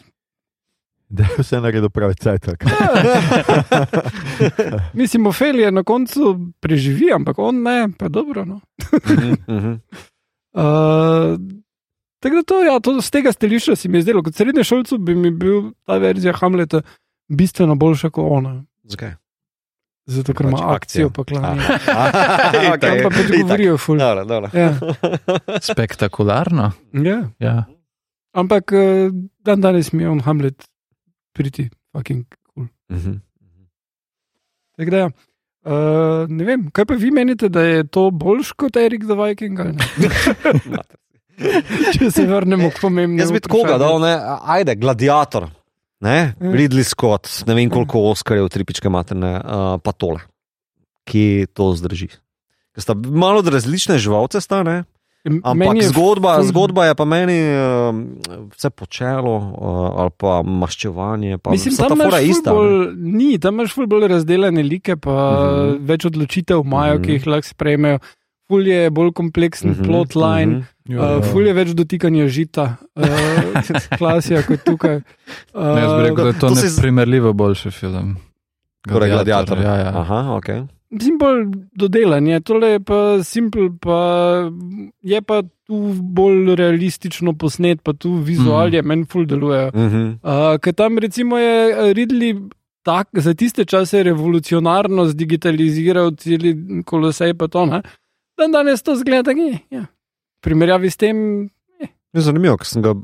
[1.15, 2.49] Da je vse naredil pravi cajt.
[5.01, 8.45] mislim, Ophelija na koncu preživi, ampak on ne, pa dobro.
[8.45, 8.61] No.
[10.53, 10.53] Uh,
[12.23, 14.99] tako da to, ja, to z tega stališča si mi je zdelo, kot srednje šolcu
[14.99, 16.83] bi mi bil ta verzija Hamleta
[17.29, 18.65] bistveno boljša kot ona.
[18.83, 19.15] Zakaj?
[20.07, 21.09] Zato, ker ima Pač akcijo, akcija.
[21.17, 21.63] pa klanje.
[22.75, 22.81] Okay.
[22.81, 23.97] Tam pa pač govorijo ful.
[23.99, 24.49] Dobro, dobro.
[24.53, 24.75] Ja.
[25.73, 26.73] Spektakularno.
[26.93, 27.23] Ja.
[27.41, 27.65] Ja.
[28.37, 29.09] Ampak eh,
[29.45, 30.65] dan danes mi je on Hamlet
[31.33, 32.25] priti, fucking
[32.55, 32.67] cool.
[32.93, 33.13] Mhm.
[34.77, 35.07] Tako da, ja.
[35.07, 35.13] uh,
[36.29, 39.59] ne vem, kaj pa vi menite, da je to boljš kot Erik the Viking?
[41.95, 43.21] Če se vrnemo k pomembnemu.
[43.23, 44.17] Jaz bi koga dal, ne?
[44.57, 45.47] ajde, gladiator.
[46.01, 46.35] Ne?
[46.35, 46.51] Ja.
[46.51, 50.21] Ridley Scott, ne vem koliko Oscarjev, tripičke materne, uh, pa tole,
[51.05, 52.09] ki to zdrži.
[52.75, 54.85] Ker sta malo različne živalce, sta, ne?
[55.25, 57.97] ampak zgodba, ful- zgodba je pa meni uh,
[58.53, 59.55] vse počelo uh,
[59.97, 61.39] ali pa maščevanje.
[61.39, 62.53] Pa Mislim, tam imaš je ista.
[62.53, 65.41] bolj, ni, tam imaš bolj razdeljene like, pa Mhm.
[65.41, 65.79] -huh.
[65.81, 67.03] več odločitev imajo, Mhm.
[67.03, 67.07] -huh.
[67.07, 67.99] ki jih lahko sprejmejo.
[68.49, 69.87] Ful je bolj kompleksen uh Mhm, -huh.
[69.87, 70.99] plotline, uh mhm.
[70.99, 71.19] -huh.
[71.19, 73.09] uh, ful je več dotikanja žita, uh,
[73.99, 74.97] klasija kot tukaj.
[74.97, 78.17] Uh, Ne, jaz bi rekel, da je to, to neprimerljivo boljši film.
[78.89, 79.59] Torej, gladiator.
[79.59, 79.91] Ja, ja.
[80.01, 80.49] Aha, ok.
[80.91, 83.99] Mislim, bolj dodelan je, tole je pa simpel, pa
[85.03, 88.89] je pa tu bolj realistično posnet, pa tu vizualje mm.
[88.89, 89.71] meni ful delujejo.
[89.75, 90.05] Mhm.
[90.23, 92.49] Uh, Ker tam recimo je eh, Ridley
[92.85, 96.55] tak, za tiste čase revolucionarno zdigitaliziral celi
[96.85, 97.81] kolosej, pa to ne.
[98.35, 99.59] Dan danes to zgleda, da je.
[99.71, 99.81] Ja.
[99.81, 101.17] V primerjavi s tem,
[102.13, 102.95] Je zanimivo, ker sem ga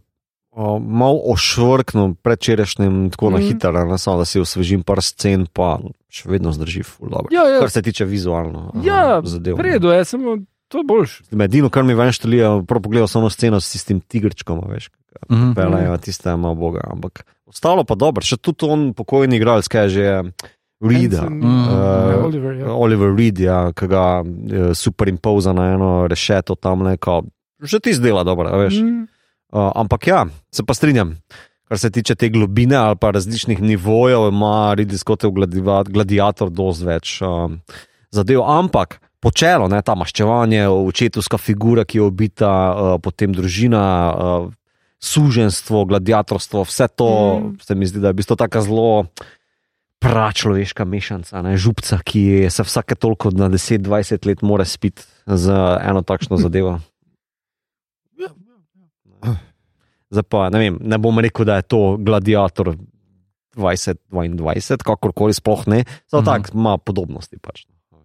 [0.53, 3.33] o, malo ošvrknil predčerajšnjim, tako mm.
[3.33, 3.47] na Mhm.
[3.49, 5.79] hitro, ne samo da si osvežim par scen, pa
[6.09, 7.31] še vedno zdrži ful dobro.
[7.31, 9.57] ja, ja, Kar se tiče vizualno ja zadev.
[9.57, 10.37] v redu je, samo
[10.69, 11.23] to je boljš.
[11.33, 14.91] Edino, kar mi ven štelijo, prav pogledal sem ono sceno s tistim tigrčkom, veš,
[15.29, 15.53] Mhm.
[15.55, 20.13] pelejo tiste malo boga, ampak ostalo pa dobro, še tudi on pokojni igralec, kaj je
[20.81, 21.13] že Reed.
[21.13, 21.69] Hansen, Mm.
[21.69, 22.67] Uh, Oliver, ja.
[22.73, 27.23] Oliver Reed, ja, ki ga eh, superimpoza na eno rešeto tam, ne, kao,
[27.59, 28.81] že ti zdela dobro, a veš.
[28.81, 29.05] Mm.
[29.51, 31.19] Uh, ampak ja, se pa strinjam.
[31.65, 36.51] Kar se tiče te globine ali pa različnih nivojev, ima Ridley Scott v gladiva- gladiator
[36.51, 37.61] dosti več um,
[38.11, 38.41] zadev.
[38.41, 44.51] Ampak počelo, ne, ta maščevanje, očetovska figura, ki je obita, uh, potem družina, uh,
[45.01, 47.47] suženstvo, gladiatorstvo, vse to Mm.
[47.47, 47.59] mm.
[47.61, 49.07] se mi zdi, da je v bistvu tako zelo.
[50.01, 56.01] Pračloveška mešanca, ne, župca, ki se vsake toliko na 10-20 let mora spiti za eno
[56.03, 56.79] takšno zadevo.
[60.11, 62.75] Zdaj pa ne, vem, ne bom rekel, da je to gladiator
[63.55, 66.27] 2022, kakorkoli sploh ne, zato Mhm.
[66.27, 67.39] tako ima podobnosti.
[67.39, 67.67] Pač.
[67.67, 68.01] no.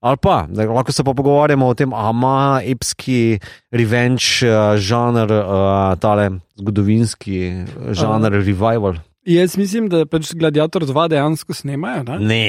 [0.00, 3.40] Ali pa, da, lahko se pa pogovarjamo o tem, ali ima epski
[3.70, 8.38] revenge uh, žanr, uh, tale zgodovinski uh, žanr uh.
[8.38, 8.94] revival.
[9.28, 12.02] Jaz mislim, da pač Gladiator 2 dejansko snemajo.
[12.04, 12.18] Ne?
[12.20, 12.44] Ne,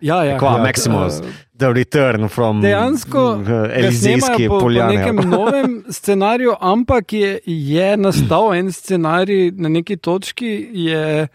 [0.00, 0.34] Ja, ja.
[0.38, 1.20] Kva, ja, Maximus?
[1.20, 4.96] eh, The Return from Dejansko uh, ga Elizejske po, po poljane.
[4.96, 10.50] nekem novem scenariju, ampak je, je nastal en scenarij na neki točki.
[10.72, 11.28] Je,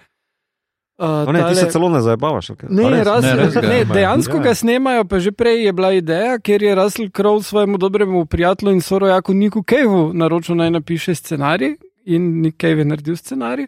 [0.99, 2.49] uh, Ne, ti se celo ne zabavaš.
[2.49, 2.67] Okay.
[2.69, 3.07] Ne, res?
[3.07, 4.43] raz, Ne, ne, res ga ne, dejansko Ja.
[4.43, 8.71] ga snemajo, pa že prej je bila ideja, ker je Russell Crowe svojemu dobremu prijatelju
[8.71, 13.67] in sorojaku Niku Kejvu naročil naj napiše scenarij in Nick Cave je naredil scenarij.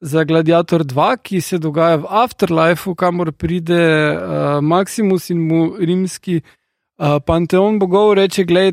[0.00, 6.40] Za Gladiator 2, ki se dogaja v Afterlifeu, kamor pride uh, Maximus in mu rimski
[6.40, 8.72] uh, panteon bogov, reče: Glej,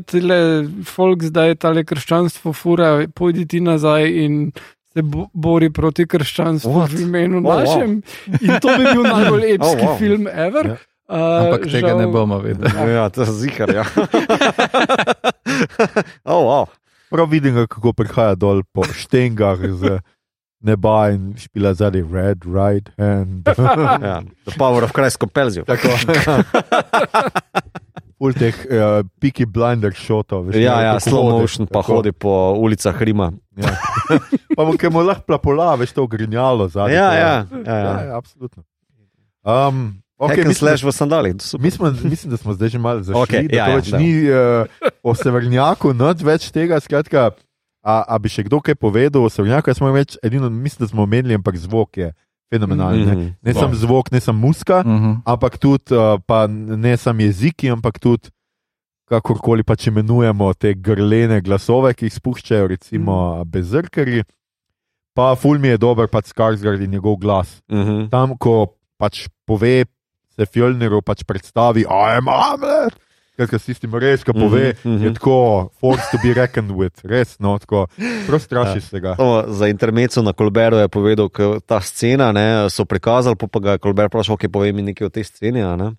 [0.88, 4.52] folk zdaj tale krščanstvo fura, pojdi ti nazaj in
[4.88, 6.96] se bo, bori proti krščanstvu What?
[6.96, 7.60] v imenu Oh, wow.
[7.60, 7.90] našem.
[8.40, 9.98] In to bi bil najbolj epski Oh, wow.
[10.00, 10.66] film ever.
[10.66, 10.76] Ja.
[11.08, 12.72] Uh, Ampak tega ne bomo videli.
[12.92, 13.68] Ja, to je zihar.
[13.72, 13.84] Ja.
[16.24, 16.64] oh, wow.
[17.12, 20.00] Prav vidim, kako prihaja dol po štengah z
[20.60, 23.46] neba in špila zadnji red, right hand.
[24.10, 24.22] ja.
[24.44, 25.64] The power of Christ compels you.
[25.64, 25.88] Tako.
[28.18, 30.48] Ul teh uh, piki blinder šotov.
[30.50, 33.30] veš, Ja, ja, slow motion pa hodi po ulicah Rima.
[33.54, 33.78] Ja.
[34.58, 36.98] pa mu, ki mu lahko plapola, veš, to grinjalo zadnji.
[36.98, 37.94] Ja, to ja, ja, ja, ja.
[38.10, 38.66] ja absolutno.
[39.46, 41.36] Um, Okay, mislim, slash v sandalih.
[41.38, 41.62] to super.
[41.62, 43.88] Mi smo, mislim, da smo zdaj že malo zašli, okay, da ja, to ja, več
[43.88, 43.98] da.
[43.98, 46.80] ni uh, o severnjaku, noč več tega.
[46.82, 47.30] Skratka,
[47.88, 49.70] a, a bi še kdo kaj povedal o severnjaku?
[49.70, 52.08] Jaz smo več, edino mislim, da smo omenili, ampak zvok je
[52.48, 53.00] fenomenalen.
[53.00, 53.28] Ne, Mhm.
[53.42, 55.22] ne samo zvok, ne samo muska, Mhm.
[55.24, 58.28] ampak tudi pa ne samo jeziki, ampak tudi
[59.06, 63.14] kakorkoli pač imenujemo te grlene glasove, ki jih spuščajo, recimo
[63.46, 64.20] bezrkari.
[65.14, 67.62] Pa ful mi je dober pač Skarsgard in njegov glas.
[67.72, 68.08] Mhm.
[68.10, 69.86] Tam, ko pač pove,
[70.30, 72.94] se Fjolneru pač predstavi, I am Hamlet.
[73.38, 75.04] Ker si s tem res, ki pove, Mhm, mhm.
[75.06, 77.86] je tako, forced to be reckoned with, res, no, tako,
[78.26, 79.14] prav straši se ga.
[79.46, 83.70] Za intermeco na Kolberu je povedal, da ta scena ne, so prikazali, pa, pa ga
[83.76, 85.62] je Kolber vprašal, kaj povej mi nekaj o tej sceni.
[85.62, 85.94] Ne?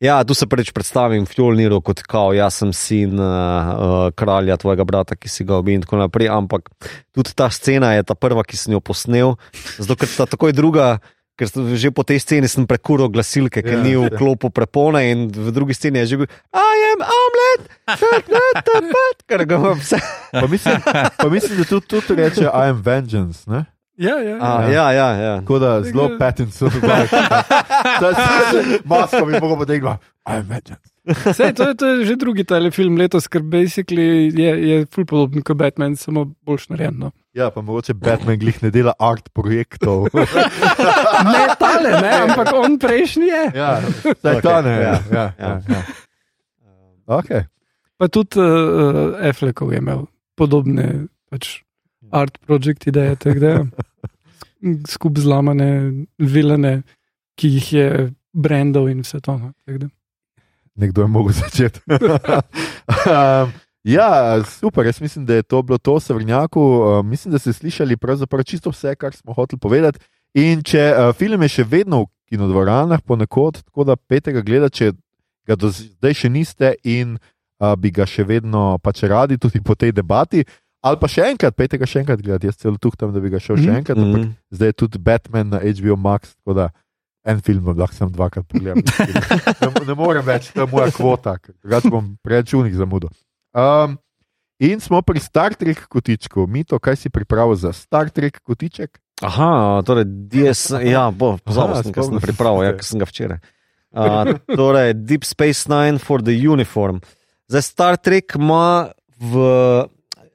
[0.00, 4.84] Ja, tu se prvič predstavim Fjolniru kot kao, jaz sem sin uh, uh, kralja tvojega
[4.88, 6.30] brata, ki si ga obi in tako naprej.
[6.32, 6.72] Ampak
[7.12, 9.36] tudi ta scena je ta prva, ki sem jo posnel,
[9.76, 10.98] zato ker ta takoj druga.
[11.40, 14.16] Ker sem že po tej sceni prekuril glasilke, ki Ja, ni v ja.
[14.20, 17.62] klopu prepone, in v drugi sceni je že bil, I am omelet,
[17.96, 19.96] shut not the butt, ker ga imam vse.
[20.36, 20.84] Pa mislim,
[21.16, 23.48] pa mislim, da tudi, tudi reče I am vengeance.
[23.48, 23.64] Ne?
[23.96, 24.36] Ja, ja.
[24.40, 25.34] A, ja, ja, ja.
[25.40, 26.08] Tako da zelo
[28.00, 29.96] da se masko mogel potegniti.
[30.28, 30.92] I am vengeance.
[31.36, 35.42] Sej, to, je, to je že drugi telefilm letos, ker basically je, je ful podoben
[35.46, 36.98] kot Batman, samo boljš narejen.
[36.98, 37.10] No.
[37.36, 40.08] Ja, pa mogoče Batman glih ne dela art projektov.
[41.30, 43.42] Ne tale, ne, ampak on prejšnji je.
[43.54, 43.70] ja,
[44.22, 44.70] saj ta ne.
[44.70, 45.48] Ja, ja, Ja.
[45.48, 45.60] ja.
[45.68, 45.82] ja.
[47.10, 47.44] Okay.
[47.98, 50.06] Pa tudi uh, Affleckov je imel
[50.38, 51.60] podobne pač,
[52.14, 53.52] art project ideje, tako da
[54.94, 56.80] skup zlamane vilene,
[57.36, 57.88] ki jih je
[58.32, 59.36] brandov in vse to.
[59.36, 59.52] No.
[60.80, 61.80] Nekdo je mogel začeti.
[61.90, 63.52] um,
[63.84, 64.08] ja,
[64.44, 66.60] super, jaz mislim, da je to bilo to, Sevrnjaku.
[66.60, 69.98] Uh, mislim, da ste slišali pravzaprav čisto vse, kar smo hoteli povedati.
[70.34, 74.92] In če uh, film je še vedno v kinodvoranah, ponekod, tako da petega gledate, če
[75.44, 79.74] ga do zdaj še niste in uh, bi ga še vedno pač radi, tudi po
[79.74, 80.44] tej debati.
[80.80, 83.58] Ali pa še enkrat, petega še enkrat gledati, jaz celo tuhtam, da bi ga šel
[83.58, 83.76] še Mhm.
[83.76, 84.30] enkrat, ampak Mhm.
[84.50, 86.68] zdaj je tudi Batman na HBO Max, tako da
[87.24, 88.82] en film lahko sem dvakrat pogledal.
[89.60, 93.12] ne, ne morem več, to je moja kvota, drugače bom preračunih zamudil.
[93.56, 93.98] Um,
[94.62, 96.46] in smo pri Star Trek kotičku.
[96.48, 99.00] Mito, kaj si pripravil za Star Trek kotiček?
[99.20, 103.40] Aha, torej, DS, ja, bo, pozabil sem, ker sem pripravil, ja, ker sem ga včeraj.
[103.90, 107.02] Uh, torej, Deep Space Nine for the Uniform.
[107.50, 108.88] Zdaj, Star Trek ima
[109.20, 109.44] v.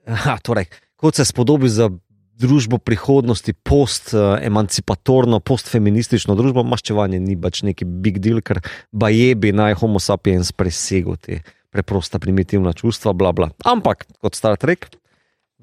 [0.06, 0.70] Aha, torej,
[1.02, 1.90] kot se spodobi za
[2.36, 8.60] družbo prihodnosti, post-emancipatorno, post-feministično družbo, maščevanje ni več neki big deal, ker
[8.92, 11.42] bajebi naj Homo sapiens presegel te
[11.76, 13.52] preprosta primitivna čustva, bla bla.
[13.68, 14.90] Ampak kot Star Trek.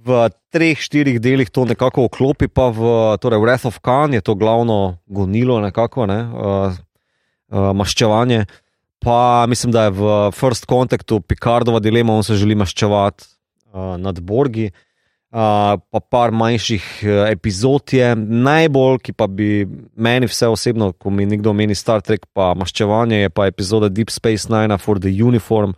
[0.03, 4.35] V treh, štirih delih to nekako oklopi, pa v torej Wrath of Khan je to
[4.35, 8.49] glavno gonilo, nekako, ne, uh, uh, maščevanje.
[9.03, 13.29] Pa mislim, da je v First Contactu Picardova dilema, on se želi maščevati
[13.71, 14.73] uh, nad Borgi.
[14.73, 14.92] Uh,
[15.33, 19.65] pa par manjših uh, epizod je najbolj, ki pa bi
[19.97, 24.13] meni vse osebno, ko mi nekdo meni Star Trek, pa maščevanje, je pa epizoda Deep
[24.13, 25.73] Space Nine for the Uniform,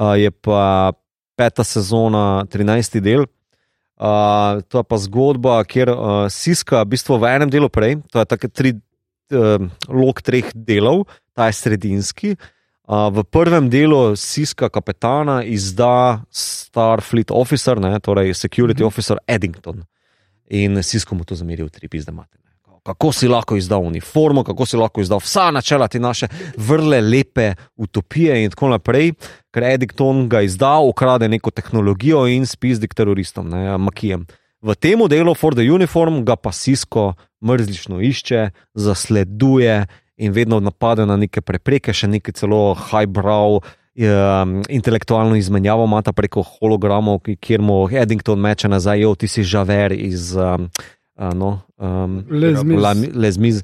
[0.00, 0.92] uh, je pa
[1.36, 3.00] peta sezona, 13.
[3.04, 3.28] del.
[3.94, 8.24] Uh, to je pa zgodba, kjer uh, Siska, v bistvu v enem delu prej, to
[8.24, 8.72] je tako tri,
[9.36, 11.04] uh, lok treh delov,
[11.36, 12.34] ta je sredinski.
[12.88, 16.24] Uh, v prvem delu Siska, kapetana, izda
[16.74, 18.86] Starfleet officer, ne, torej security mm -hmm.
[18.86, 19.84] officer Eddington.
[20.50, 22.38] In Sisko mu to zameril, tri pizde mate.
[22.84, 27.54] Kako si lahko izdal uniformo, kako si lahko izdal vsa načela te naše vrle, lepe
[27.76, 29.12] utopije in tako naprej,
[29.54, 34.26] ker Eddington ga izda, ukrade neko tehnologijo in spizdi k teroristom, ne, makijem.
[34.62, 37.14] V tem delu For the Uniform ga pa Sisko
[37.44, 39.86] mrzlično išče, zasleduje
[40.16, 43.62] in vedno napade na neke prepreke, še nekaj celo highbrow.
[43.94, 49.44] Um, intelektualno izmenjavo ima ta preko hologramov, kjer mu Eddington meče nazaj, jo ti si
[49.46, 50.66] žaver iz um,
[51.14, 52.80] uh, no, um, Les Mis.
[52.82, 53.62] La- Les Mis.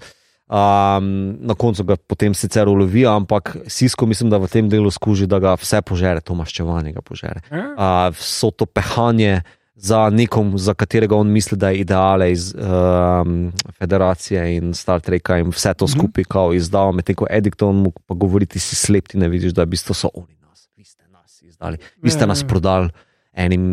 [0.50, 5.26] Um, na koncu ga potem sicer ulovi, ampak Sisko mislim, da v tem delu skuži,
[5.26, 7.42] da ga vse požere, to maščevanje ga požere.
[7.50, 9.42] Uh, vso to pehanje
[9.80, 15.38] za nekom, za katerega on misli, da je ideale iz um, Federacije in Star Treka
[15.38, 15.92] in vse to Mhm.
[15.92, 19.52] skupaj kao izdal, medtem ko Eddington mu pa govori, ti si slep, ti ne vidiš,
[19.52, 22.46] da v bistvu so oni nas, vi ste nas izdali, vi ste Ja, nas ja.
[22.46, 22.90] prodali
[23.32, 23.64] enim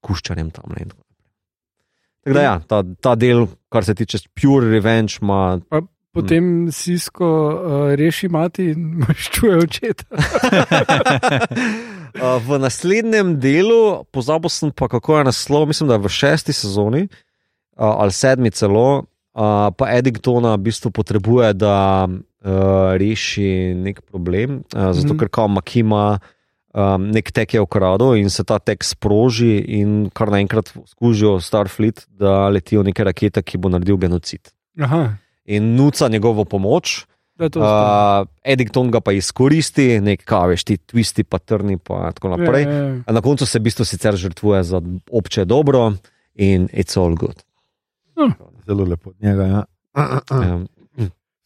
[0.00, 0.64] kuščarjem tam.
[0.68, 1.02] Ne, in tako
[2.26, 5.60] da ja, ta, ta del, kar se tiče Pure Revenge, ima
[6.14, 10.06] Potem Sisko uh, reši mati in maščuje očeta.
[12.14, 16.54] Uh, v naslednjem delu, pozabil sem pa, kako je naslov, mislim, da je v šesti
[16.54, 17.10] sezoni uh,
[17.98, 24.92] ali sedmi celo, uh, pa Eddingtona v bistvu potrebuje, da uh, reši nek problem, uh,
[24.94, 25.18] zato Mhm.
[25.18, 26.18] ker kao Makima.
[26.74, 32.02] Um, nek tek je ukradel in se ta tek sproži, in kar naenkrat skužijo Starfleet,
[32.10, 34.50] da letijo neke rakete, ki bo naredil genocid.
[34.82, 35.14] Aha,
[35.44, 37.06] In nuca njegovo pomoč,
[37.36, 38.22] da je to spomnim.
[38.22, 42.62] uh, Eddington ga pa izkoristi, nek kaveš, ti twisti, pa trni, pa tako naprej.
[42.62, 43.00] Ja, ja.
[43.06, 44.80] A Na koncu se v bistvu sicer žrtvuje za
[45.10, 45.92] obče dobro
[46.34, 47.42] in it's all good.
[48.66, 49.42] Zelo lepo od njega.
[49.44, 49.64] Ja.
[50.30, 50.68] Um,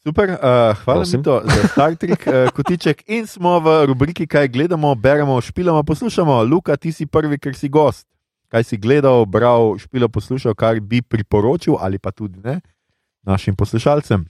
[0.02, 1.04] Super, uh, hvala.
[1.12, 3.02] Mito, za Star Trek uh, kotiček.
[3.06, 6.42] In smo v rubriki, kaj gledamo, beremo, špilamo, poslušamo.
[6.42, 8.06] Luka, ti si prvi, ker si gost.
[8.48, 12.60] Kaj si gledal, bral, špilo, poslušal, kar bi priporočil ali pa tudi ne
[13.28, 14.24] našim poslušalcem.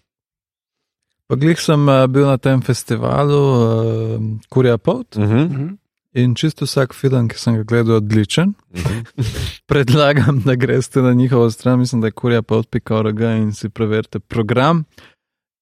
[1.29, 5.49] Pa glih sem uh, bil na tem festivalu uh, Kurja Pot Uh -huh.
[5.51, 5.69] Mhm.
[6.15, 8.55] in čisto vsak film, ki sem ga gledal, je odličen.
[8.75, 9.59] Uh -huh.
[9.67, 14.85] Predlagam, da greste na njihovo stran, mislim, da je kurja pot.org in si preverite program.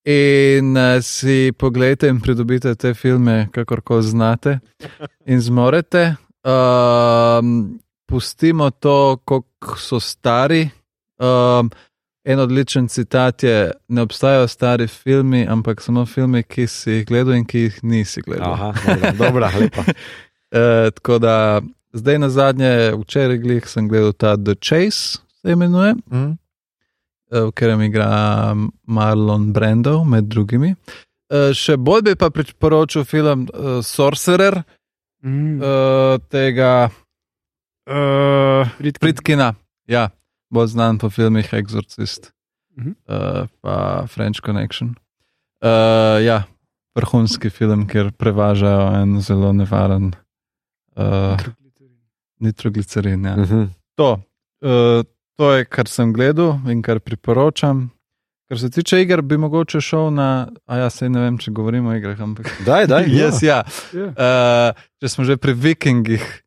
[0.05, 4.59] In uh, si pogledajte in pridobite te filme, kakorkoli znate
[5.27, 6.15] in zmorete.
[6.45, 10.69] Um, pustimo to, koliko so stari.
[11.19, 11.71] Um,
[12.27, 17.35] en odličen citat je: Ne obstajajo stari filmi, ampak samo filmi, ki si jih gledal
[17.39, 18.53] in ki jih nisi gledal.
[18.53, 19.85] Aha, dobra, dobra, lepa.
[19.87, 21.37] Uh, tako da
[21.93, 26.33] zdaj na zadnje, včeraj glih sem gledal ta The Chase, se imenuje, Mm.
[27.33, 28.55] eh, v katerem igra
[28.87, 30.75] Marlon Brando, med drugimi.
[31.31, 34.63] Uh, še bolj bi pa priporočil film uh, Sorcerer,
[35.25, 35.57] Mm.
[35.63, 36.91] uh, tega
[37.89, 39.01] uh, Friedkin.
[39.01, 39.55] Fritkina,
[39.89, 40.09] ja,
[40.51, 42.33] bolj znan po filmih Exorcist,
[42.77, 42.91] Mhm.
[43.09, 44.95] uh, pa French Connection.
[45.65, 46.43] Uh, ja,
[46.95, 50.13] vrhunski film, kjer prevažajo en zelo nevaren
[50.97, 51.37] uh,
[52.41, 53.25] nitroglicerin.
[53.25, 53.35] Ja.
[53.35, 53.69] Uh -huh.
[53.97, 54.13] To,
[54.63, 55.05] uh,
[55.37, 57.91] to je, kar sem gledal in kar priporočam.
[58.49, 60.49] Kar se tiče iger, bi mogoče šel na.
[60.67, 62.47] A ja, sej ne vem, če govorimo o igrah, ampak.
[62.67, 63.05] Daj, daj.
[63.21, 63.63] Yes, ja.
[63.93, 64.07] Ja.
[64.07, 66.43] Uh, če smo že pri vikingih,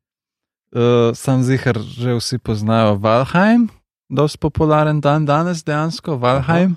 [0.76, 3.70] uh, sam zihar že vsi poznajo Valheim,
[4.10, 6.76] dosti popularen dan danes dejansko, Valheim.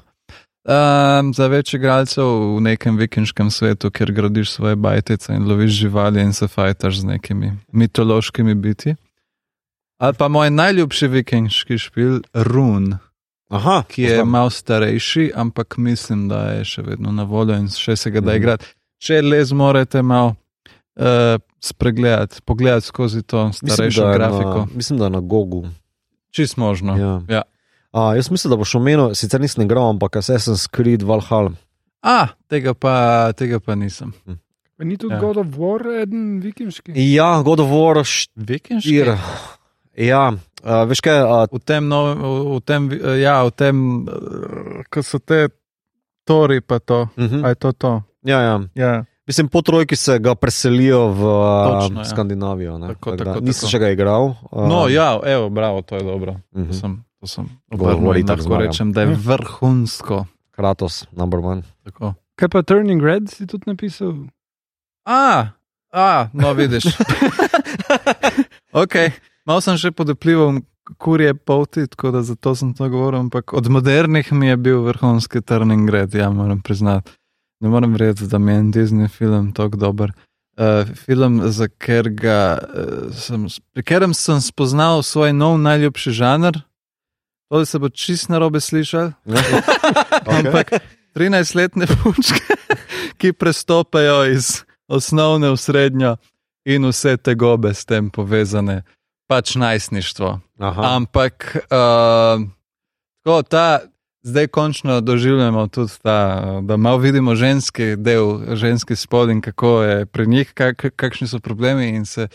[0.62, 2.22] Um, za več igralcev
[2.54, 7.04] v nekem vikinškem svetu, kjer gradiš svoje bajtice in loviš živali in se fajtaš z
[7.06, 8.94] nekimi mitološkimi biti.
[9.98, 12.94] Ali pa moj najljubši vikinški špil, Run,
[13.50, 14.28] Aha, ki je poznam.
[14.28, 18.30] malo starejši, ampak mislim, da je še vedno na voljo in še se ga da
[18.30, 18.36] Mhm.
[18.36, 18.66] igrati.
[18.98, 20.36] Če le zmorete malo
[20.96, 21.04] uh,
[21.60, 25.66] spregledati, pogledati skozi to Mislim, starejšo je grafiko, Na, mislim, da na Gogu.
[26.32, 26.96] Čist možno.
[26.96, 27.14] Ja.
[27.28, 27.42] Ja.
[27.92, 31.52] A, jaz mislim, da boš omenil, sicer nisem igral, ampak Assassin's Creed Valhalla.
[32.02, 34.12] A, tega pa, tega pa nisem.
[34.78, 35.20] Pa ni tudi Ja.
[35.20, 36.92] God of War, eden vikingški.
[37.12, 38.00] Ja, God of War
[38.36, 38.96] Vikinški?
[39.04, 39.18] 4.
[39.96, 40.32] Ja,
[40.64, 43.76] a, veš kaj, a, V tem, novem, v, v tem, eh, ja, v tem,
[44.08, 45.48] eh, ko so te
[46.24, 47.08] tori, pa to.
[47.16, 47.44] uh -huh.
[47.44, 48.02] A je to to?
[48.24, 48.60] ja, ja.
[48.74, 49.04] Ja.
[49.26, 51.22] Mislim, po trojki se ga preselijo v
[51.64, 52.04] Točno, ja.
[52.04, 52.78] Skandinavijo.
[52.78, 52.86] ne.
[52.88, 53.70] Tako, Tako da tako, Nisem tako.
[53.70, 54.34] še ga igral.
[54.50, 56.32] a, No, ja, evo, bravo, to je dobro.
[56.32, 56.66] uh -huh.
[56.66, 58.64] To sem, to sem obrnil in itak lahko zmaga.
[58.64, 60.26] rečem, da je vrhunsko.
[60.50, 61.62] Kratos, number one.
[61.84, 62.14] Tako.
[62.34, 64.14] Kaj pa Turning Red si tudi napisal?
[65.04, 65.46] A,
[65.92, 66.84] a, no vidiš.
[68.74, 68.94] ok,
[69.44, 70.62] malo sem še pod vplivom
[70.98, 75.40] kurje poti, tako da zato sem to govoril, ampak od modernih mi je bil vrhunski
[75.40, 77.12] Turning Red, ja, moram priznati.
[77.62, 80.12] Ne morem verjeti, da mi je en Disney film tako dober.
[80.58, 86.58] Uh, film, za ker ga, uh, sem, pri katerem sem spoznal svoj nov najljubši žanr.
[87.48, 89.12] To se bo čist narobe slišal,
[90.36, 90.74] ampak
[91.14, 92.56] 13-letne punčke,
[93.20, 96.16] ki prestopajo iz osnovne v srednjo
[96.64, 98.82] in vse te gobe s tem povezane,
[99.30, 100.40] pač najstništvo.
[100.58, 100.96] Aha.
[100.96, 102.42] Ampak uh,
[103.22, 103.80] tako, ta,
[104.22, 110.06] zdaj končno doživljamo tudi ta, da malo vidimo ženski del, ženski spol in kako je
[110.06, 111.88] pri njih, kak, kakšni so problemi.
[111.88, 112.28] In se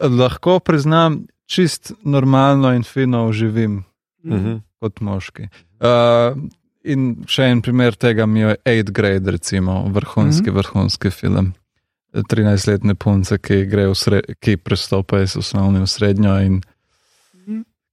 [0.00, 3.84] lahko priznam, čist normalno in fino uživim
[4.24, 4.60] Uh -huh.
[4.80, 5.42] kot moški.
[5.80, 6.42] Uh,
[6.84, 10.56] in še en primer tega mi je 8 grade, recimo, vrhunski, mm -hmm.
[10.56, 11.52] vrhunski film.
[12.12, 16.40] 13-letne punce, ki, sre, ki prestopajo iz osnovne v srednjo.
[16.40, 16.60] In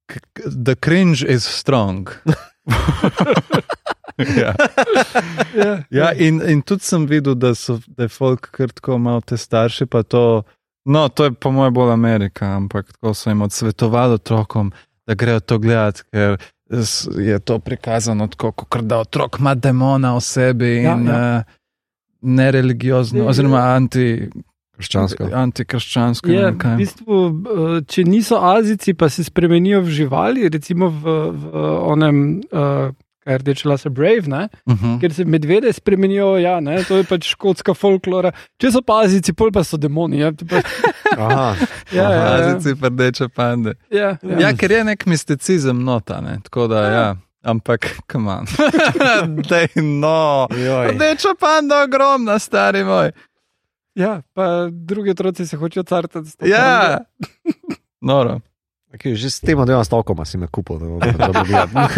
[0.06, 0.20] k-
[0.66, 2.10] the cringe is strong.
[4.42, 4.54] ja.
[5.56, 9.22] Ja, Ja, in, in tudi sem videl, da, so, da je folk kar tako malo
[9.22, 10.44] te starši, pa to.
[10.86, 14.72] No, to je po mojem bolj Amerika, ampak tako so jim odsvetovali otrokom,
[15.06, 16.38] da grejo to gledati, ker
[17.20, 21.34] je to prikazano tako, kot da otrok ima demona v sebi in Ja, ja, ja.
[21.34, 21.44] ja.
[22.22, 24.30] nereligiozno, Ja, oziroma anti,
[24.82, 25.30] Krščansko.
[25.44, 26.34] antikrščansko.
[26.34, 31.64] Je, v bistvu, eh, če niso azici, pa se spremenijo v živali, recimo v, v
[31.94, 32.92] onem, uh,
[33.22, 34.48] kaj rdeče lase Brave, ne?
[34.66, 35.00] Uh -huh.
[35.02, 36.84] ker se medvede spremenijo, ja, ne?
[36.84, 38.32] to je pač škotska folklora.
[38.58, 40.20] Če so pa azici, pol pa so demoni.
[40.20, 40.62] Ja, to pa,
[41.26, 41.56] Aha.
[41.98, 43.74] ja, ja, ja, Azici pa rdeče pande.
[43.90, 44.40] ja, ja.
[44.40, 46.40] Ja, ker je nek misticizem nota, ne?
[46.44, 47.16] tako da ja.
[47.44, 48.46] Ampak, kam on.
[49.50, 50.48] Dej, no.
[50.90, 53.12] Rdeča panda, ogromna, stari moj.
[53.96, 56.30] Ja, pa drugi otroci se hočejo cartati.
[56.30, 56.98] s to Ja,
[58.02, 58.40] noro.
[58.92, 61.68] Okay, že s tema dvema stavkoma si me kupil, da bom bom gledal.
[61.72, 61.90] pando.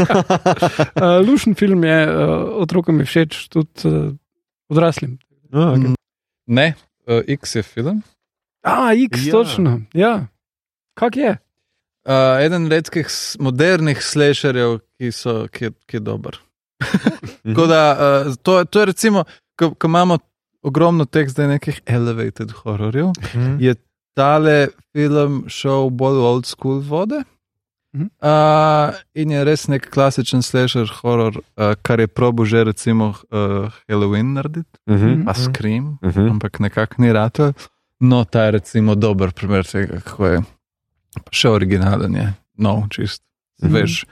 [0.95, 2.13] Uh, lušen film je, uh,
[2.55, 4.13] otrokom je všeč, tudi uh,
[4.69, 5.17] odraslim.
[5.49, 5.89] Ah, okay.
[5.89, 5.95] Mm.
[6.47, 6.73] Ne,
[7.07, 8.03] uh, X je film.
[8.63, 9.31] A, X, Ja.
[9.31, 9.81] točno.
[9.93, 10.27] Ja.
[10.93, 11.37] Kak je?
[12.05, 13.07] Uh, eden redkih
[13.39, 16.37] modernih slasherjev, ki, so, ki, je, ki je dober.
[17.43, 19.23] Da, uh, to, to je recimo,
[19.59, 20.17] ko, ko imamo
[20.63, 23.57] ogromno teh zdaj nekih elevated hororjev, Mhm.
[23.59, 23.75] je
[24.15, 27.23] tale film šel bolj v old school vode.
[27.95, 28.07] Mhm.
[28.21, 33.69] Uh, in je res nek klasičen slasher horor, uh, kar je probo že recimo uh,
[33.89, 35.25] Halloween narediti, Mhm.
[35.25, 35.41] pa Mhm.
[35.43, 36.29] Scream, Mhm.
[36.29, 37.53] ampak nekako ni rado.
[37.99, 40.39] No, ta je recimo dober primer tega, kako je
[41.13, 43.21] pa še originalen, je nov, čist.
[43.63, 43.71] Mhm.
[43.73, 44.09] Veš, uh,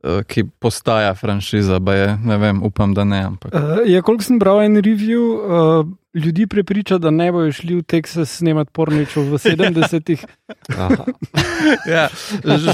[0.00, 3.20] ki postaja franšiza, pa je, ne vem, upam, da ne.
[3.32, 3.54] Ampak.
[3.54, 5.84] Uh, ja, koliko sem bral en review, uh,
[6.14, 10.24] ljudi prepriča, da ne bojo šli v Teksas snemati porničev v 70-ih.
[10.74, 11.04] Aha.
[11.94, 12.08] ja,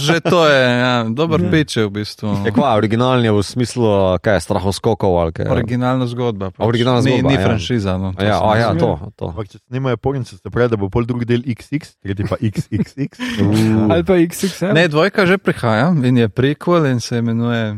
[0.00, 1.50] že to je, ja, dober Ja.
[1.50, 2.32] peč je v bistvu.
[2.44, 3.84] Je kva, originalni je v smislu,
[4.24, 5.52] kaj je strahoskokov ali kaj.
[5.52, 6.48] Originalna zgodba.
[6.50, 6.64] Pač.
[6.64, 7.44] Originalna ni, zgodba, Ni ja.
[7.44, 7.92] franšiza.
[7.98, 8.90] No, to A Ja, a ja, to.
[9.16, 9.28] to.
[9.28, 13.20] Ampak če snimajo pornice, se pravi, da bo pol drugi del XX, tretji pa XXX.
[13.42, 13.84] Uh.
[13.92, 14.72] Ali pa XXL.
[14.72, 17.76] Ne, dvojka že prihaja in je prequel in se imenuje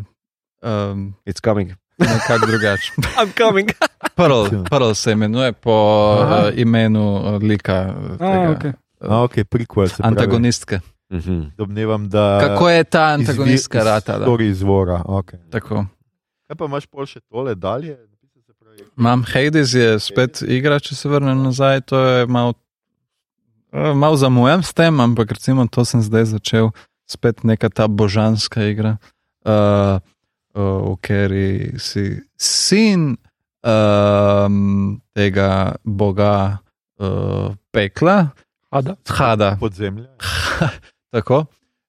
[0.62, 1.74] um, It's coming.
[1.98, 2.92] Nekako drugače.
[2.98, 3.68] I'm coming.
[4.14, 5.72] Pearl, Pearl se imenuje po
[6.22, 6.48] Aha.
[6.48, 8.72] uh, imenu uh, lika uh, A, tega, okay.
[9.00, 10.08] A, ok, prequel se pravi.
[10.08, 10.80] antagonistke.
[11.12, 11.42] Mhm.
[11.56, 12.38] Domnevam, da.
[12.40, 14.26] Kako je ta antagonistka ratala?
[14.26, 15.02] Story izvora.
[15.06, 15.38] Okay.
[15.50, 15.86] Tako.
[16.46, 17.96] Kaj pa imaš pol še tole dalje?
[18.46, 21.80] Se pravi, Mam Hades je spet igra, če se vrnem nazaj.
[21.80, 22.52] To je malo,
[23.72, 26.70] eh, malo zamujam s tem, ampak recimo to sem zdaj začel,
[27.08, 28.96] spet neka ta božanska igra,
[29.44, 30.00] uh,
[30.54, 33.16] uh, v kateri si sin
[33.64, 36.58] um, tega boga
[37.00, 38.30] uh, pekla,
[38.70, 38.96] Ada.
[39.08, 39.56] Hada.
[39.60, 40.08] Podzemlje.
[41.14, 41.46] Tako.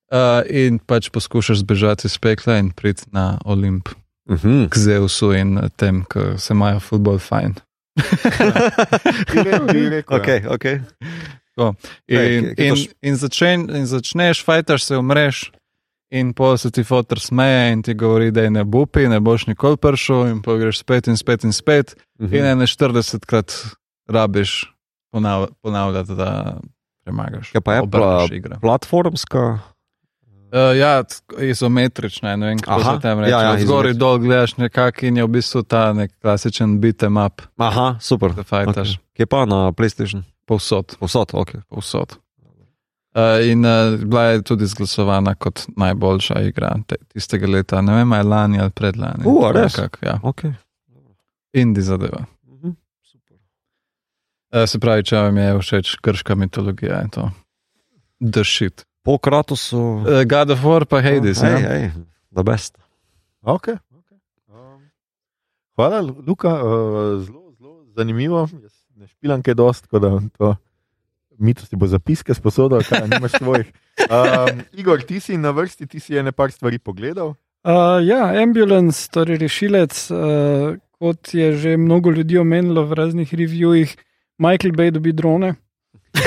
[0.10, 3.90] Uh, in pač poskušaš zbežati iz pekla in priti na Olimp,
[4.30, 4.70] Mhm.
[4.70, 7.56] k Zeusu in tem, ki se imajo futbol fajn.
[9.34, 9.60] Ja.
[10.08, 10.80] Okay, okay.
[12.08, 15.52] In, in, š- in, začen, in začneš, fajtaš se, umreš,
[16.12, 19.48] in pol se ti fotor smeje in ti govori, da je ne bupi, ne boš
[19.48, 22.36] nikoli prišel, in pa greš spet in spet in spet, Mhm.
[22.36, 23.52] in ene 40 krat
[24.08, 24.74] rabiš
[25.12, 26.58] ponav, ponavljati, da
[27.04, 27.52] premagaš.
[27.52, 28.58] Kaj pa je pla- igro.
[28.60, 29.60] Platformska.
[30.52, 31.04] Uh, ja,
[31.40, 33.32] izometrična, ne vem, kako se tam reče.
[33.32, 33.62] ja, ja, Ja, Zgoraj
[33.92, 34.00] izometrična.
[34.00, 38.30] dol gledaš nekako in je v bistvu ta nek klasičen beat'em up, Aha, super.
[38.32, 38.98] Okay.
[39.14, 40.24] Kje pa na PlayStation?
[40.48, 41.52] Povsod, Povsod, ok.
[41.70, 42.18] povsod.
[43.16, 47.82] Uh, in uh, bila je tudi izglasovana kot najboljša igra te, tistega leta.
[47.82, 49.24] Ne vem, ali lani ali predlani.
[49.26, 49.78] Uh, a res?
[49.78, 50.20] Nekak, ja.
[50.24, 50.54] okay.
[51.54, 52.26] Indi zadeva.
[52.46, 52.76] Mhm.
[53.02, 53.38] Super.
[54.54, 57.26] Uh, se pravi, če vam je všeč grška mitologija, je to.
[58.20, 58.86] The shit.
[59.04, 59.82] Po Kratosu.
[59.82, 61.42] Uh, God of War pa Hades.
[61.42, 61.74] Hej, ja.
[61.74, 61.92] hej,
[62.36, 62.78] the best.
[63.42, 64.20] Okay, okay.
[64.54, 64.86] Um,
[65.80, 68.46] hvala, Luka, uh, zelo, zelo zanimivo.
[68.62, 70.56] Jaz ne špilam kaj dost, tako da to
[71.40, 73.72] mito si bo zapiske sposodil, kaj nimaš svojih.
[74.10, 77.34] Um, Igor, ti si na vrsti, ti si ene par stvari pogledal.
[77.64, 83.96] Uh, ja, ambulance, torej rešilec, uh, kot je že mnogo ljudi omenilo v raznih reviewih,
[84.40, 85.56] Michael Bay dobi drone.
[86.10, 86.24] Uh,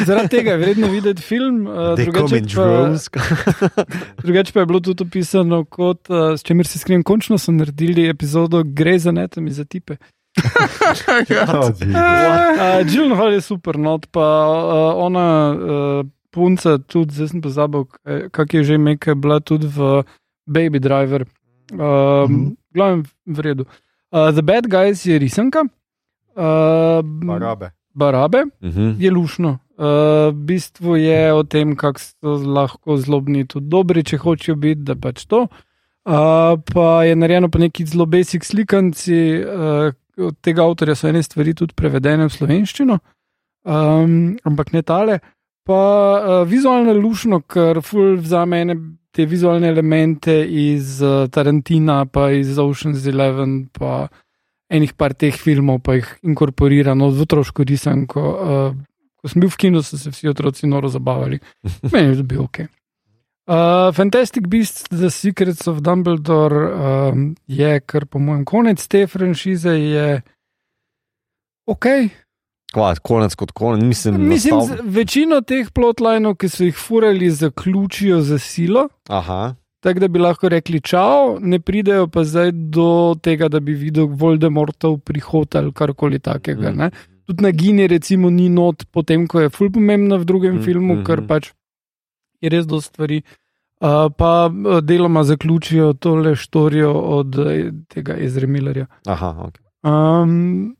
[0.06, 1.66] zaradi tega je vredno videti film.
[1.66, 2.96] Uh, drugače, pa,
[4.24, 7.02] drugače pa je bilo tudi opisano, kot, uh, s čimer se skrijem.
[7.02, 9.92] Končno so naredili epizodo Grey's Anatomy za tipe.
[9.92, 10.19] Jesus.
[11.82, 17.84] Uh, Jill Hall je super, no, pa uh, ona uh, punca, tudi zdaj sem pozabil,
[17.84, 20.02] kaj- kak je že ime, ki je bila tudi v
[20.46, 21.26] Baby Driver.
[21.72, 22.26] Uh, mm.
[22.26, 22.56] -hmm.
[22.74, 23.64] Glavno v redu.
[24.10, 25.60] Uh, The Bad Guys je risanka,
[26.36, 27.70] uh, Barabe.
[27.94, 28.94] Barabe Mhm.
[28.98, 29.58] je lušno.
[29.78, 29.86] Uh,
[30.30, 34.94] v bistvu je o tem, kako so lahko zlobni tudi dobri, če hočejo biti, da
[34.94, 35.46] pač to.
[36.04, 36.12] Uh,
[36.74, 41.54] pa je narejeno po neki zelo basic slikanci, uh, od tega avtorja so ene stvari
[41.56, 42.96] tudi prevedene v slovenščino,
[43.64, 44.16] um,
[44.46, 45.20] ampak ne tale.
[45.66, 48.76] Pa uh, vizualno lušno, ker ful vzame ene
[49.10, 54.06] te vizualne elemente iz uh, Tarantina, pa iz Ocean's Eleven, pa
[54.70, 58.22] enih par teh filmov, pa jih inkorporira no, v otroško risanko.
[58.22, 58.78] Uh,
[59.20, 61.40] ko sem bil v kinu, so se vsi otroci noro zabavali.
[61.92, 62.62] Meni je bil ok.
[63.50, 66.60] Uh, Fantastic Beasts, The Secrets of Dumbledore
[67.10, 70.20] um, je, kar po mojem konec te franšize je
[71.66, 71.86] ok.
[72.70, 78.20] Kva, konec kot konec, mislim, Mislim, z- večino teh plotlinov, ki so jih furali, zaključijo
[78.22, 78.86] za silo.
[79.08, 79.56] Aha.
[79.82, 84.06] Tako da bi lahko rekli čau, ne pridejo pa zdaj do tega, da bi videl
[84.06, 86.70] Voldemortov prihod ali karkoli takega.
[86.70, 86.90] Mm.
[87.26, 90.94] Tudi na Gini, recimo, ni not, potem ko je ful pomembna v drugem mm, filmu,
[90.94, 91.04] mhm.
[91.04, 91.50] ker pač
[92.40, 93.22] je res do stvari.
[93.80, 98.86] Uh, pa uh, deloma zaključijo tole štorijo od eh, tega Ezra Millerja.
[99.06, 99.64] Aha, okay.
[99.82, 100.76] Um,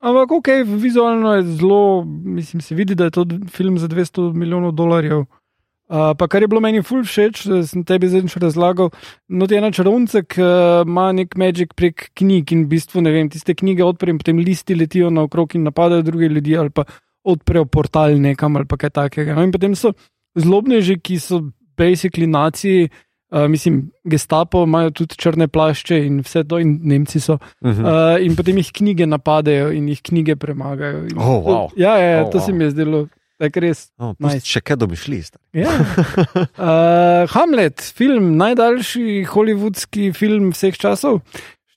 [0.00, 4.72] ampak, ok, vizualno je zelo, mislim, se vidi, da je to film za 200 milijonov
[4.72, 5.18] dolarjev.
[5.18, 8.92] Uh, pa kar je bilo meni ful všeč, sem tebi zdaj še razlagal,
[9.28, 10.44] no, ti je ena čarovnica, ki
[10.84, 14.76] ima nek magic prek knjig in v bistvu ne vem, tiste knjige odprem, potem listi
[14.76, 16.84] letijo naokrog in napadajo druge ljudi ali pa
[17.24, 19.34] odprejo portal nekam ali pa kaj takega.
[19.34, 19.96] No, in potem so
[20.36, 21.40] zlobneži, ki so
[21.80, 22.88] basically naciji,
[23.32, 27.38] uh, mislim, gestapo, imajo tudi črne plašče in vse to, in Nemci so.
[27.60, 28.16] Uh -huh.
[28.18, 31.06] Uh, in potem jih knjige napadajo in jih knjige premagajo.
[31.08, 31.68] In, Oh, wow.
[31.76, 32.56] Ja, ja, ja Oh, to se wow.
[32.56, 33.06] mi je zdelo.
[33.40, 33.88] Tak res.
[33.98, 34.44] Oh, Nice.
[34.44, 35.22] Še kaj domišli?
[35.22, 35.44] stari.
[35.52, 35.70] Ja.
[35.72, 41.20] Uh, Hamlet, film, najdaljši holivudski film vseh časov,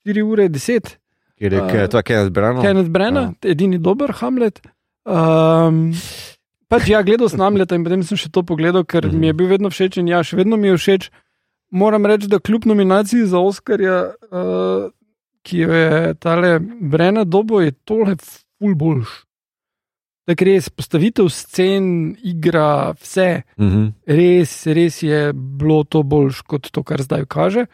[0.06, 0.98] 4 ure 10,
[1.40, 2.62] Kjer je, Uh, to je kaj zbrano?
[2.62, 4.60] Kenneth Branagh, edini dober Hamlet.
[5.06, 5.94] Um,
[6.74, 9.20] pač ja, gledal sem Hamleta in potem sem še to pogledal, ker Mhm.
[9.20, 11.12] mi je bil vedno všeč in ja, še vedno mi je všeč.
[11.74, 14.90] Moram reči, da kljub nominaciji za Oscarja, uh,
[15.44, 19.10] ki jo je tale Brena dobo, je tole ful boljš.
[20.24, 23.88] Tako res, postavitev scen, igra, vse, Uh -huh.
[24.08, 27.66] res, res je bilo to boljš kot to, kar zdaj kaže.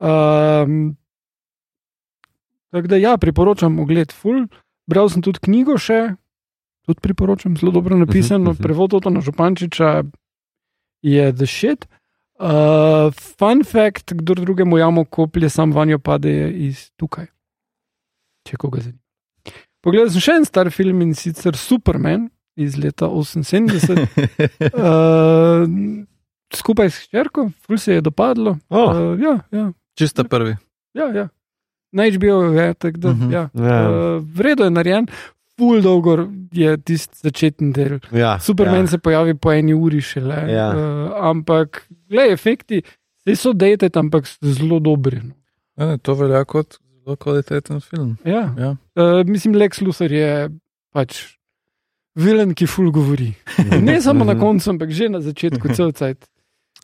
[0.00, 0.96] Um,
[2.72, 4.46] tako da ja, priporočam ogled ful.
[4.86, 6.16] Bral sem tudi knjigo še,
[6.86, 8.62] tudi priporočam, zelo dobro napisano, Mhm, mhm.
[8.62, 10.02] prevod Otona Župančiča
[11.02, 11.86] je The Shit.
[12.34, 12.48] Uh,
[13.38, 17.26] fun fact, kdo drugemu jamo koplje, sam vanjo pade iz tukaj.
[18.44, 18.98] Če koga zanima.
[19.80, 24.06] Pogledal sem še en star film in sicer Superman iz leta 78.
[24.74, 25.68] Uh,
[26.54, 28.56] skupaj s hčerko, ful se je dopadlo.
[28.68, 28.90] Oh.
[28.90, 30.56] Uh, ja, ja, Čista prvi.
[30.94, 31.28] ja, ja.
[31.92, 33.22] Na HBO je tako, da Mhm.
[33.22, 33.32] uh -huh.
[33.32, 33.50] ja.
[33.54, 33.90] Ja.
[34.16, 35.06] uh, vredno je narejen,
[35.58, 36.16] ful dolgo
[36.52, 37.98] je tisti začetni del.
[38.12, 38.86] Ja, Superman ja.
[38.86, 40.46] se pojavi po eni uri šele.
[40.52, 40.70] Ja.
[40.72, 42.82] Uh, ampak, gledaj, efekti,
[43.22, 45.20] zdaj so dated, ampak zelo dobri.
[45.22, 45.34] No.
[45.78, 48.16] Ja, ne, to velja kot zelo kvaliteten film.
[48.24, 48.54] Ja.
[48.58, 48.70] Ja.
[48.96, 50.48] Uh, mislim, Lex Luthor je
[50.92, 51.22] pač
[52.16, 53.32] vilen, ki ful govori.
[53.88, 54.40] Ne samo na Mhm.
[54.40, 56.28] koncu, ampak že na začetku, cel cajt.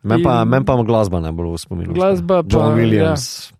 [0.05, 1.90] Men pa, men pa glasba najbolj v spominu.
[1.93, 3.51] Glasba pa, John Williams.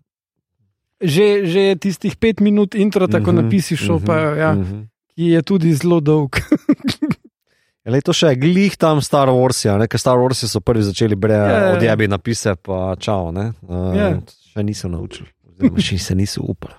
[0.99, 4.87] Že, že je tistih pet minut intro, tako Mhm, napisi šopajo, ja, mhm.
[5.19, 6.39] Ki je tudi zelo dolg.
[7.83, 11.15] Je le to še glih tam Star Wars, ja, ker Star Wars so prvi začeli
[11.15, 11.63] bre, Ja, ja, yeah.
[11.63, 11.71] ja.
[11.77, 13.49] odjebi napise, pa čau, ne.
[13.67, 14.09] Uh, Ja.
[14.51, 16.75] Še niso naučili, oziroma še se niso upali.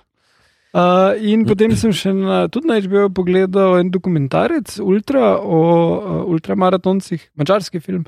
[0.71, 6.21] Uh, in potem sem še na, tudi na HBO pogledal en dokumentarec Ultra o uh,
[6.31, 8.05] ultramaratoncih, mačarski film,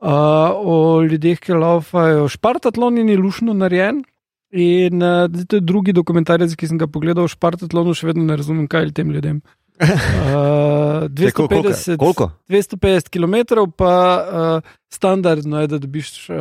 [0.00, 2.30] uh, o ljudeh, ki laufajo.
[2.32, 4.04] Špartatlon je lušno narejen.
[4.50, 8.38] In uh, to je drugi dokumentarec, ki sem ga pogledal o Špartatlonu, še vedno ne
[8.38, 9.42] razumem, kaj je tem ljudem.
[9.44, 11.68] Uh, Kol- koliko?
[11.68, 12.30] 250, koliko?
[12.48, 14.24] 250 km, pa
[14.62, 16.36] uh, standardno je, da dobiš uh,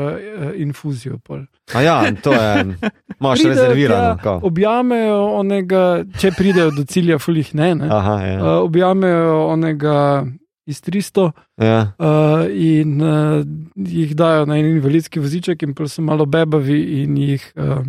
[0.56, 1.18] infuzijo.
[1.18, 1.40] Pol.
[1.74, 2.66] A ja, to je,
[3.20, 4.18] imaš rezervirano.
[4.24, 4.40] tja.
[4.44, 7.76] Objamejo onega, če pridejo do cilja, fulih ne.
[7.76, 7.88] ne.
[7.92, 8.38] Aha, ja.
[8.40, 10.26] Uh, objamejo onega
[10.70, 11.92] iz 300 ja.
[11.98, 13.46] uh, in uh,
[13.76, 17.82] jih dajo na en invalidski voziček, in pol so malo bebavi in jih uh,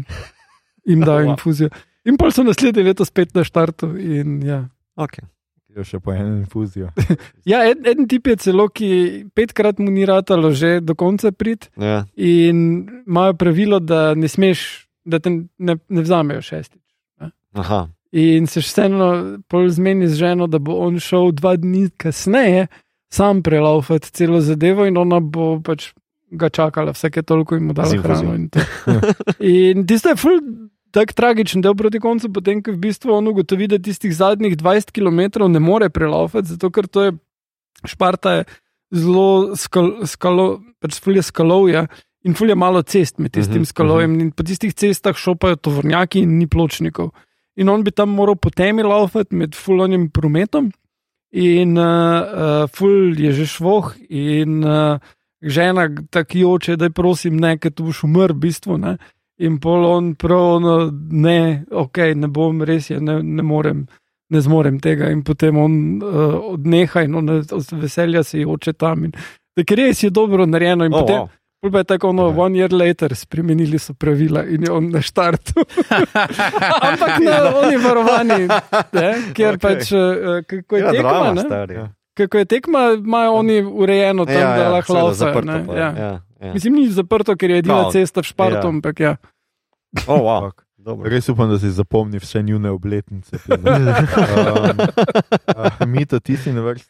[0.86, 1.68] jim dajo infuzijo.
[2.04, 3.92] In pol so naslednje leto spet na štartu.
[3.98, 4.64] In, ja.
[4.96, 5.26] Okay.
[5.76, 6.88] Jo še po eno infuzijo.
[7.50, 8.90] Ja, en, en tip je celo, ki
[9.34, 12.04] petkrat mu ni ratalo že do konca prid Ja.
[12.16, 16.82] in imajo pravilo, da ne smeš, da te ne, ne vzamejo šestič.
[17.54, 17.88] Aha.
[18.12, 22.66] In se vseeno pol zmeni z ženo, da bo on šel dva dni kasneje
[23.10, 25.92] sam prelaufati celo zadevo in ona bo pač
[26.30, 28.34] ga čakala vsake toliko in mu dala hrano.
[28.34, 28.60] In, to.
[29.42, 30.38] in tisto je ful.
[30.90, 34.90] Tako tragičen del proti koncu, potem, ko v bistvu on ugotovi, da tistih zadnjih 20
[34.90, 37.12] km ne more prelaufati, zato ker to je
[37.84, 38.44] Šparta je
[38.90, 41.86] zelo skal, skalo, pač fulje skalovja
[42.26, 44.20] in fulje malo cest med tistim Mhm, skalovjem.
[44.20, 47.10] In po tistih cestah šopajo tovornjaki in ni pločnikov.
[47.56, 50.72] In on bi tam moral po temi laufati med fulonim prometom,
[51.32, 54.98] in uh, uh, ful je že švoh, in uh,
[55.42, 58.78] žena tako joče, da je prosim, ne, ker tu boš umrl, v bistvu.
[58.78, 58.98] Ne.
[59.40, 60.74] In pol on prav, no,
[61.10, 63.86] ne, ok, ne bom, res je, ne, ne morem.
[64.30, 65.72] Ne zmorem tega, in potem on
[66.04, 69.08] uh, odneha, in on od veselja se joče tam.
[69.08, 69.14] In,
[69.58, 70.84] tako res je dobro narejeno.
[70.86, 71.28] In Oh, potem, wow.
[71.80, 72.36] Je tako, no, Ja.
[72.44, 75.64] one year later, spremenili so pravila in je on na štartu.
[76.88, 78.38] Ampak na oni varovani,
[78.92, 79.56] ne, kjer Okej.
[79.56, 79.58] okay.
[79.58, 81.74] pač, uh, kako je Ja, tekma, drama, ne, stari.
[81.74, 81.88] Ja.
[82.20, 85.78] Kako je tekma, imajo oni urejeno tam, ja, da lahko seveda, laufajo.
[85.78, 85.90] Ja.
[85.96, 86.10] Ja,
[86.40, 86.52] ja.
[86.54, 88.68] Mislim, ni zaprto, ker je edina Prav, cesta v Špartu, ja.
[88.68, 89.16] ampak ja.
[90.06, 90.50] Oh, wow.
[90.80, 91.10] Dobro.
[91.12, 93.36] Res upam, da si zapomnil vse njune obletnice.
[93.48, 93.58] um,
[95.56, 96.88] uh, Mito, ti si na vrsti.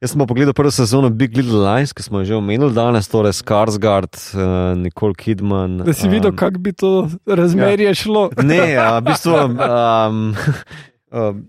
[0.00, 3.08] Jaz sem pa pogledal prvo sezono Big Little Lies, ki smo jo že omenili danes,
[3.08, 5.78] torej Skarsgård, uh, Nicole Kidman.
[5.88, 7.96] Da si um, videl, kako bi to razmerje ja.
[7.96, 8.28] šlo.
[8.44, 9.32] Ne, a, v bistvu.
[9.32, 10.20] Um,
[11.16, 11.44] um,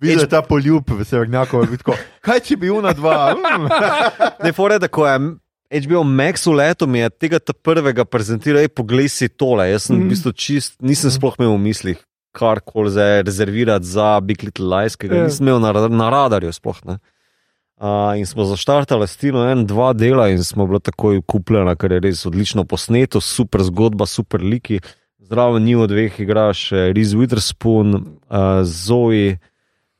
[0.00, 1.66] Videti ta poljub, veseljakov,
[2.22, 3.34] kaj če bi una dva.
[3.38, 3.68] Mm.
[4.44, 5.18] ne, fore, da ko je
[5.82, 9.66] HBO Max v letu mi je tega prvega prezentiral, ej, poglej si tole.
[9.70, 10.00] Jaz sem mm.
[10.00, 10.10] v Mhm.
[10.14, 11.98] bistvu čist, nisem sploh imel v mislih
[12.38, 15.24] kar koli zdaj rezervirati za Big Little Lies, ki ga Ja.
[15.26, 16.78] nisem imel na, na radarju sploh.
[16.86, 16.98] Ne.
[17.78, 21.92] Uh, in smo zaštartali s Tino en, dva dela, in smo bili takoj kupljeni, ker
[21.92, 24.80] je res odlično posneto, super zgodba, super liki.
[25.18, 27.94] Zraven njih dveh igra še Reese Witherspoon,
[28.30, 29.38] uh, Zoe,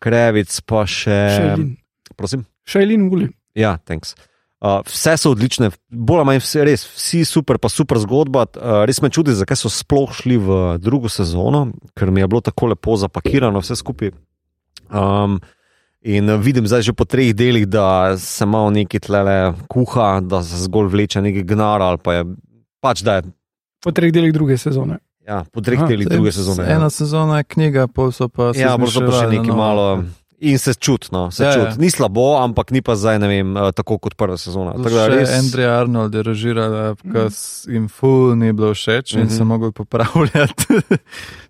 [0.03, 1.19] Krevic, pa še.
[1.35, 1.71] Šajlin.
[2.19, 2.47] Prosim.
[2.69, 3.29] Šajlin Uli.
[3.59, 4.15] Ja, thanks.
[4.59, 8.49] Uh, vse so odlične, bolj ali manj vse, res, vsi super, pa super zgodba.
[8.59, 12.43] Uh, res me čudi, zakaj so sploh šli v drugo sezono, ker mi je bilo
[12.43, 14.11] tako lepo zapakirano, vse skupaj.
[14.91, 15.39] Um,
[16.03, 20.43] in uh, vidim zdaj že po treh delih, da se malo neki tlele kuha, da
[20.43, 22.27] se zgolj vleče neki gnar ali pa je
[22.83, 23.31] pač da je.
[23.85, 24.99] Po treh delih druge sezone.
[25.29, 26.65] Ja, po treh delih druge sezone.
[26.65, 26.77] ja.
[26.77, 29.59] Ena sezona je knjiga, pol so pa se Ja, morda pa še nekaj novo.
[29.59, 30.05] malo.
[30.41, 31.55] In se čutno, se Ja, ja.
[31.67, 31.81] čuti.
[31.81, 34.73] Ni slabo, ampak ni pa zdaj, ne vem, eh, tako kot prva sezona.
[34.73, 37.29] Tako res- Andrea Arnold je režirala, ker
[37.67, 39.31] jim ful ni bilo všeč in Mhm.
[39.31, 40.65] so mogli popravljati.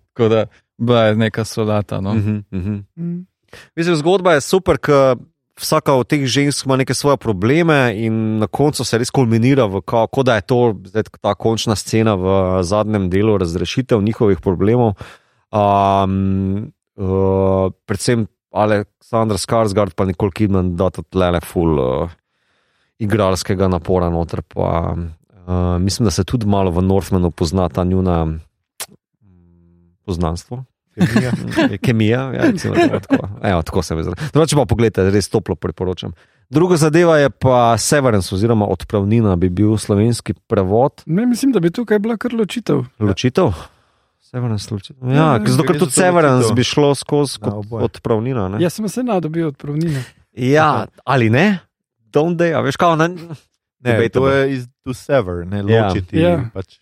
[0.09, 0.45] Tako da
[0.77, 2.01] bila je neka solata.
[2.01, 2.13] No.
[2.13, 2.75] Mhm, mhm.
[2.97, 3.25] Mm.
[3.75, 5.15] Mislim, zgodba je super, ker
[5.59, 9.81] vsaka od teh žensk ima neke svoje probleme in na koncu se res kulminira, v,
[9.81, 14.95] kao, kot da je to zdaj, ta končna scena v zadnjem delu razrešitev njihovih problemov.
[15.51, 22.09] Um, uh, predvsem Aleksandr Skarsgard, pa Nikol Kidman, da tudi le full uh,
[22.99, 24.41] igralskega napora noter.
[24.41, 28.39] Pa, uh, mislim, da se tudi malo v Northmanu pozna ta njuna mm,
[30.05, 30.63] poznanstvo.
[31.01, 31.31] Kemija.
[31.79, 33.27] Kemija, ja, recimo, temu tako.
[33.43, 34.11] Evo, tako se mi zdi.
[34.33, 36.13] Drugače pa pogledajte, res toplo priporočam.
[36.49, 41.03] Druga zadeva je pa Severance, oziroma odpravnina, bi bil slovenski prevod.
[41.05, 42.83] Ne, mislim, da bi tukaj bila kar ločitev.
[42.99, 43.53] Ločitev?
[44.21, 44.97] Severance, ločitev.
[45.03, 46.55] Ja, Ja, ja, zato, ker tudi ločitev.
[46.55, 48.47] bi šlo skozi Na odpravnina.
[48.49, 48.57] Ne?
[48.59, 50.03] Jaz sem se nadal, dobil odpravnine.
[50.33, 51.59] Ja, ali ne?
[52.13, 52.97] Don't they, a veš kaj?
[52.97, 53.07] Ne?
[53.09, 53.35] Ne,
[53.81, 54.09] Debatable.
[54.11, 55.87] to je iz to sever, ne Ja.
[55.87, 56.49] ločiti Ja.
[56.53, 56.79] pač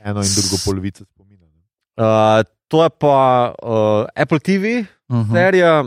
[0.00, 1.46] eno in drugo polovico spomina.
[1.96, 2.42] Uh,
[2.72, 5.34] to je pa uh, Apple TV, Mhm.
[5.34, 5.84] serija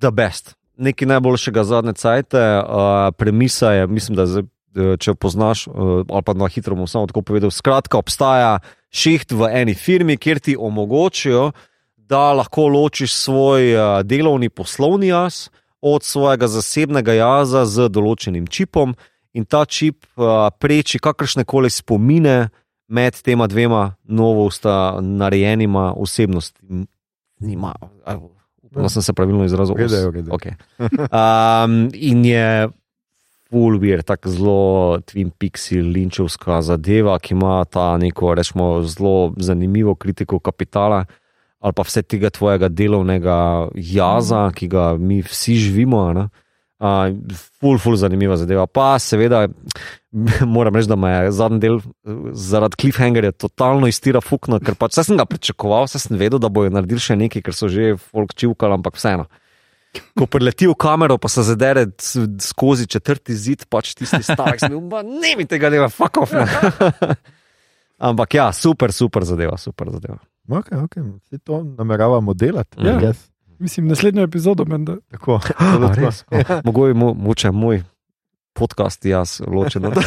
[0.00, 0.54] The Best.
[0.76, 4.42] Nekaj najboljšega zadnje cajte, uh, premisa je, mislim, da zdaj,
[4.76, 5.74] eh, če jo poznaš, uh,
[6.06, 7.50] ali pa na hitro bom samo tako povedal.
[7.50, 8.58] Skratka, obstaja
[8.94, 11.50] šiht v eni firmi, kjer ti omogočijo,
[11.96, 15.48] da lahko ločiš svoj uh, delovni poslovni jaz
[15.82, 18.94] od svojega zasebnega jaza z določenim čipom,
[19.34, 22.48] in ta čip uh, preči kakršne koli spomine
[22.88, 26.86] med tema dvema novo sta narejenima osebnostmi.
[28.62, 29.74] Upam, da sem se pravilno izrazil.
[29.76, 30.30] V redu.
[30.30, 30.52] Okay.
[30.78, 32.68] Um, in je
[33.50, 39.94] full weird, tako zelo Twin Pixie, linčevska zadeva, ki ima ta neko, rečemo, zelo zanimivo
[39.94, 41.04] kritiko kapitala.
[41.58, 46.12] Ali pa vse tega tvojega delovnega jaza, ki ga mi vsi živimo.
[46.12, 46.28] ne.
[46.78, 47.10] Uh,
[47.58, 48.68] ful, ful, zanimiva zadeva.
[48.70, 49.48] Pa seveda,
[50.56, 51.80] moram reči, da me je zadnji del
[52.38, 57.02] zaradi cliffhangerja totalno iztira fukno, ker pač sem ga pričakoval, sem vedel, da bojo naredili
[57.02, 59.26] še nekaj, ker so že folk čivkali, ampak vseeno.
[60.14, 64.84] Ko prileti v kamero, pa se zadere skozi četrti zid, pač tisti stavek, sem bil,
[64.86, 66.32] "Ma, ne mi tega dela, fuck off.
[66.36, 66.46] ne."
[68.08, 70.20] Ampak ja, super, super zadeva, super zadeva.
[70.46, 71.02] Okay, okay.
[71.26, 72.78] Vse to nameravamo delati.
[72.78, 73.00] Ja.
[73.00, 73.26] Yes.
[73.58, 74.96] Mislim, naslednjo epizodo menda.
[75.08, 75.40] Tako.
[75.58, 76.24] A, res?
[76.64, 77.82] Mogoče mo, mogoče moj
[78.52, 79.84] podcast jaz ločen.
[79.84, 80.02] od- Uh,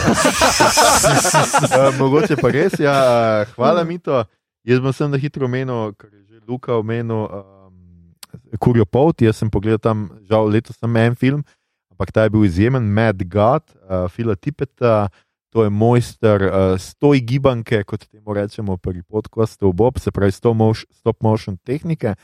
[2.00, 2.96] mogoče pa res, ja,
[3.42, 4.24] uh, hvala mi to.
[4.64, 8.14] Jaz bom sem na hitro omenil, kar je že Luka omenil, um,
[8.60, 9.22] Kurjo Pot.
[9.22, 11.42] Jaz sem pogledal tam, žal, letos sem en film,
[11.90, 15.10] ampak ta je bil izjemen, Mad God, uh, Fila Tipeta.
[15.52, 20.56] To je mojster uh, stoj gibanke, kot temu rečemo pri podkastu Bob, se pravi stop
[20.56, 22.16] motion, stop motion tehnike.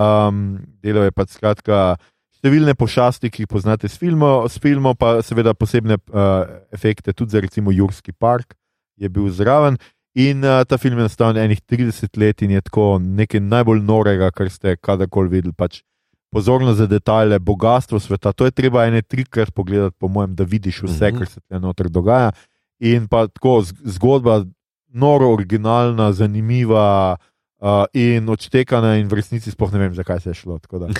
[0.00, 1.98] Um, delo je pač skratka
[2.40, 7.36] številne pošasti, ki jih poznate s filmom, s filmom pa seveda posebne uh, efekte, tudi
[7.36, 8.54] za recimo Jurski park
[8.96, 9.76] je bil zraven.
[10.16, 14.30] In uh, ta film je nastal enih 30 let in je tako nekaj najbolj norega,
[14.32, 15.52] kar ste kadarkoli videli.
[15.52, 15.82] Pač
[16.32, 18.32] pozorno za detajle, bogatstvo sveta.
[18.32, 21.18] To je treba ene trikrat pogledati, po mojem, da vidiš vse, Mhm.
[21.18, 22.32] kar se tam noter dogaja.
[22.80, 24.46] In pa tako zgodba,
[24.88, 27.18] noro, originalna, zanimiva.
[27.20, 27.26] Uh,
[27.92, 30.58] in odštekana, in v resnici sploh ne vem, zakaj se je šlo.
[30.58, 30.94] Tako da, uh,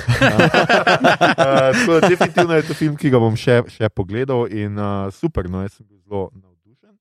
[1.72, 5.48] tako da definitivno je to film, ki ga bom še, še pogledal in uh, super,
[5.48, 6.92] no, jaz sem bil zelo navdušen.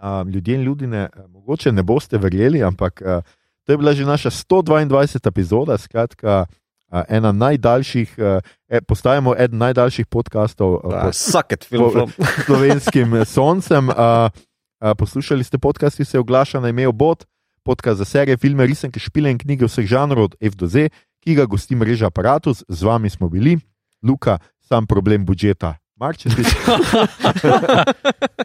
[0.00, 3.20] Um, ljudje in ljudje, mogoče ne boste verjeli, ampak uh,
[3.64, 5.20] to je bila že naša 122.
[5.28, 8.40] epizoda, skratka, uh, ena najdaljših, uh,
[8.88, 11.92] postajamo eden najdaljših podkastov uh, pod Saket film.
[11.92, 12.08] Po-
[12.48, 13.92] slovenskim soncem.
[13.92, 14.32] Uh,
[14.80, 17.28] uh, poslušali ste podcast, ki se oglaša na ime Bot,
[17.64, 20.88] podcast za serije, filme, risanke, špile in knjige vseh žanrov od F do Z,
[21.24, 22.64] ki ga gosti mreža Apparatus.
[22.68, 23.58] Z vami smo bili,
[24.02, 26.46] Luka, sam problem budžeta Marčetič.
[26.46, 26.74] uh,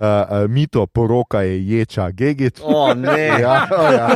[0.02, 2.62] uh, mito, poroka je ječa, gegit.
[2.64, 3.28] O, ne.
[3.42, 4.08] Ja, oh, ja,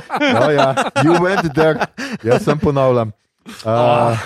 [0.46, 0.76] oh, ja.
[1.04, 1.80] You went there,
[2.24, 3.12] jaz sem ponavljam.
[3.46, 4.18] Uh,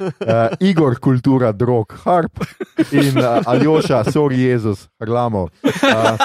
[0.00, 2.40] uh, Igor, kultura, drog, harp
[2.92, 5.48] in uh, Aljoša, sorry, Jezus, hrlamo.
[5.62, 6.18] Uh,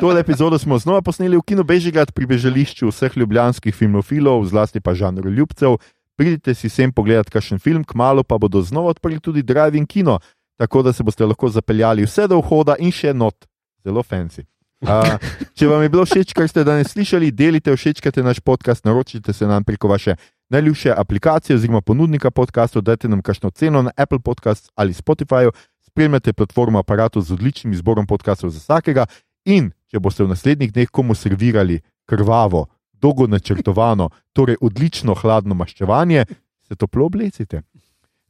[0.00, 4.94] tole epizodo smo znova posneli v Kino Bežigrad pri bežališču vseh ljubljanskih filmofilov, zlasti pa
[4.94, 5.78] žanru ljubcev.
[6.18, 10.18] Pridite si sem pogledati kakšen film, kmalo pa bodo znova odprli tudi Drive in Kino,
[10.58, 13.46] tako da se boste lahko zapeljali vse do vhoda in še not,
[13.86, 14.42] zelo fancy.
[14.78, 15.18] Uh,
[15.58, 19.46] če vam je bilo všeč, kar ste danes slišali, delite, všečkajte naš podcast, naročite se
[19.46, 20.14] nam preko vaše
[20.48, 25.50] najljubše aplikacije oziroma ponudnika podcastov, dajte nam kakšno ceno na Apple Podcast ali Spotify,
[25.80, 29.06] spremljate platformo aparatu z odličnim izborom podcastov za vsakega
[29.44, 36.24] in če boste v naslednjih dneh komu servirali krvavo, dolgo načrtovano, torej odlično hladno maščevanje,
[36.68, 37.62] se toplo oblecite.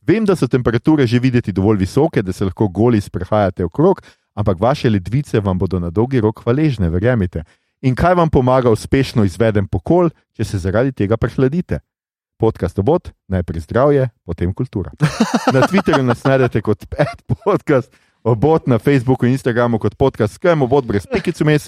[0.02, 4.02] Vem, da so temperature že videti dovolj visoke, da se lahko goli sprehajate okrog,
[4.34, 7.44] ampak vaše ledvice vam bodo na dolgi rok hvaležne, verjemite.
[7.82, 11.78] In kaj vam pomaga uspešno izveden pokol, če se zaradi tega prehladite?
[12.38, 14.92] Podcast obot, najprej zdravje, potem kultura.
[15.54, 17.90] Na Twitterju nas najdete kot pet podcast,
[18.22, 21.66] obot na Facebooku in Instagramu kot podcast, skrajem obot brez pikic vmes.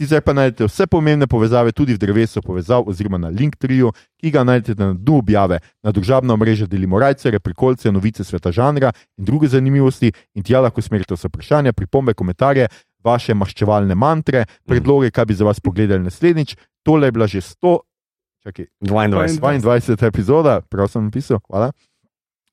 [0.00, 3.90] Sicer pa najdete vse pomembne povezave tudi v drevesu povezav oziroma na Linktriju,
[4.20, 5.58] ki ga najdete na dnu objave.
[5.84, 10.80] Na družabno mrežo delimo rajce, reprikolce, novice sveta žanra in druge zanimivosti in tja lahko
[10.80, 12.68] smerite vse vprašanja, pripombe, komentarje,
[13.04, 16.56] vaše maščevalne mantre, predloge, kaj bi za vas pogledali naslednjič.
[16.82, 17.76] Tole je bila že 100,
[18.42, 19.60] čakaj, 22.
[19.60, 20.06] 22.
[20.06, 21.38] epizoda, prav sem napisal.
[21.46, 21.72] Hvala.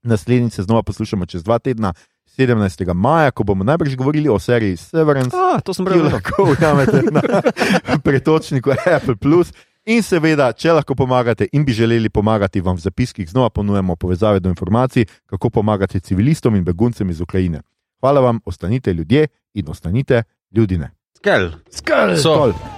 [0.03, 1.93] Naslednjič se znova poslušamo čez dva tedna,
[2.38, 2.93] 17.
[2.93, 6.11] maja, ko bomo najbrž govorili o seriji Severance, A, to sem prebral.
[6.14, 7.22] lahko ujamete na
[8.05, 9.43] pretočniku Apple.
[9.88, 14.39] In seveda, če lahko pomagate in bi želeli pomagati, vam v zapiskih znova ponujemo povezave
[14.39, 17.61] do informacij, kako pomagati civilistom in beguncem iz Ukrajine.
[17.99, 20.91] Hvala vam, ostanite ljudje in ostanite ljudine.
[21.18, 21.51] Skel.
[22.18, 22.35] So.
[22.35, 22.76] Tol.